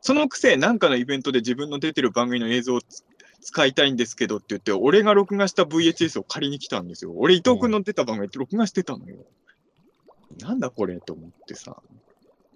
[0.04, 3.04] そのくせ、なんかのイベントで自分の出てる番組の映像をつ
[3.40, 7.12] 使いたいんですけどって言って、俺が録画した VHS を借りに来たんですよ。
[7.16, 9.16] 俺、伊藤君の出た番組って録画してたのよ。
[10.40, 11.78] なんだこれと思ってさ。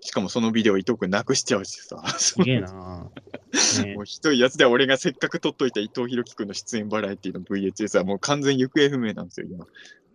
[0.01, 2.03] しかもそのビデオ伊藤君なくしちゃうしさ。
[2.19, 3.11] すげえな。
[3.83, 9.67] ねもうひどいやつで、俺がせっかく撮っといた伊藤博樹君の出演バラエティの VHS はもう完全行方不明なんですよ、今。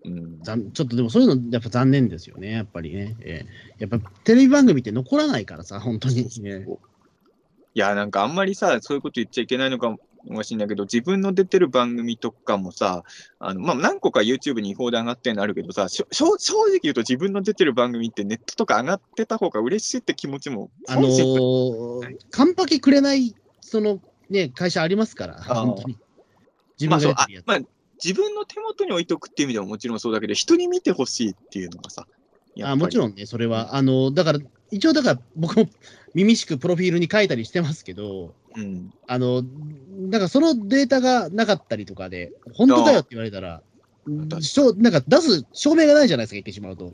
[0.05, 3.15] うん、残ちょっとでもそういうのやっぱ残念ですよね、やっぱりね。
[3.21, 6.29] えーやっぱテレビ番組って残らないからさ、本当に。
[6.41, 6.65] ね
[7.75, 9.95] いや、なんかあんまりさ、そういうこと言っちゃいけないのか
[10.25, 13.03] もしれないけど、自分の出てる番組とかもさ、
[13.39, 25.97] あのまあ、何個か YouTube に違法で上がってるのあるけどさ、正正直言うと自分の出てる番組ってネットとか上がってた方が嬉しいって気持ちもあのー、カンパケくれない、そのね、会社ありますから、本当に。
[26.79, 27.27] 自分が。
[27.45, 27.59] まあ、
[28.03, 32.05] 自分の手元に置いとくっていう意味でももちろんそうだけど、人に見てほしいっていうのがさ、
[32.61, 34.39] ありもちろんね、それは、あの、だから、
[34.73, 35.69] 一応だから、僕も
[36.13, 39.43] 耳しくプロフィールに書いたりしてますけど、うん、あの、
[40.09, 43.61] だからそのデータがなかったりとかで、本当だよって言われたら、
[44.41, 46.93] しょなんか出す証明がないじゃないですか、言ってしまうと。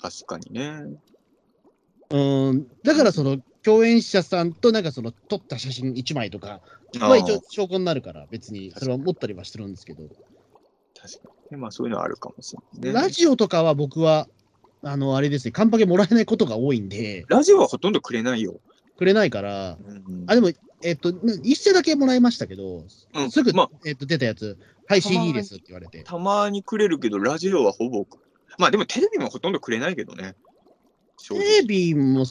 [0.00, 0.98] 確かにね。
[2.10, 6.62] うん、だからその共演者さんとなんかその撮った写真1枚とか
[6.98, 10.04] は一応証拠になるから、別にそれは持ったりはしてるんですけど、
[11.00, 11.56] 確かにね。
[11.58, 13.00] まあそういうのはあるかもしれないね。
[13.00, 14.28] ラジオとかは僕は、
[14.82, 18.60] あの、あれですね、カンパケもらえないことが多いんで、ラジオはほとんどくれないよ。
[18.96, 20.50] くれないから、うんあ、でも、
[20.82, 22.84] えっと、な一社だけもらいましたけど、
[23.14, 26.02] うんすぐ、まあえっと、出たやつ、はい、CD ですって言われて。
[26.02, 28.06] たまにくれるけど、ラジオはほぼ。
[28.58, 30.34] まあでもテレビもほとんどくれないけどね。
[31.28, 32.24] テレビも、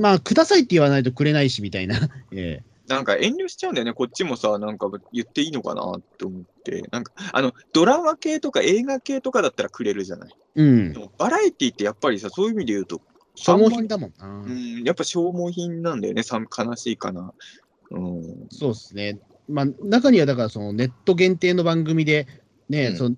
[0.00, 1.96] まあ、くださいって言わないとくれないし、みたいな。
[2.32, 3.94] ええなんか遠慮しちゃうんだよね。
[3.94, 6.53] こっちもさ、なんか言っていいのかなって思って。
[6.90, 10.34] なんか、あの、ドラマ系とか映画系とかだったらくれるじゃない。
[10.56, 13.00] うんバラエティってやっぱりさ、そういう意味で言うと、
[13.34, 14.26] 消耗品だもんな。
[14.26, 16.22] うん、やっぱ消耗品なんだよね。
[16.22, 17.32] さ悲しいかな。
[17.90, 18.46] うん。
[18.50, 19.18] そうですね。
[19.48, 22.26] まあ、中にはだから、そのネット限定の番組で、
[22.68, 23.16] ね、うんその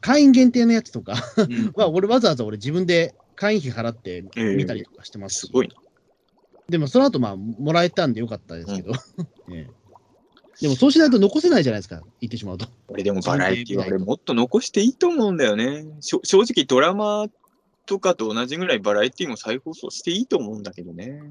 [0.00, 5.74] 会員限定のやつとかうん は、俺わざわざ俺自分で会員費払ってええ見たりとかしてますし、すごいな。
[6.68, 8.92] でもその後まあもらえたんでよかったですけど、
[9.50, 9.70] ええ
[10.60, 12.66] でもそうしないと残せないじゃないですか、言ってしまうと。
[12.88, 15.86] 俺でもバラエティは俺もっと残していいと思うんだよね。
[16.00, 17.26] 正直ドラマ
[17.86, 21.22] とかと同じぐらいバラエティも再放送していいと思うんだけどね。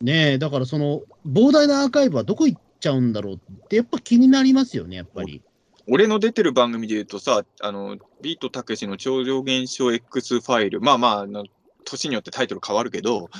[0.00, 5.42] ねえ、だからその膨大なアーカイブはどこ行っちゃうんだろうって、やっぱ気になりますよね、やっぱり。
[5.88, 11.42] 俺の出てる番組で言うとさ、あの、ビートたけしの超常現象 X ファイル、まあまあ
[11.84, 13.30] 年によってタイトル変わるけど、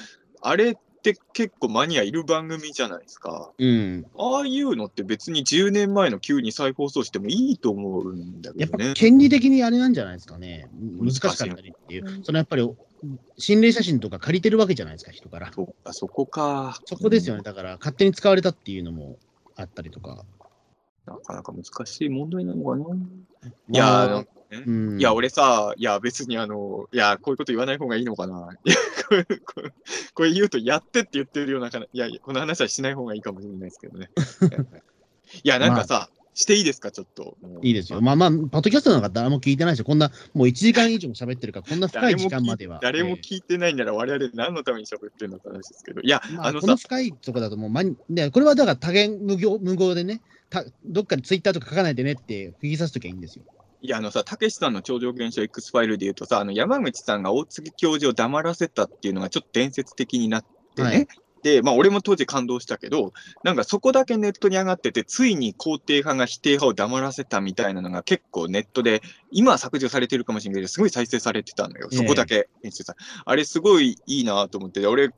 [0.40, 0.78] あれ
[1.10, 3.52] って結構マニアいる番組じゃないですか。
[3.56, 4.06] うん。
[4.18, 8.94] ああいうのって別に10年前の急に再放送してもいいと思うんだやっぱけどね。
[8.94, 10.68] 権利的にあれなんじゃないですかね。
[11.00, 12.24] 難しかったりっていう。
[12.24, 12.68] そのやっぱり
[13.38, 15.52] 心霊写真とか借りてるわけじゃないですか、人から。
[15.52, 16.80] そうか、そこか。
[16.84, 17.42] そこですよね。
[17.42, 19.16] だから勝手に使われたっていうのも
[19.54, 20.24] あったりとか。
[21.06, 22.84] なかなか難しい問題なのかな。
[22.84, 22.98] い
[23.68, 24.24] まや
[24.66, 28.48] うん、いや、俺さ、いや、別にあの、いや、こういうこと言わない方がいいのかな。
[30.14, 34.10] これ言うと、やってって言ってるようないやこの話はしない方がいいかもしれないですけどね。
[35.42, 37.34] いや、なんかさ、していいですか、ちょっと。
[37.62, 38.02] いいですよ。
[38.02, 42.78] まあまあ、ポッドキャストなんか誰も聞いてないし、こんな、もう1時間以上も喋ってるから、 こんな深い時間までは。
[42.82, 50.20] 誰もえ聞いてないなら、我々何のために喋ってるのか話ですけど、いや、えまあ、あのさこの、深いとこだともう、まこれはだから多言無業無言でね、
[50.50, 53.44] たどっかでツイッターとか書かないでねって、釘刺すときはいいんですよ。
[53.82, 60.44] いや、あのさ、たけしさんの超常現象 X ファイルで言うとさ、あの山口さんが大月教授を黙らせたっていうのがちょっと伝説的になっ
[60.74, 60.88] てね。
[60.88, 61.08] はい
[61.46, 63.12] で、まあ、俺も当時感動したけど、
[63.44, 69.00] なんかそこだけネットに上がってて、ついに肯定派が否定派を黙らせたみたいなのが結構ネットで、
[69.30, 71.88] 今は削除されてるかもしれないけど、すごい再生されてたのよ。
[71.92, 72.96] そこだけ編集さ。
[73.24, 75.12] あれすごいいいなと思って、俺、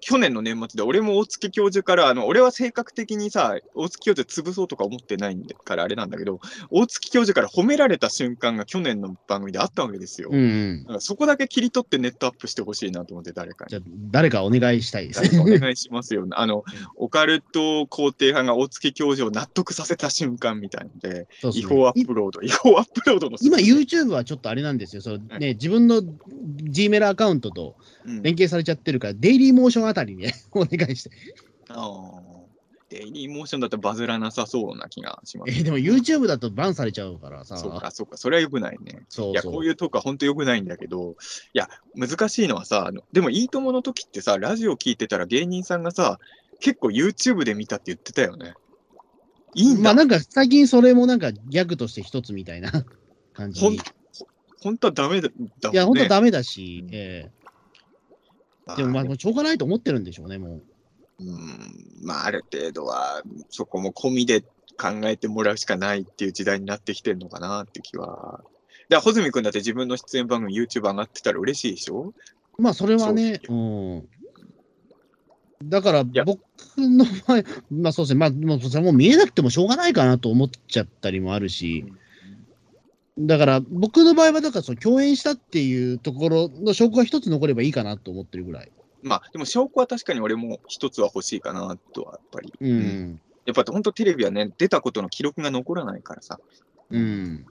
[0.00, 6.40] 去年の年末で俺も大月教授から、あの、俺は性格的にさ、大月教授潰そうとか思ってないからあれなんだけど、
[6.70, 10.28] 大月教授から褒められた瞬間が去年の番組であったわけですよ。
[10.30, 13.76] うん、うんそこだけ切り取ってネットアップしてほしいなと思って、誰かにじ。
[13.76, 15.58] ゃあ、誰かお願いしたいです誰かおね。
[15.58, 16.26] 願いしますよ。
[16.32, 16.64] あの、
[16.96, 23.38] オカルト肯定派が大月教授を納得させた瞬間みたいので、で違法アップロード、違法アップロードの。
[23.40, 25.02] 今、YouTube はちょっとあれなんですよ。
[25.02, 26.02] そうね、自分の
[26.62, 31.10] Gmail アカウントとうん連携されちゃってるから、デイリーモーションあたりにね お願いして。
[31.68, 32.36] あー
[32.88, 35.52] デイリーモーションだとバズらなさそうな気がします。
[35.52, 37.56] えーでも YouTube だとバンされちゃうからさ。
[37.56, 38.92] そうか、そうか、それは良くないね。
[38.92, 41.16] いや、そうそうこういうトークは本当良くないんだけど、
[41.52, 46.20] いや、難しいのはさ、あのでも、いいともの時ってさ、ラジオ聞いてたら芸人さんがさ、
[46.60, 48.54] 結構 YouTube で見たって言ってたよね。
[49.54, 49.82] いいんだ。
[49.82, 52.70] まあなんか最近それもなんかギャグとして一つみたいな
[53.32, 53.78] 感じほんに。
[53.78, 53.80] い
[54.62, 55.28] 本当はダメだ。
[55.28, 57.45] だもんね、や、本当はダメだし、えまあえ
[58.74, 60.62] でもまあもうしょうがないと思ってるんでしょうね、もう。
[61.18, 61.48] うん、
[62.02, 68.42] まあ、ある程度は、そこも込みで考えてもらうしかないっていう時代になってきてるのかなって気は。
[68.88, 72.12] で、穂積君だって自分の出演番組 YouTube 上がってたら嬉しいでしょ？
[72.58, 74.08] まあそれはね、うん。
[75.64, 76.40] だから僕
[76.76, 81.86] の場合、まあそうですね、まあもうそれはもう見えなくてもしょうがないかなと思っちゃったりもあるし、
[83.18, 88.70] だから僕の場合は、だからその共演したっていうところの証拠が一つ残ればいいかなと思ってるぐらい。
[89.02, 92.52] まあ、でも証拠は確かに俺も一つは欲しいかなとは、やっぱり。
[92.60, 93.20] うん。
[93.46, 96.38] やっぱ本当テレビはね、出たことの記録が残らないからさ。
[96.90, 97.46] うん。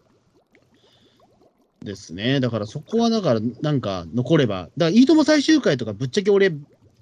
[1.81, 2.39] ですね。
[2.39, 6.53] だからそこはだからなんか残れば、だからいいとも最終回とかぶっちゃけ俺、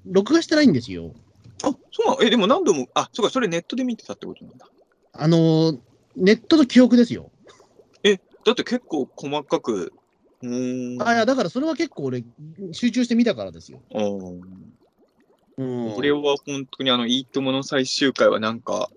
[0.05, 1.13] 録画してないんですよ。
[1.63, 2.23] あ、そうなの？
[2.23, 4.67] え、でも何度も、あ、そうか、それネットで見てたってことなんだ。
[5.11, 5.79] あのー
[6.15, 7.31] ネットと記憶ですよ。
[8.45, 9.93] だって結構細かく、
[10.41, 11.01] うーん。
[11.01, 12.23] あいや、だからそれは結構俺、
[12.71, 13.81] 集中して見たからですよ。
[13.91, 14.43] うん
[15.57, 15.93] うん。
[15.95, 18.89] 俺は本当にあの、いいともの最終回はなんか、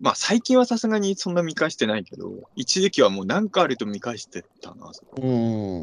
[0.00, 4.92] まあ最近はさすがにそんな見返してないけど、一時期はもう何かあると見返してたな。
[4.92, 5.80] そこうん。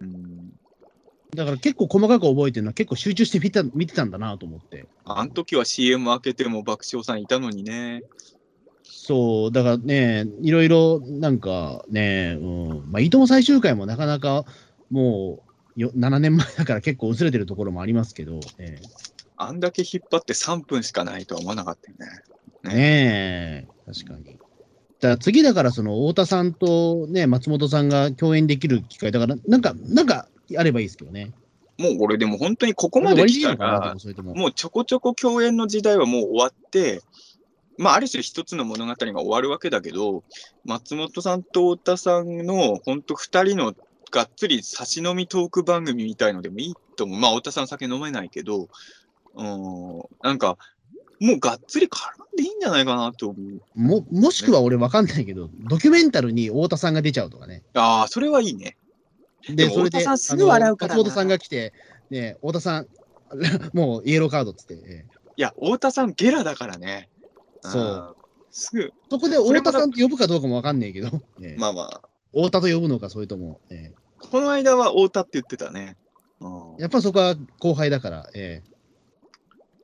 [0.00, 0.50] うん。
[1.34, 4.88] だから結構細かく覚えてるのは結構集中して見た見てたんだなと思って。
[5.04, 8.02] あの時は CM 開けても爆笑さんいたのにね。
[9.08, 14.44] そう、だからね、いろいろなんかね、うん、まあ、いいとも最終回もなかなか
[14.90, 15.40] も
[15.76, 18.82] うよ7年前だから結構薄れてるところもありますけど、え
[19.38, 22.22] あんだけ引っ張って3分しかないとは思わなかったよね。
[22.64, 24.36] えねえ、確かに。
[25.00, 31.32] だ次だからその太田さんとね、松本さんが共演できる機会、だからなんか、なんかあればいいですけどね。
[31.78, 33.96] もう俺でも本当にここまで来たら。
[34.34, 37.00] もうちょこちょこ共演の時代はもう終わって、
[37.78, 40.24] まあ、ある種一つの物語が終わるわけだけど、
[40.64, 43.74] 松本さんと太田さんの本当二人の
[44.10, 47.20] がっつり差し飲みトーク番組みたいのでもいいと思う。
[47.20, 48.68] まあ、太田さん酒飲めないけど、
[49.36, 50.58] うん、なんか、
[51.20, 51.98] もうがっつり絡
[52.34, 53.80] んでいいんじゃないかなと思う。
[53.80, 57.62] ももしくは俺わかんないけど、ドキュメンタルに太田さんが出ちゃうとかね。
[57.74, 58.76] ああ、それはいいね。
[59.48, 61.72] でそれで、太田さんすぐ笑うからなあの松本さんが来て、
[62.10, 62.86] ね、太田さん、
[63.72, 67.08] もうイエローカードっつって、ええいや、太田さんゲラだからね。
[67.62, 68.04] そう。
[68.10, 68.14] ん。
[68.50, 71.08] すぐ、そこで太田さんと呼ぶかどうかもわかんないけど、
[71.42, 71.56] ええ。
[71.56, 75.96] まあまあ、太田と呼ぶのか、それとも、えこの間は太田って言ってたね。
[76.40, 76.76] うん。
[76.78, 78.68] えやっぱそこは後輩だから、ええ。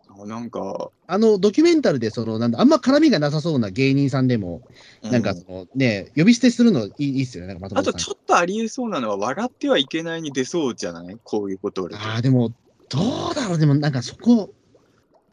[0.09, 4.63] あなんか、あのドキュメンタルでそのなんだ、あんま絡みがなさそうな芸人さんでも、
[5.03, 7.93] うなんかその、ね、呼び捨てするのいいいいっすよね、なんか松あと。
[7.93, 11.19] ちょっとありえそうなのは、笑ってはいけないに出そうじゃない？
[11.25, 12.51] こういうことああ、でも、
[12.89, 14.55] どうだろう、でもなんかそこ、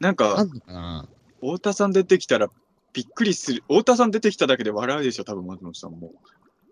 [0.00, 1.08] なんかん、のかな。
[1.42, 2.48] 太田さん出てきたら
[2.92, 3.62] びっくりする。
[3.68, 6.12] 太田さん出てきただけで笑うでしょ、多分松本さんも。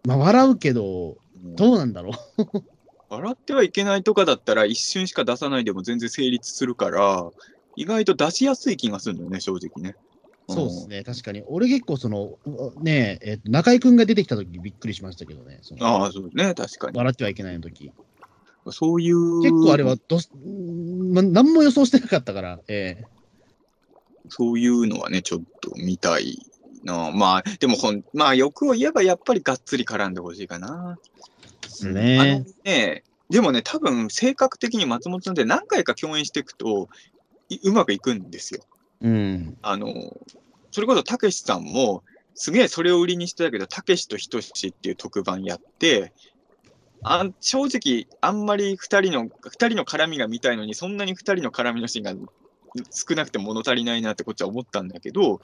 [0.07, 2.63] まあ、笑うけど、うんどうなんだろう。
[3.09, 7.31] 笑ってはいけないとかだったら、一瞬しか出さないでも全然成立するから、
[7.75, 9.97] 意外と出しやすい気がするんだよね、正直ね。
[10.49, 11.43] そうですね、確かに。
[11.47, 12.39] 俺結構その、
[12.83, 15.61] ねえ、えっと中居君が出てきた時びっくりしましたけどね。
[15.81, 16.99] ああ、そうね、確かに。
[16.99, 17.91] 笑ってはいけないの時。
[18.71, 19.41] そういう。
[19.41, 23.05] 結構あれはどす、んま、何も予想してなかったから、え
[24.29, 26.39] そういうのはね、ちょっと見たい
[26.85, 30.99] のまあ、でもほん、まあ、欲を言えばやっぱりがっつり絡んでほしいかな。
[31.85, 32.45] ね。
[32.65, 36.89] ね、でもね、多分性格的に松本さんって何回か共演していくと、
[37.49, 38.63] いうまくいくんですよ。
[39.03, 39.57] うん。
[39.63, 40.17] あの、
[40.71, 42.03] それこそたけしさんも、
[42.35, 46.13] すげえそれを売りにしてたけど、たけしとひとしっていう特番やって、
[47.03, 52.33] あん正直、あんまり二人の、二人の絡みが見たいのに、そんなに二人の絡みのシーンが
[52.91, 55.41] 少なくて物足りないなってこっちは思ったんだけど、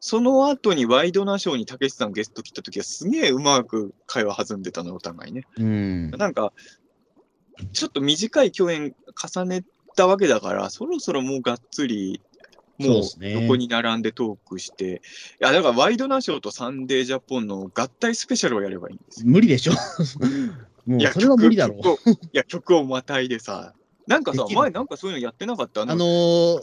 [0.00, 5.44] その後にワイドナショーにたけしさんゲスト来た時はすげえうまく会話弾んでたの、お互いね。
[5.58, 6.10] うん。
[6.12, 6.52] なんか、
[7.72, 8.94] ちょっと短い共演
[9.34, 9.64] 重ね
[9.96, 12.22] たわけだから、そろそろもうがっつり、
[12.78, 15.02] もう横に並んでトークして、
[15.40, 19.26] いや、だからワイドナショーとサンデージャポンの合体スペシャルをやればいいんですよ。
[19.26, 19.72] 無理でしょ。
[20.86, 21.82] もいうや、それは無理だろう。
[21.82, 23.74] 曲をいや、曲をまたいでさ、
[24.10, 25.82] なんかさ前なんかそういうのやってなかった？
[25.82, 26.62] あのー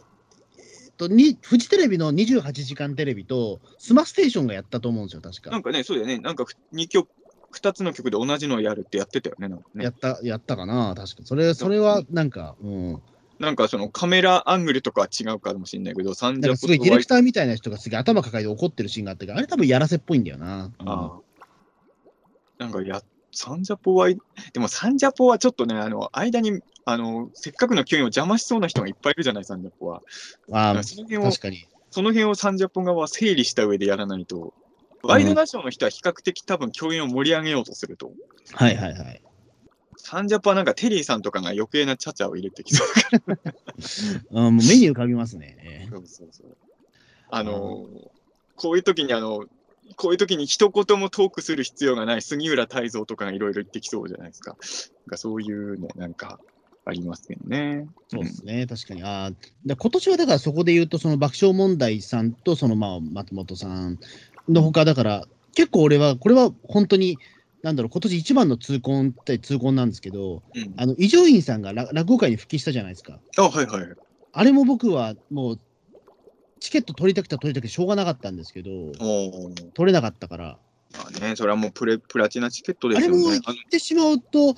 [0.97, 5.51] と、にフジテレビの28時間テレビと、スマステーションがやったと思うんですよ、確か。
[5.51, 6.43] なんかね、そうだよね、なんか
[6.73, 7.07] 2曲、
[7.53, 9.91] 2つの曲で同じのをやるってやってたよね、なんかねや。
[9.91, 11.21] った、やったかな、確か。
[11.23, 13.01] それ、それはなんか、うん。
[13.39, 20.71] なんかそのカメラアングルとかは違うかもしれないけど、サンジャポすごいディレクターみたいな人がすげえ頭抱えて怒ってるシーンがあったけど、あれ多分やらせっぽいんだよな。
[20.79, 21.19] うんああ
[22.57, 30.01] なんかや、サンジャポは、でもサンジャポはちょっとね、あの、間に、あの、せっかくの共演を邪魔しそうな人がいっぱいいるじゃない、サンジャポは。
[30.51, 31.67] ああ、その辺を確かに。
[31.91, 34.53] その辺をサンジャポ側は整理した上でやらないと、
[35.03, 38.11] ワイドナショーの人は比較的多分共演を盛り上げようとすると。
[38.53, 39.21] はいはいはい。
[39.97, 42.87] サンジャポはなんかテリーさんとかが余計なチャチャを入れてきそう。
[44.31, 45.87] うん、もう目に浮かびますね。
[45.91, 46.57] そうそうそう。
[47.29, 48.17] あのー
[48.57, 49.45] こういう時にあの、
[49.95, 54.51] こういう時に一言もトークする必要がない杉浦太蔵とかがいろいろ言ってきそうじゃないですか。
[54.51, 54.59] なん
[55.09, 56.39] かそういうね、なんか
[56.85, 57.87] ありますけどね。
[58.07, 59.03] そうですね、確かに。
[59.03, 59.31] ああ、
[59.65, 63.99] で今年はだからそこで言うと、その爆笑問題さんと、そのまあ松本さん
[64.47, 67.17] のほか、だから、結構俺は、これは本当に、
[67.63, 73.19] なんだろう、今年一番の痛恨って痛恨なんですけど、うん、あの伊集院さんがら落語界に復帰したじゃないですか。
[73.37, 73.87] あ、はいはい。
[74.31, 75.59] あれも僕はもう、
[76.59, 78.69] チケット取りたくて取りたくてしょうがなかったんですけど、
[79.73, 80.57] 取れなかったから、
[80.93, 83.39] まあね、それはもうプレプラチナチケットであれもすよね。
[83.45, 84.55] 言ってしまうと、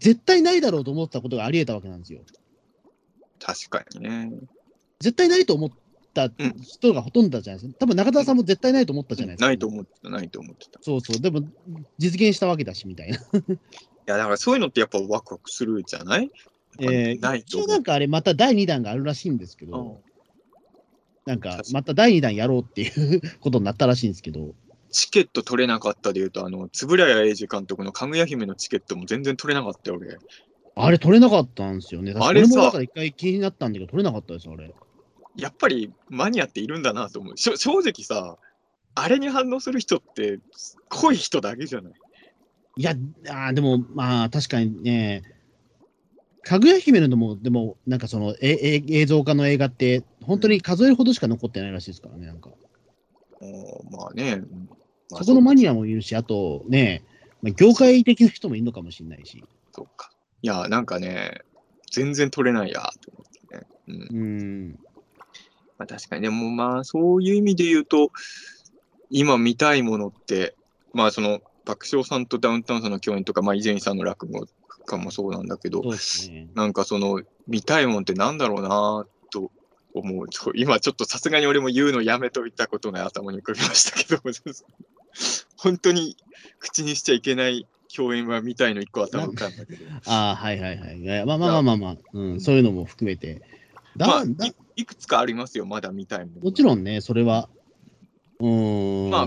[0.00, 2.20] 絶対ないだろうと思ったことがあり得たわけなんですよ。
[3.40, 4.30] 確かにね。
[5.00, 5.70] 絶対ないと思っ
[6.14, 6.28] た
[6.62, 7.78] 人がほとんどだじゃないですか。
[7.80, 9.46] 多分中澤さんも絶対ないと思ったじゃないですか。
[9.46, 10.80] ないと思ってた、ないと思ってた。
[10.80, 11.20] いそうそう。
[11.20, 11.42] でも、
[11.98, 13.18] 実現したわけだし、みたいな。
[14.06, 16.30] や、だからそういうのってやっぱワクワクするじゃない？
[16.80, 17.66] えーないと思う。
[17.66, 20.00] 一応なんかあれ、また第2弾があるらしいんですけうんど、
[21.28, 24.54] なんかまた第2弾やろうっていうことになったらしいんですけど、
[24.90, 30.16] チケット取れなかったでいうと、あの、円谷英二監督のかぐや姫のチケットも全然取れなかったよ、俺。
[30.74, 32.14] あれ取れなかったんですよね。
[32.18, 34.74] あれさ一回気になったんだけど、取れなかったです、あれ。
[35.36, 37.36] やっぱりマニアっているんだなと思う。
[37.36, 38.38] 正直さ、
[38.94, 40.38] あれに反応する人って
[40.88, 41.92] 濃い人だけじゃない
[42.78, 42.94] いや、
[43.28, 45.22] あーでも、まあ、確かにね、
[46.48, 52.48] かぐや姫のも、でも、なんかその、ええ映像化の映画って、本当に数えるほどしか残ってないらしいですからね、なんか。
[53.42, 54.32] おーまあね。
[54.32, 54.68] うん
[55.10, 57.04] まあそこのマニアもいるし、あとね、
[57.42, 59.44] まあ、業界的な人もいるのかもしれないし。
[59.72, 60.10] そうか。
[60.40, 61.42] いや、なんかね、
[61.90, 63.66] 全然取れないや、と思ってね。
[63.88, 64.16] うん。
[64.16, 64.24] う
[64.70, 64.78] ん。
[65.76, 68.10] まあ、確かに、でもまあ、そういう意味で言うと、
[69.10, 70.54] 今見たいものって、
[70.94, 74.46] まあ、その、爆笑さんとダウンタウンさんの共演とか、まあ、伊集院さんの落語
[74.88, 76.48] かもそうなんだけどね。
[76.54, 79.52] なんかその、見たいもんってなんだろうなと
[79.94, 84.20] 思うと、今ちょっとさすがに俺も言うのやめといたことが頭に浮かびましたけど、
[85.56, 86.16] 本当に
[86.58, 89.84] 口にしちゃいけない共演は見たいの一個頭浮かんだけど。
[90.06, 91.26] ああ、はいはいはい。
[91.26, 93.42] まあまあまあまあまあ、うん、そういうのも含めて。
[93.96, 96.40] だまあだい、いくつかありますよ、まだ見たいもの。
[96.42, 97.48] もちろんね、それは。
[98.40, 99.10] うーん。
[99.10, 99.26] ま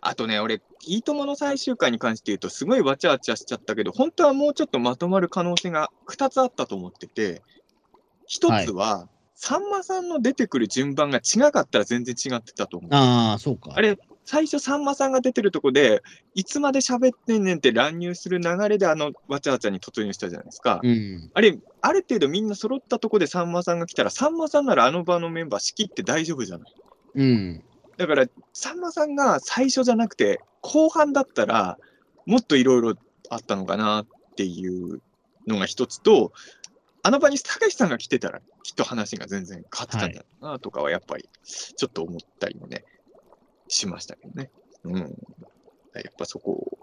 [0.00, 7.42] あとね、俺、いいともの最終回に関して言うと、すごいわちゃわちゃしちゃったけど、本当はもうちょっとまとまる可能性が2つあったと思ってて、
[8.28, 12.90] 1つは、さんまさんの出てくる順番が違かったら全然違ってたと思う。
[12.92, 13.72] ああ、そうか。
[13.74, 16.02] あれ、最初、さんまさんが出てるとこで、
[16.34, 20.80] いつまで喋ってんねんって乱入する流れで、あのわちゃわちゃに突入したじゃないですか。
[20.82, 21.30] うん。
[21.32, 26.74] あれ、ある程度みんな揃ったとこでさんまさんが来たら、さんまさんならあの場のメンバー仕切って大丈夫じゃない。
[27.14, 27.64] うん。
[27.98, 31.78] だから、さんまさんが最初じゃなくて、後半だったら、
[32.26, 32.94] もっといろいろ
[33.28, 34.06] あったのかなっ
[34.36, 35.02] ていう
[35.48, 36.32] のが一つと、
[37.02, 42.84] あの場にたけしさんが来てたら、きっと話が全然変わってたんだろうなとかは、やっぱり、ちょっと思ったりもね、
[43.66, 44.50] しましたけどね。
[44.84, 44.96] うん。
[44.96, 46.78] やっぱそこを、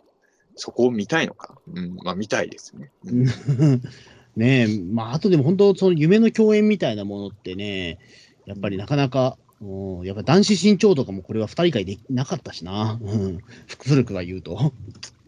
[0.55, 1.57] そこを見たいのか。
[1.73, 2.91] うん、まあ見たいですね。
[3.05, 3.81] うん
[4.35, 7.99] ねえ、まあ、あとでも本当、その夢の共演みたいなものってね、
[8.45, 12.99] やっぱりなかなかうんやっぱ男子身長とかもこれは2人以外できなかったしな。
[13.01, 13.39] うん。
[13.83, 14.73] 古くは言うと。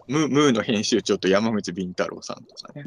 [0.08, 2.84] ムムーの編集長と山口敏太郎さんとかね。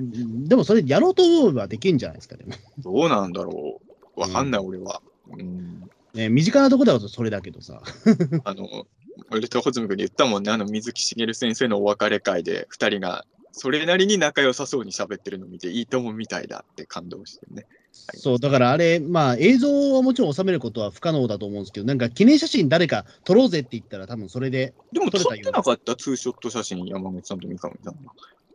[0.47, 2.53] でもそれやろうと思えばできるんじゃないですか、でも。
[2.79, 3.81] どうなんだろ
[4.17, 4.21] う。
[4.21, 5.03] わかんない、俺は。
[5.31, 5.91] うん。
[6.15, 7.83] ね、身近なところだとそれだけどさ。
[8.45, 8.87] あの、
[9.31, 17.67] 俺と穂積君に言ったもんね、あの水木しげる先生のお別れ会で、二人がそれなりに仲良さそうに喋ってるのを見て、いいともみたいだって感動してね。
[17.93, 27.93] そう、だからあれ、まあ映像はもちろん収めることは不可能だと思うんですけど、なんか記念写真誰か撮ろうぜって言ったら多分それで、でも撮って撮れたようななかったツーショット写真、山口さんと三上さんが。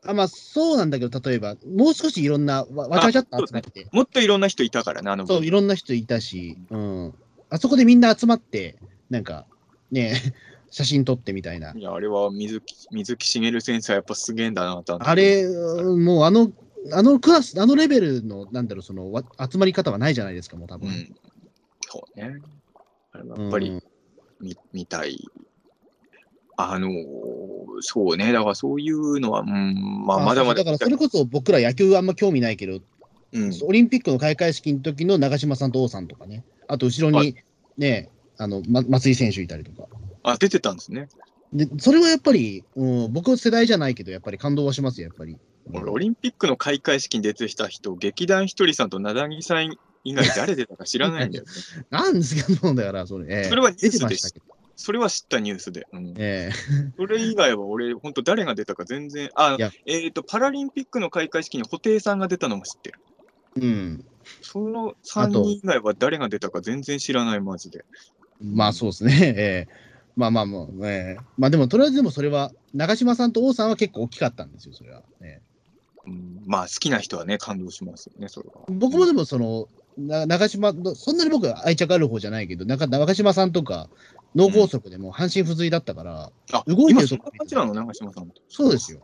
[0.07, 7.13] あまあそうなんだけど、例えばもう少しいろんなわわちゃわちゃっと集まって、もっといろんな人いたからね、あのそう、いろんな人いたし、うん。
[7.49, 8.75] あそこでみんな集まって、
[9.09, 9.45] なんか、
[9.91, 10.13] ね、
[10.69, 11.73] 写真撮ってみたいな。
[11.73, 14.97] いや、あれは水木水木しげる先生はやっぱすげえんだなと。
[15.01, 16.51] あれ、うんもうあの、
[16.91, 20.89] あのクラス、あのレベルの、なんだろう、その、わ集まり方はないじゃないですか、もう多分。
[20.89, 21.15] うん。
[21.81, 22.41] そうね。
[23.11, 23.83] あれはやっぱりうん
[24.41, 25.25] 見,、見たい。
[26.57, 26.91] あのー
[27.81, 28.31] そうね。
[28.31, 30.63] だからそういうのは、うん、まあ、あまだまだ。
[30.63, 32.79] だからそれこそ僕ら野球あんま興味ないけど、
[33.33, 37.35] うん、オリンピックの開会式の時の長嶋さんと王さんとかね、あと後ろに
[37.77, 39.89] ね、あの、ま、松井選手いたりとか。
[40.23, 41.09] あ、出てたんですね。
[41.53, 45.37] で、それはやっぱり、うん、僕世代じゃないけど、やっぱり感動はしますよ、やっぱり。
[45.73, 51.51] 俺、オリンピックの開会式に出てきた人、劇団ひとりさんとなだぎさん以外誰出たか知らないんだよね。
[51.89, 54.39] なんですけど、だから、それ、ええそれはニュースでしたけ？
[54.39, 54.45] ど。
[54.77, 55.87] それは知ったニュースで。
[55.93, 59.29] うん、ええそれ以外は俺、本当誰が出たか全然。
[59.35, 62.99] あえっ、と、パラリンピックの開会式に布袋さんが出たのも知ってる。
[63.55, 64.05] うん。
[64.41, 67.85] その3人以外は誰が出たか全然知らない、マジで。
[68.41, 69.13] まあそうですね。
[69.37, 69.85] ええ
[70.15, 75.03] まあまあまあ、ええまあでも、とりあえずでもそれは、長嶋さんと王さんは結構大きかったんですよ、それは。
[75.21, 75.54] ええ
[76.07, 78.61] うん、まあ、好きな人はね、感動しますよね、それは。
[78.69, 79.67] 僕もでも、その、
[79.97, 83.89] な長嶋の、そんなに僕は愛着ある方じゃないけど、なんか長嶋さんとか、
[84.35, 88.41] 脳梗塞でも半身不随だったから、あ、動いてる今そんとこな感じなの、長嶋さんと。
[88.49, 88.99] そうですよ。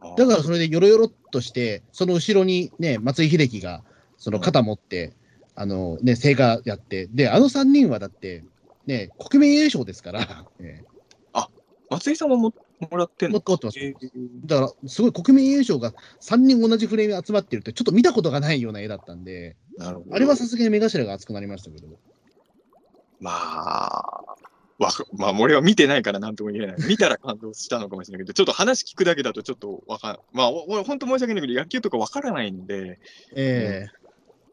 [0.00, 3.82] あだからそれでよろよろっとして、その後ろにね、松井秀喜が、
[4.18, 5.14] その肩持って、
[5.54, 8.44] あのね、聖火やって、で、あの3人はだって、
[8.86, 10.96] ね、国民栄誉賞ですから、ええ
[11.90, 13.42] 松井さんはももらってんの？
[13.46, 13.78] 持ってます。
[13.78, 20.14] えーだから、すごい国民栄誉賞が3人同じフレームに集まってるって、ちょっと見たことがないような絵だったんで、なるほど。
[20.14, 21.88] あれはさすがに目頭が熱くなりましたけど。
[23.18, 24.36] まあ、
[24.78, 26.76] わかまあ、俺は見てないからなんとも言えない。
[26.86, 32.98] 見たら感動したのかもしれないけど、ちょっと話聞くだけだとちょっとわかんまあ、お俺、本当申し訳ないけど、野球とかわからないんで、
[33.34, 33.86] え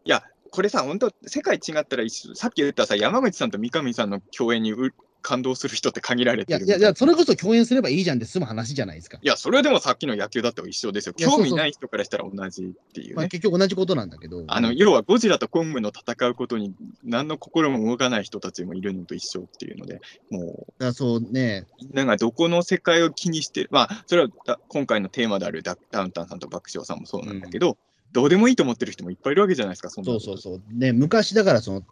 [0.06, 2.04] いや、これさ、本当世界違ったら
[2.36, 4.94] さっき言ったさ、山口さんと三上さんの共演にう
[5.24, 9.18] 感動する人って限られてるいや、いや、それこそ共演すればいいじゃんで済む話じゃないですか。
[9.22, 11.14] いや、それはでもさっきの野球だって一緒ですよ。
[11.14, 13.16] 興味ない人からしたら同じっていうね。
[13.16, 14.44] まあ結局同じことなんだけど。
[14.48, 27.78] あの、要はゴジラとコングの戦うことに何の心も動かない人たちもいるのと一緒っていうので、もう、だそうね、みんながどこの世界を気にしてる、まあ、それはだ今回のテーマであるダダウンタウンさんと爆笑さんもそうなんだけど、
[28.12, 30.62] どうでもいいと思ってる人もいっぱいいるわけじゃないですか、そんなそうそうそう。
[30.72, 31.84] ね、昔だからその、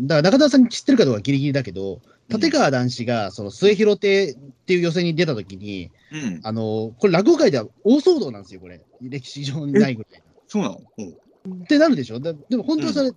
[0.00, 8.80] だから中田さん知ってるかどうかギリギリだけど、立川談志がその末広亭っていう予選に出たときに、うん、あの、これ落語界では大騒動なんですよ、これ。
[9.00, 10.22] 歴史上にないぐらい。
[10.46, 11.14] そうなの、うん
[11.62, 12.20] ってなるでしょ？
[12.20, 13.12] だでも本当はそれ、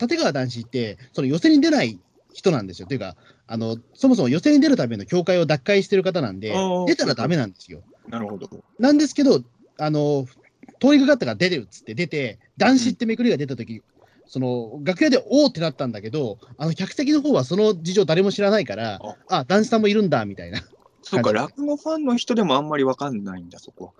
[0.00, 2.00] 立川談志って、その予選に出ない
[2.32, 2.88] 人なんですよ。
[2.88, 3.16] というか、
[3.46, 6.54] あの、そもそも予選に出るための協会を脱会してる方なんで
[6.86, 7.82] 出たらダメなんですよ。
[8.08, 8.48] なるほど。
[8.78, 9.42] なんですけど、
[9.78, 10.26] あの、
[10.80, 13.82] 通りかかったから出てるっつって出て、男子ってめくりが出たとき、
[14.26, 20.60] その楽屋でおーってなったんだけど、あの客席の方はその事情誰も知らないから、あ男子さんもいるんだみたいな。
[21.02, 23.94] そうか、落語ファンの人でもあんまりわかんないんだ、そこ。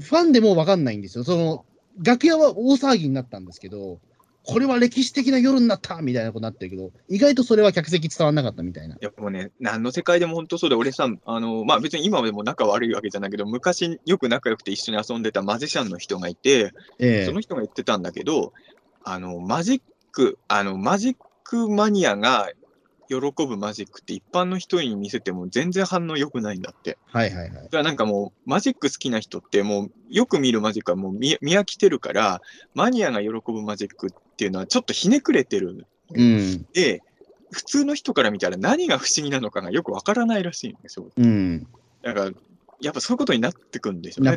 [0.00, 1.24] ファンでも分かんないんですよ。
[1.24, 1.64] その
[2.02, 3.98] 楽屋は大騒ぎになったんですけど、
[4.44, 8.94] これは歴史的な夜になったみたいなことになってるけど、意外とそれは客席伝わんなかったみたいな。
[8.94, 18.54] いや、もうね、何の世界でも本当そうで、俺さ、あの、まあ別に今でも仲悪いわけじゃないけど、昔よく仲良くて一緒に遊んでたマジシャンの人がいて、えその人が言ってたんだけど、
[19.10, 19.80] あの、マジッ
[20.12, 22.50] ク、あの、マジックマニアが
[23.08, 23.16] 喜
[23.46, 26.98] ぶマジックって一般の人に見せても全然反応良くないんだって。
[27.06, 27.50] はいはいはい。
[27.52, 32.42] だからなんかもう、マジック好きな人ってもう、よく見るマジックはもう見見飽きてるから、
[32.74, 35.86] マニアが喜ぶマジックっていうのはちょっとひねくれてる。
[36.14, 36.66] うん。
[36.74, 37.02] で、
[37.50, 41.08] 普通の人から見たら何が不思議なのかがよくわからないらしいんですよ。
[41.16, 41.66] うん。
[42.02, 42.30] だから、
[42.82, 44.36] やっぱそういうことになってくんでしょうね、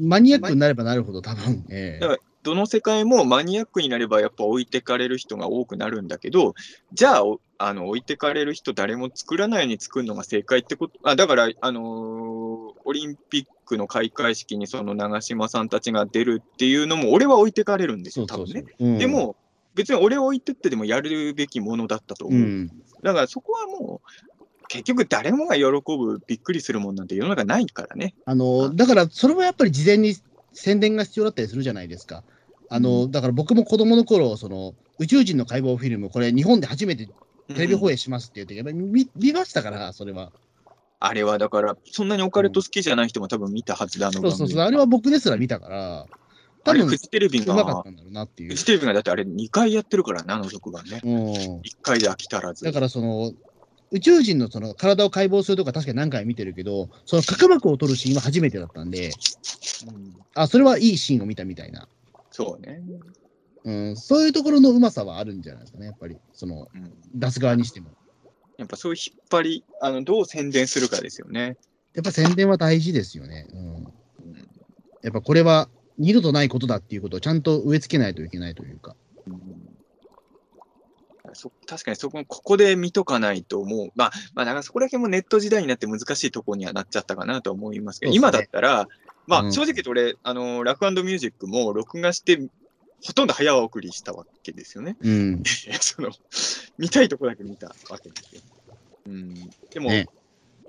[0.00, 1.64] マニアックになればなるほど多分。
[1.70, 6.54] ええだからどの世界もマニアックになればやっぱ置いてかれる人が多くなるんだけど、
[6.92, 12.50] じゃあ、おあの置いてかれる人誰も作らないように作るのが正解ってこと、あだから、あのー
[12.84, 18.64] オリンピックの開会式にその長嶋さんたちが出るっていうのも、俺は置いてかれるんですよ、多分ね。
[18.98, 19.36] で、も、
[19.74, 22.40] 別に俺を置いてってでもやるべきものだったと思う。
[22.40, 22.68] うん。
[23.02, 28.14] だからそこはもう、結局誰もが喜ぶ、びっくりするもんなんて世の中ないからね。
[28.24, 30.14] あの、だから、それもやっぱり事前に
[30.52, 32.24] 宣伝が必要だったりするじゃないですか。
[32.68, 37.06] あの、だから僕も子供の頃、その、宇宙人の解剖フィルム、これ日本で初めて
[37.48, 40.30] テレビ放映しますって言って、やっぱり見見ましたから、それは。
[41.00, 46.06] あれはだから、そんなにオカルト好きじゃない人も多分見たはずだ、あのそうそうそう、あれは僕ですら見たから、
[46.62, 47.82] 多分、フジテレビが、
[48.44, 48.54] フ。
[48.54, 51.00] ジテレビがだってあれ2回やってるからね、あの特番ね。
[51.02, 51.32] うん。
[51.32, 52.64] 1回で飽き足らず。
[52.64, 53.32] だからその、
[53.92, 61.88] 宇宙人のその体を解剖するとか確かに何回も見てるけど、その角膜を取るシーンは初めてだったんで、うんあ、それはいいシーンを見たみたいな。
[62.30, 62.82] そうね。
[63.64, 67.90] うん、そういうところのうまさはあるんじゃないですかね、やっぱり、その、うん出す側にしても。
[68.56, 71.56] やっぱそういう引っ張り、あのどう宣伝するかですよね。
[71.94, 73.48] やっぱ宣伝は大事ですよね。
[73.52, 73.74] うん。
[73.74, 73.94] うん
[75.02, 78.96] やっぱこれは二度とないことだっていうことをちゃんと植え付けないといけないというか。
[79.26, 79.59] うん
[81.34, 88.88] そ確かにそこ、ここで見とかないともう、まあ、まあ、だからそこだけもネット時代になって難しいところにはなっちゃったかなと思いますけど、ね今だったら、
[89.26, 92.38] まあ、うん正直言うと俺、あの、ラフミュージックも録画して、
[93.04, 94.96] ほとんど早送りしたわけですよね。
[95.00, 95.42] うん。
[95.80, 96.10] その、
[96.78, 98.42] 見たいとこだけ見たわけですよ。
[99.06, 99.34] うん。
[99.70, 100.06] でも、ね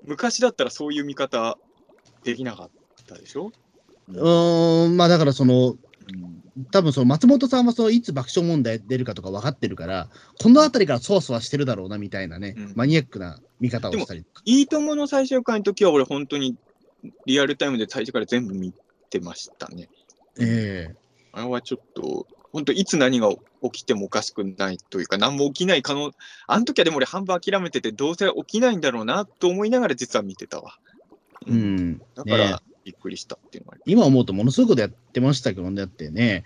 [0.03, 1.57] 昔だったらそういう見方
[2.23, 2.69] できなかっ
[3.07, 3.51] たでしょ？
[4.07, 6.40] うーん、まあだからその、うん
[6.71, 10.09] 多分その松本さんはそのいつ爆笑問題出るかとか分かってるから、
[10.41, 14.25] この辺りからそわそわしてるだろうなみたいなね、うんマニアックな見方をしたり。
[14.45, 16.57] いいともの最終回の時は俺本当に
[17.25, 18.73] リアルタイムで最初から全部見
[19.09, 19.87] てましたね。
[20.39, 20.93] え
[21.31, 23.29] あれはちょっと、本当いつ何が
[23.63, 26.11] 起きてもおかしくないというか、何も起きない可能、
[26.47, 30.77] あの時はでも俺半分諦めてて、どうせ起きないんだろうなと思いながら実は見てたわ。
[31.47, 31.99] えうん。
[32.15, 36.43] だかねらびっくりしたっていうのがあり今思うとものすごいことやってましたけどね、だってね、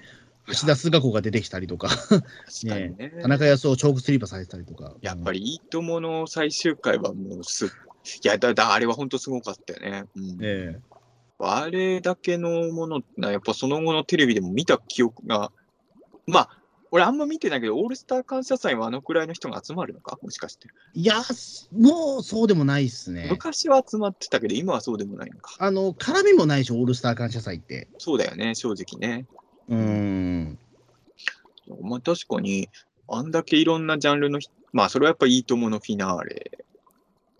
[0.47, 2.19] 橋田壽賀子が出てきたりとか、確
[2.69, 3.13] かにね。
[3.21, 4.93] 田中康夫チョークスリーパーされてたりとか。
[5.01, 7.69] やっぱりいいともの最終回はもうす、い
[8.23, 10.05] や、だ、だ、あれは本当すごかったよね。
[10.15, 10.79] うんえ
[11.37, 15.51] あれだけのものな、やっぱその後のテレビでも見た記憶が、
[16.27, 16.57] まあ、
[16.95, 20.17] 俺あんま見てないけど、オールスター感謝祭はあのくらいの人が集まるのか？
[20.21, 20.69] もしかして。
[20.95, 21.15] えいや、
[21.73, 23.27] もうそうでもないっすね。
[23.29, 25.57] 昔は集まってたけど、今はそうでもないのか。
[25.59, 27.89] あの、絡みもないでしょ、オールスター感謝祭って。
[27.97, 29.25] そうだよね、正直ね。
[29.67, 30.57] うーん。
[31.81, 32.69] まあ確かに、
[33.09, 36.65] あんだけいろんなジャンルのひ、まあそれはやっぱいいとものフィナーレ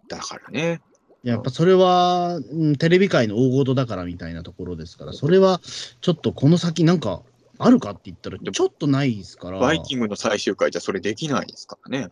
[0.10, 0.82] だからね。
[1.24, 5.62] やっぱそれは、うん、テレビ界の大事だからみたいなところですから、それは
[6.02, 7.22] ちょっとこの先なんか
[7.58, 9.60] あるかって言ったら、ちょっとないですから。
[9.60, 12.10] バイキングの最終回じゃそれできないですからね。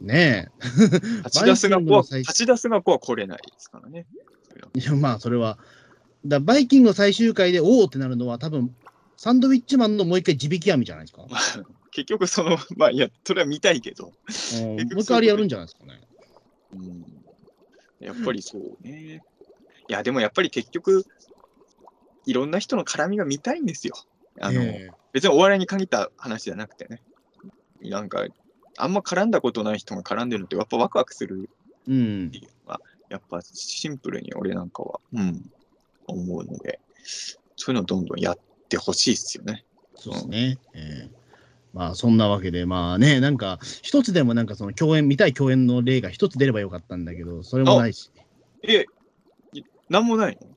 [0.00, 0.50] ね
[1.24, 2.04] 勝 ち出すが子は、
[2.82, 4.06] 子は来れないですからね。
[4.74, 5.58] いや、まあ、それは。
[6.26, 8.74] だバイキングの最終回でおおってなるのは、多分
[9.16, 11.26] サンドウィッチマンのもう一回地引き網じゃないですか。
[11.90, 14.12] 結局その、まあいや、それは見たいけど、
[14.54, 16.00] うん、もう一回あれやるんじゃないですかね。
[16.72, 17.04] うん、
[17.98, 19.22] やっぱりそうね。
[19.88, 21.04] いや、でもやっぱり結局、
[22.26, 23.94] いろんな人の絡みが見たいんですよ。
[24.40, 27.02] あの、え別にお笑いに限った話じゃなくてね。
[27.82, 28.24] なんか、
[28.76, 31.48] あんま絡んだことない人が絡んでるのって、やっぱワクワクする
[31.88, 32.38] えうんって。
[32.38, 35.50] いうのが、やっぱシンプルに俺なんかは、うん、
[36.06, 36.80] 思うので、
[37.56, 38.38] そういうのどんどんやっ
[38.68, 39.64] てほしいですよね。
[39.96, 40.58] そうですね。
[40.74, 41.18] ええ
[41.74, 48.10] まあそんなわけで、まあね、なんか、一つでもなんかその共演、見たい共演の例が一つ出ればよかったんだけど、それもないし。
[48.62, 48.86] え、
[49.52, 50.48] いなんもないの？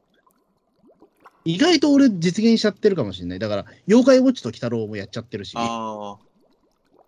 [1.46, 3.40] 意外と俺実現しちゃってるかもしれない。
[3.40, 5.54] だから、妖怪ウォッチと鬼太郎もやっちゃってるし。
[5.58, 6.26] ああ。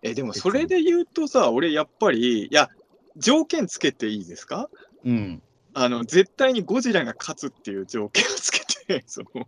[0.02, 2.68] え、でもそれで言うとさ、俺やっぱり、いや、
[3.16, 4.68] 条件つけていいですか？
[5.04, 5.42] うん。
[5.72, 9.46] あの、絶対にゴジラが勝つっていう条件をつけて、 その、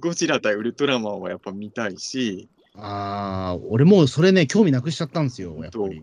[0.00, 6.02] ゴジラ対ウルトラマンはやっぱ見たいし、ああ、俺もうそれね、興味なくしちゃったんですよ、やっぱり。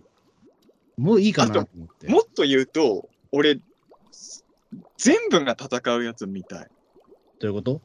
[0.98, 2.08] もういいかなと思って。
[2.08, 3.60] もっと言うと、俺、
[4.98, 6.68] 全部が戦うやつ見たい。
[7.40, 7.82] どういうこと？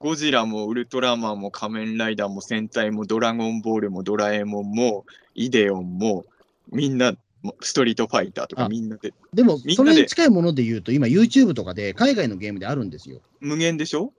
[0.00, 5.04] ゴジラもウルトラマンも仮面ライダーも戦隊もドラゴンボールもドラえもんも
[5.34, 6.24] イデオンも
[6.70, 13.20] みんなもストリートファイターとかあみんなででも、それに近いもので言うと、今 YouTube とかで海外のゲームであるんですよ。
[13.40, 14.12] 無限でしょ？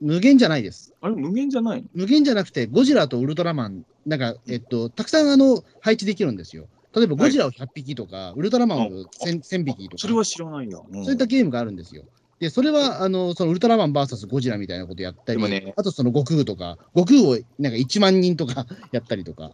[0.00, 0.92] 無限じゃないです。
[1.00, 1.88] あれ無限じゃないの？
[1.94, 6.66] 無限じゃなくて、ゴジラとウルトラマン、なんか、えっと、たくさんあの配置できるんですよ。
[6.94, 10.78] 例えば、ゴジラを100匹とか、ウルトラマンを 1000, 1000匹とか、それは知らないや。
[10.78, 12.04] うんそういったゲームがあるんですよ。
[12.40, 15.72] で、それは、あの、そのウルトラマン VS ゴジラみたいなことやったり、ね。
[15.76, 19.52] あとその悟空とか、悟空をなんか1万人とか やったりとか、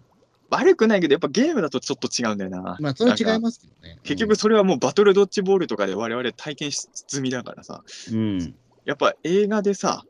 [0.51, 2.77] 悪くないけど、やっぱゲームだとちょっと違うんだよな。
[2.81, 3.99] まあ、それは違いますけどね。
[4.03, 8.55] 結局それはもうバトルドッジボールとかで我々体験し済みだからさ、うん、
[8.85, 10.05] やっぱ映画でさ、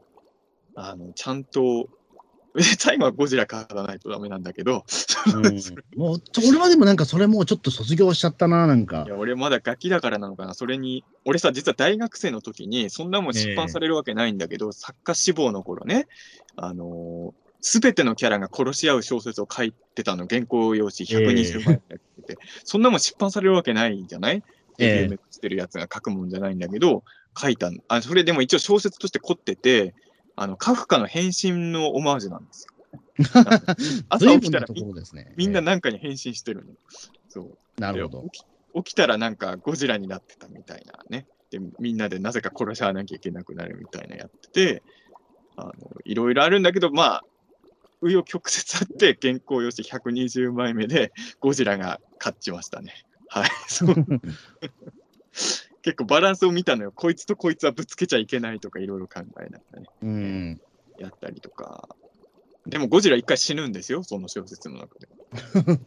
[0.74, 1.88] あのちゃんと
[2.78, 4.85] 最後はゴジラ買わないとダメなんだけど、
[5.35, 5.44] うん、
[5.97, 9.05] もう俺はでもなんかそれもうちょっと卒業しちゃったな、なんか。
[9.06, 9.09] い。
[9.09, 16.09] や俺まだガキだからなのかな、それに、俺さ、実は大学生の時に、そんなもん出版されるわけないんだけど、作家志望の頃ね、
[16.56, 24.43] あのす、べてのキャラが殺し合う小説を書いてたの、原稿用紙120枚やってて、そんなもん出版されるわけないじゃない？
[24.78, 25.02] ええ。
[25.02, 27.05] デビューしてるやつが書くもんじゃないんだけど、
[27.39, 29.94] 書いたのあ、それでも一応小説として凝ってて、
[30.41, 33.03] あの、カフカの変身のオマージュなんですよ。
[34.09, 35.35] 朝起きたら随分なところですね。
[35.37, 36.73] みんなえなんかに変身してるの。
[37.29, 37.59] そう。
[37.77, 38.23] えなるほど。
[38.31, 41.27] 起き起きたらなんかゴジラになってたみたいなね。
[41.51, 44.83] で、みんなでなぜか殺し合わなきゃいけなくなるみたいなやってて、
[45.57, 45.73] あの、
[46.07, 47.25] いろいろあるんだけど、まあ、
[48.03, 52.95] 紆余曲折あって、原稿用紙120枚目でゴジラが勝ちましたね。
[53.29, 53.51] はい。
[53.69, 53.95] そう
[55.82, 56.93] 結構バランスを見たのよ。
[56.93, 60.61] こいつとこいつはぶつけちゃいけないとかいろいろ考えながらね、うん。
[60.98, 61.89] やったりとか。
[62.66, 65.09] でもゴジラ一回死ぬんですよ、その小説の中で。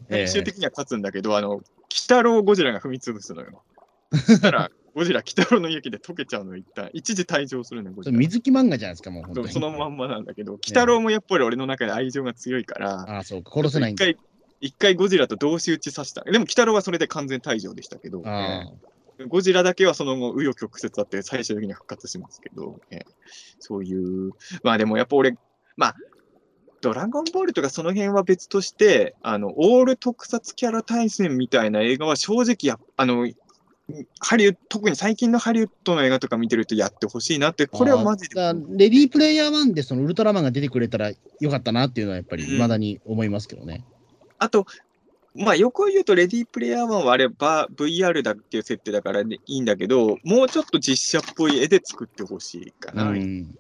[0.10, 3.64] ええ最終的には勝つんだけど、あの、鬼太郎をゴジラが踏み潰すのよ。
[4.12, 6.90] そしたら、 ゴジラ、鬼太郎の雪で溶けちゃうの、一旦。
[6.94, 8.18] 一時退場するのよ、ゴジラ。
[8.18, 9.50] 水木漫画じゃないですか、もう本当に。
[9.50, 14.06] そのまんまなんだけど、鬼太郎もやっぱり俺の中で愛情が強いから、ああ、そうか、殺せないんだ。
[14.06, 14.24] 一回、
[14.62, 16.24] 一回ゴジラと同士打ちさせた。
[16.24, 18.24] でも、鬼太郎はそれで完全退場でしたけど、
[19.28, 23.00] ゴジラだけはその後、紆余曲折あって、最終的に復活しますけど、えー
[23.60, 25.38] そういう、まあでもやっぱ俺、
[25.78, 25.96] まあ、
[26.82, 33.30] ドラゴンボールとかその辺は別として、あの、オール特撮キャラ対戦みたいな映画は正直や、あの、
[34.20, 37.68] ハリウッド、特に最近のハリウッドの映画とか見てるとやってほしいなって、あ。
[37.68, 38.36] これはマジで。
[38.70, 43.86] レディープレイヤー1でそのウルトラマンが出てくれたらよかったなっていうのはやっぱりうん未だに思いますけどね。
[44.40, 44.66] あと、
[45.36, 53.10] まあ、横を言うと、レディープレイヤー1はあれば VR だっていう設定だから、ね、いいんだけど、もうちょっと実写っぽい絵で作ってほしいかうな。
[53.10, 53.18] うん。
[53.18, 53.56] ん。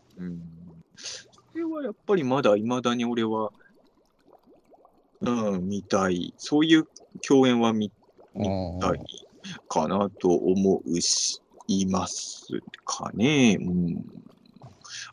[1.51, 3.51] それはやっぱりまだ、いまだに俺は、
[5.21, 6.33] うん、見たい。
[6.37, 6.87] そういう
[7.27, 7.91] 共演は見
[8.35, 8.99] あたい
[9.67, 12.47] かなと思うし、います
[12.85, 13.57] かね。
[13.59, 14.22] うん。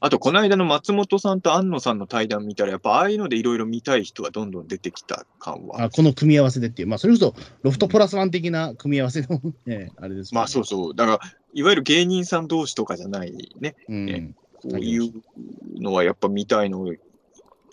[0.03, 10.95] あと、この間の松本さんと安野さんの対談見たら、やっぱああいうのでいろいろ見たい人がどんどん出てきた感はあこの組み合わせでっていう、まあ、それこそロフトプラスワン的な組み合わせの、ね、あれですまあそうそう。
[10.95, 11.21] だから、
[11.53, 13.77] いわゆる芸人さん同士とかじゃないね。
[13.89, 13.93] う。
[13.93, 14.33] うんね
[14.63, 15.13] そういう
[15.79, 16.85] のはやっぱ見たいの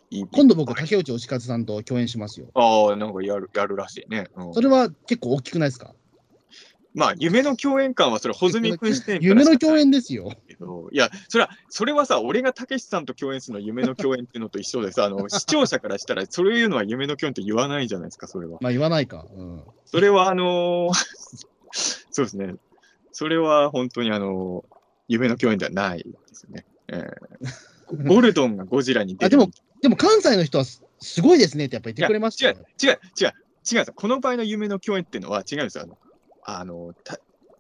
[0.10, 2.48] 今度僕、竹内義和さんと共演しますよ。
[2.54, 4.28] ああ、なんかやるやるらしいね。
[4.38, 5.94] うんそれは結構大きくないですか？
[6.98, 10.32] まあ、夢の共演感はそれ、穂積君視点夢の共し演ですよ。
[10.91, 18.57] いや、それは、それはさ、俺がたけしさんと共演するの夢の共演っていうのと一緒でさ、あの 視聴者からしたら、それいうのは夢の共演って言わないじゃないですか、それは。
[18.61, 19.28] まあ言わないか。
[19.32, 19.64] うん。
[19.86, 20.94] それは、あのー
[22.10, 22.56] そうですね。
[23.11, 26.65] それは本当に、あのー夢の共演ではないですよね。
[26.88, 27.07] えー
[28.07, 29.52] ゴルドンがゴジラに出るあでも
[29.82, 33.34] でも関西の人はすすごいですねってやっぱ言ってくれました違うよ。、違う、違う、
[33.72, 33.86] 違う。
[33.94, 35.98] この場合の夢の共演っていうのは違うんですよ。
[36.48, 36.95] あの、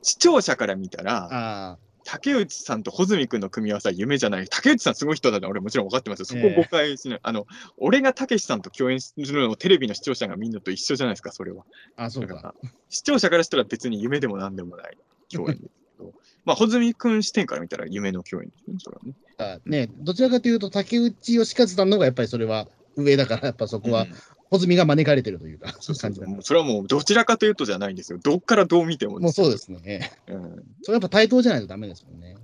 [0.01, 1.77] 視聴者から見たら。
[2.09, 4.47] 竹内さんと穂積君の組み合わせは夢じゃない。
[4.47, 6.25] 竹内さんすごい人だって俺もちろん分かってますよ。
[6.25, 7.19] そこええ誤解しない。
[7.21, 7.47] あの、
[7.77, 11.65] 俺が竹内さんと共演するのをテレビの視聴者が見るのと一緒じゃないですか、それは。
[11.97, 12.55] あそうか。
[12.87, 14.97] 視聴者からしたら別に夢でもなんでもない
[15.29, 16.13] 共演ですけど、
[16.45, 19.13] まあ、穂積君視点から見たら夢の共演ですね、それはね。
[19.37, 24.07] あね、どちらかというと、竹内義和さんの方がやっぱりそれは上だから、やっぱそこは
[24.51, 28.19] うん、穂積が招かれてるというか、そういう感じだもうそれはもうどちらかというとじゃないんですよ。
[28.21, 30.11] どっからどう見てももうそうですね。
[30.27, 32.35] うんそれやっぱ対等じゃないとダメですもんね。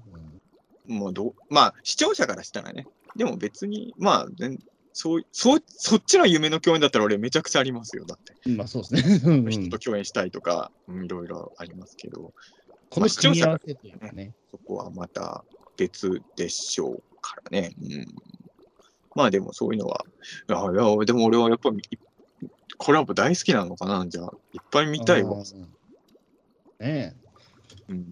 [0.88, 4.60] もうどう、まあ、視聴者からしたらね、でも別に、まあ、全
[4.94, 8.06] そう、そう、そっちの夢の共演だったら俺めちゃくちゃありますよ。
[8.06, 9.22] だって、うんまあそうですね。
[9.26, 12.34] うんうん人と共演したいとか、うんいろいろありますけど、
[12.90, 14.34] この組み合わせというかね。
[14.52, 15.44] そこはまた
[15.78, 17.74] 別でしょうからね。
[17.82, 18.16] うん、
[19.16, 20.06] まあでもそういうのは、
[20.50, 22.00] いや、いやでも俺はやっぱり
[22.78, 25.38] コラボ大好きなのかな、じゃあ、いっぱい見たいわ。
[25.38, 25.68] ねうん
[26.80, 27.14] え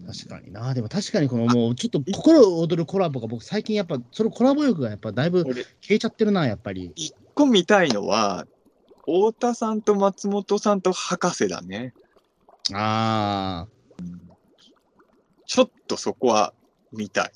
[0.06, 0.74] 確かにな。
[0.74, 6.92] でも確かにこのもうちょっと心躍るコラボが僕最近やっぱそのコラボ欲がやっぱだいぶ俺、消えちゃってるな、やっぱり。
[6.94, 8.46] 一個見たいのは、
[9.00, 11.94] 太田さんと松本さんと博士だね。
[12.72, 13.66] あ
[15.46, 16.54] ちょっとそこは
[16.92, 17.32] 見たい。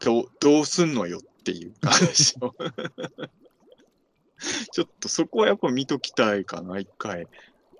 [0.00, 2.54] どうどうすんのよっていう話を。
[4.72, 7.26] ちょっとそこはやっぱ見ときたいかな、一回。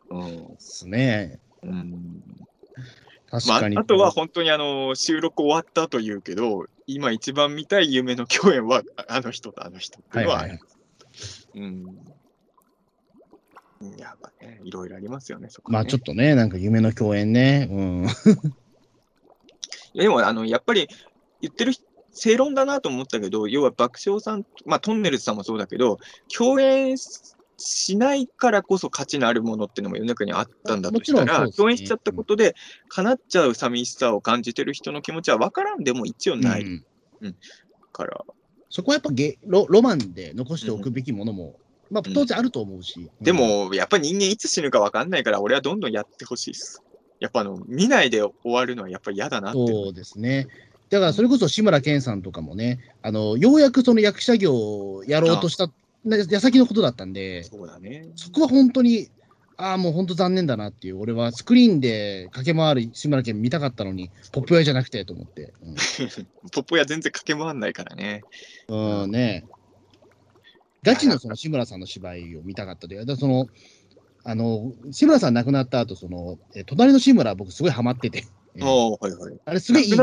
[0.08, 1.40] うんあ、ですね。
[1.62, 2.22] うん
[3.32, 10.58] まあ確かに。、あとは本当にあの収録終わったと言うけど、今一番見たい夢の共演はああの人とあの人っていうのはありま
[11.12, 11.48] す。
[11.54, 11.84] うん。
[13.98, 15.74] やっぱね、いろいろありますよね、そこ、ね。
[15.74, 17.68] まあちょっとね、なんか夢の共演ね。
[17.70, 18.06] うん。
[19.94, 20.88] でも、あの、やっぱり
[21.40, 21.85] 言ってる人、
[22.16, 25.98] 正論だなと思ったけど、要は爆笑さん、まあ、トンネルズさんもそうだけど、
[26.34, 26.96] 共演
[27.58, 32.54] しないからこそ価値のあるものっていうのも世の中にあったんだとしたら、ね共演しちゃったことで、
[32.88, 37.36] 叶っちゃう寂しさを感じてる人の気持ちは分からんでも一応ないうん
[37.92, 38.24] から、
[38.70, 41.56] そこはやっぱゲロロマンで残しておくべきものも、
[41.90, 43.10] まあ、当然あると思うし。
[43.20, 46.82] でも、やっぱり人間いつ死ぬか分かんないから、俺はどんどんやってほしいです。
[47.20, 49.58] やっぱあの、見ないで終わるのはやっぱり嫌だなって。
[49.58, 50.48] そうですね。
[50.90, 55.70] だからそれこそ志村けんさんとかもね、あのようやくその役者業をやろうとした
[56.04, 58.08] な矢先のことだったんで、そうだね。
[58.14, 59.10] そこは本当に、
[59.56, 65.52] ああ、もう本当残念だなっていう、俺はスクリーンで駆け回る志村けん見たかったのに、ポップ屋じゃなくてと思って。
[66.52, 68.22] ポップ屋全然駆け回んないからね。
[68.68, 69.44] うん、うんね
[70.82, 73.48] ガチのその志村さんの芝居を見たかったという、だからその、
[74.22, 78.24] あの、志村さん亡くなった後、その、え隣の志村、僕すごいハマってて、
[78.58, 79.34] えおおはいはい。
[79.44, 79.94] あれすごいいい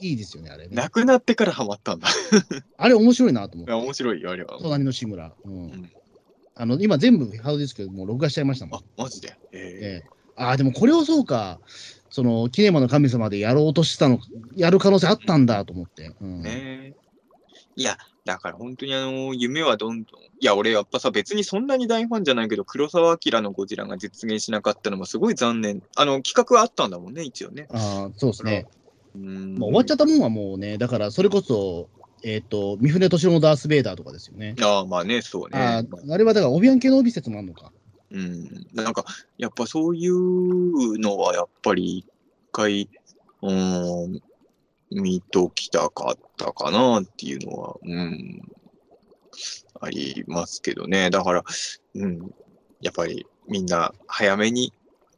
[0.00, 0.74] いいですよね、あれね。
[0.74, 2.08] 亡くなってからハマったんだ。
[2.76, 3.72] あれ面白いなと思って。
[3.72, 4.58] 面白いよ、あれは。
[4.60, 5.32] 隣の志村。
[5.44, 5.90] うんん
[6.56, 9.34] あの今全部ハードディスクもう録画しちゃいましたもんあ。、マジで？
[9.52, 11.58] えええああ、でもこれをそうか、
[12.10, 14.18] そのキネマの神様でやろうとしたの、
[14.56, 16.14] やる可能性あったんだと思って。
[16.20, 16.94] うん
[17.76, 20.20] いや、だから本当にあの、夢はどんどん。
[20.22, 25.82] いや、俺やっぱさ、別にそんなに大ファンじゃないけど、黒澤明のゴジラが実現しなかったのもすごい残念。
[25.96, 27.66] あの、企画はあったんだもんね、一応ね。
[27.70, 28.66] ああそうですね。
[29.14, 31.88] うんもう終わっちゃったもんはもうね、だからそれこそ、
[32.22, 34.54] えっ、と、三船敏郎のダース・ベイダーとかですよね。
[34.62, 35.58] ああ、まあね、そうね。
[35.58, 37.72] あああれはだから、オビアン系の帯説もあるのか。
[38.10, 39.04] うん、なんか、
[39.38, 42.06] やっぱそういうのは、やっぱり一
[42.52, 42.90] 回、
[43.42, 44.22] うん、
[44.90, 48.42] 見ときたかったかなっていうのは、うん、
[49.80, 51.10] ありますけどね。
[51.10, 51.44] だから、
[51.94, 52.34] うん、
[52.80, 54.72] やっぱりみんな早めに、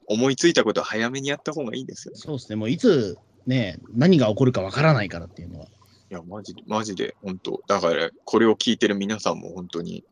[0.08, 2.14] 思いついたことは早めにやった方がいいですよ。
[2.16, 3.16] そうですね、もういつ
[3.46, 5.66] ね、何が起こるかわからないからっていうのは。
[5.66, 5.68] い
[6.14, 10.04] や、マジで、マジで、本当だから、これを聞いてる皆さんも本当に、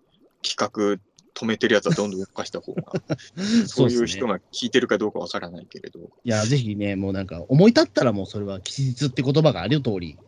[0.43, 1.01] 企画
[1.35, 2.93] 止めてるやつはどんどん動かした方が、
[3.67, 4.35] そういう人が。
[4.35, 10.19] が聞いてるかどうかわからないけれど、いや、ぜひね、もうなんか、思い立ったらもうそれは吉日って言葉がある通り、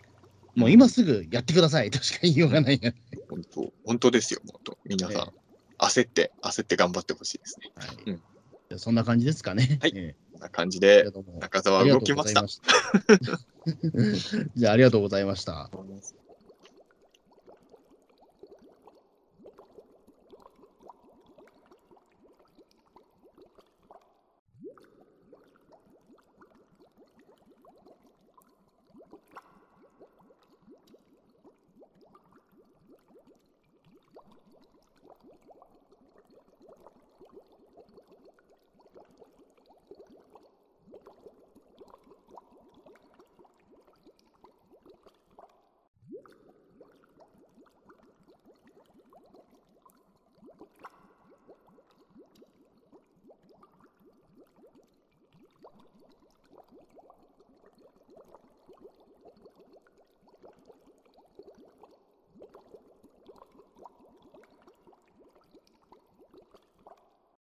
[0.55, 2.93] もう今すぐやってくださいとしか言いようがないや。
[3.29, 4.79] 本当、本当ですよ、本当。
[4.85, 5.33] 皆さん、ね
[5.79, 7.73] 焦って、焦って頑張ってほしいですね。
[7.74, 8.23] はいうん
[8.79, 9.79] そんな感じですかね。
[9.83, 11.05] はいえこんな感じで
[11.41, 12.49] 中澤は動きました。
[12.49, 12.73] した。
[14.57, 15.70] じゃあ、ありがとうございました。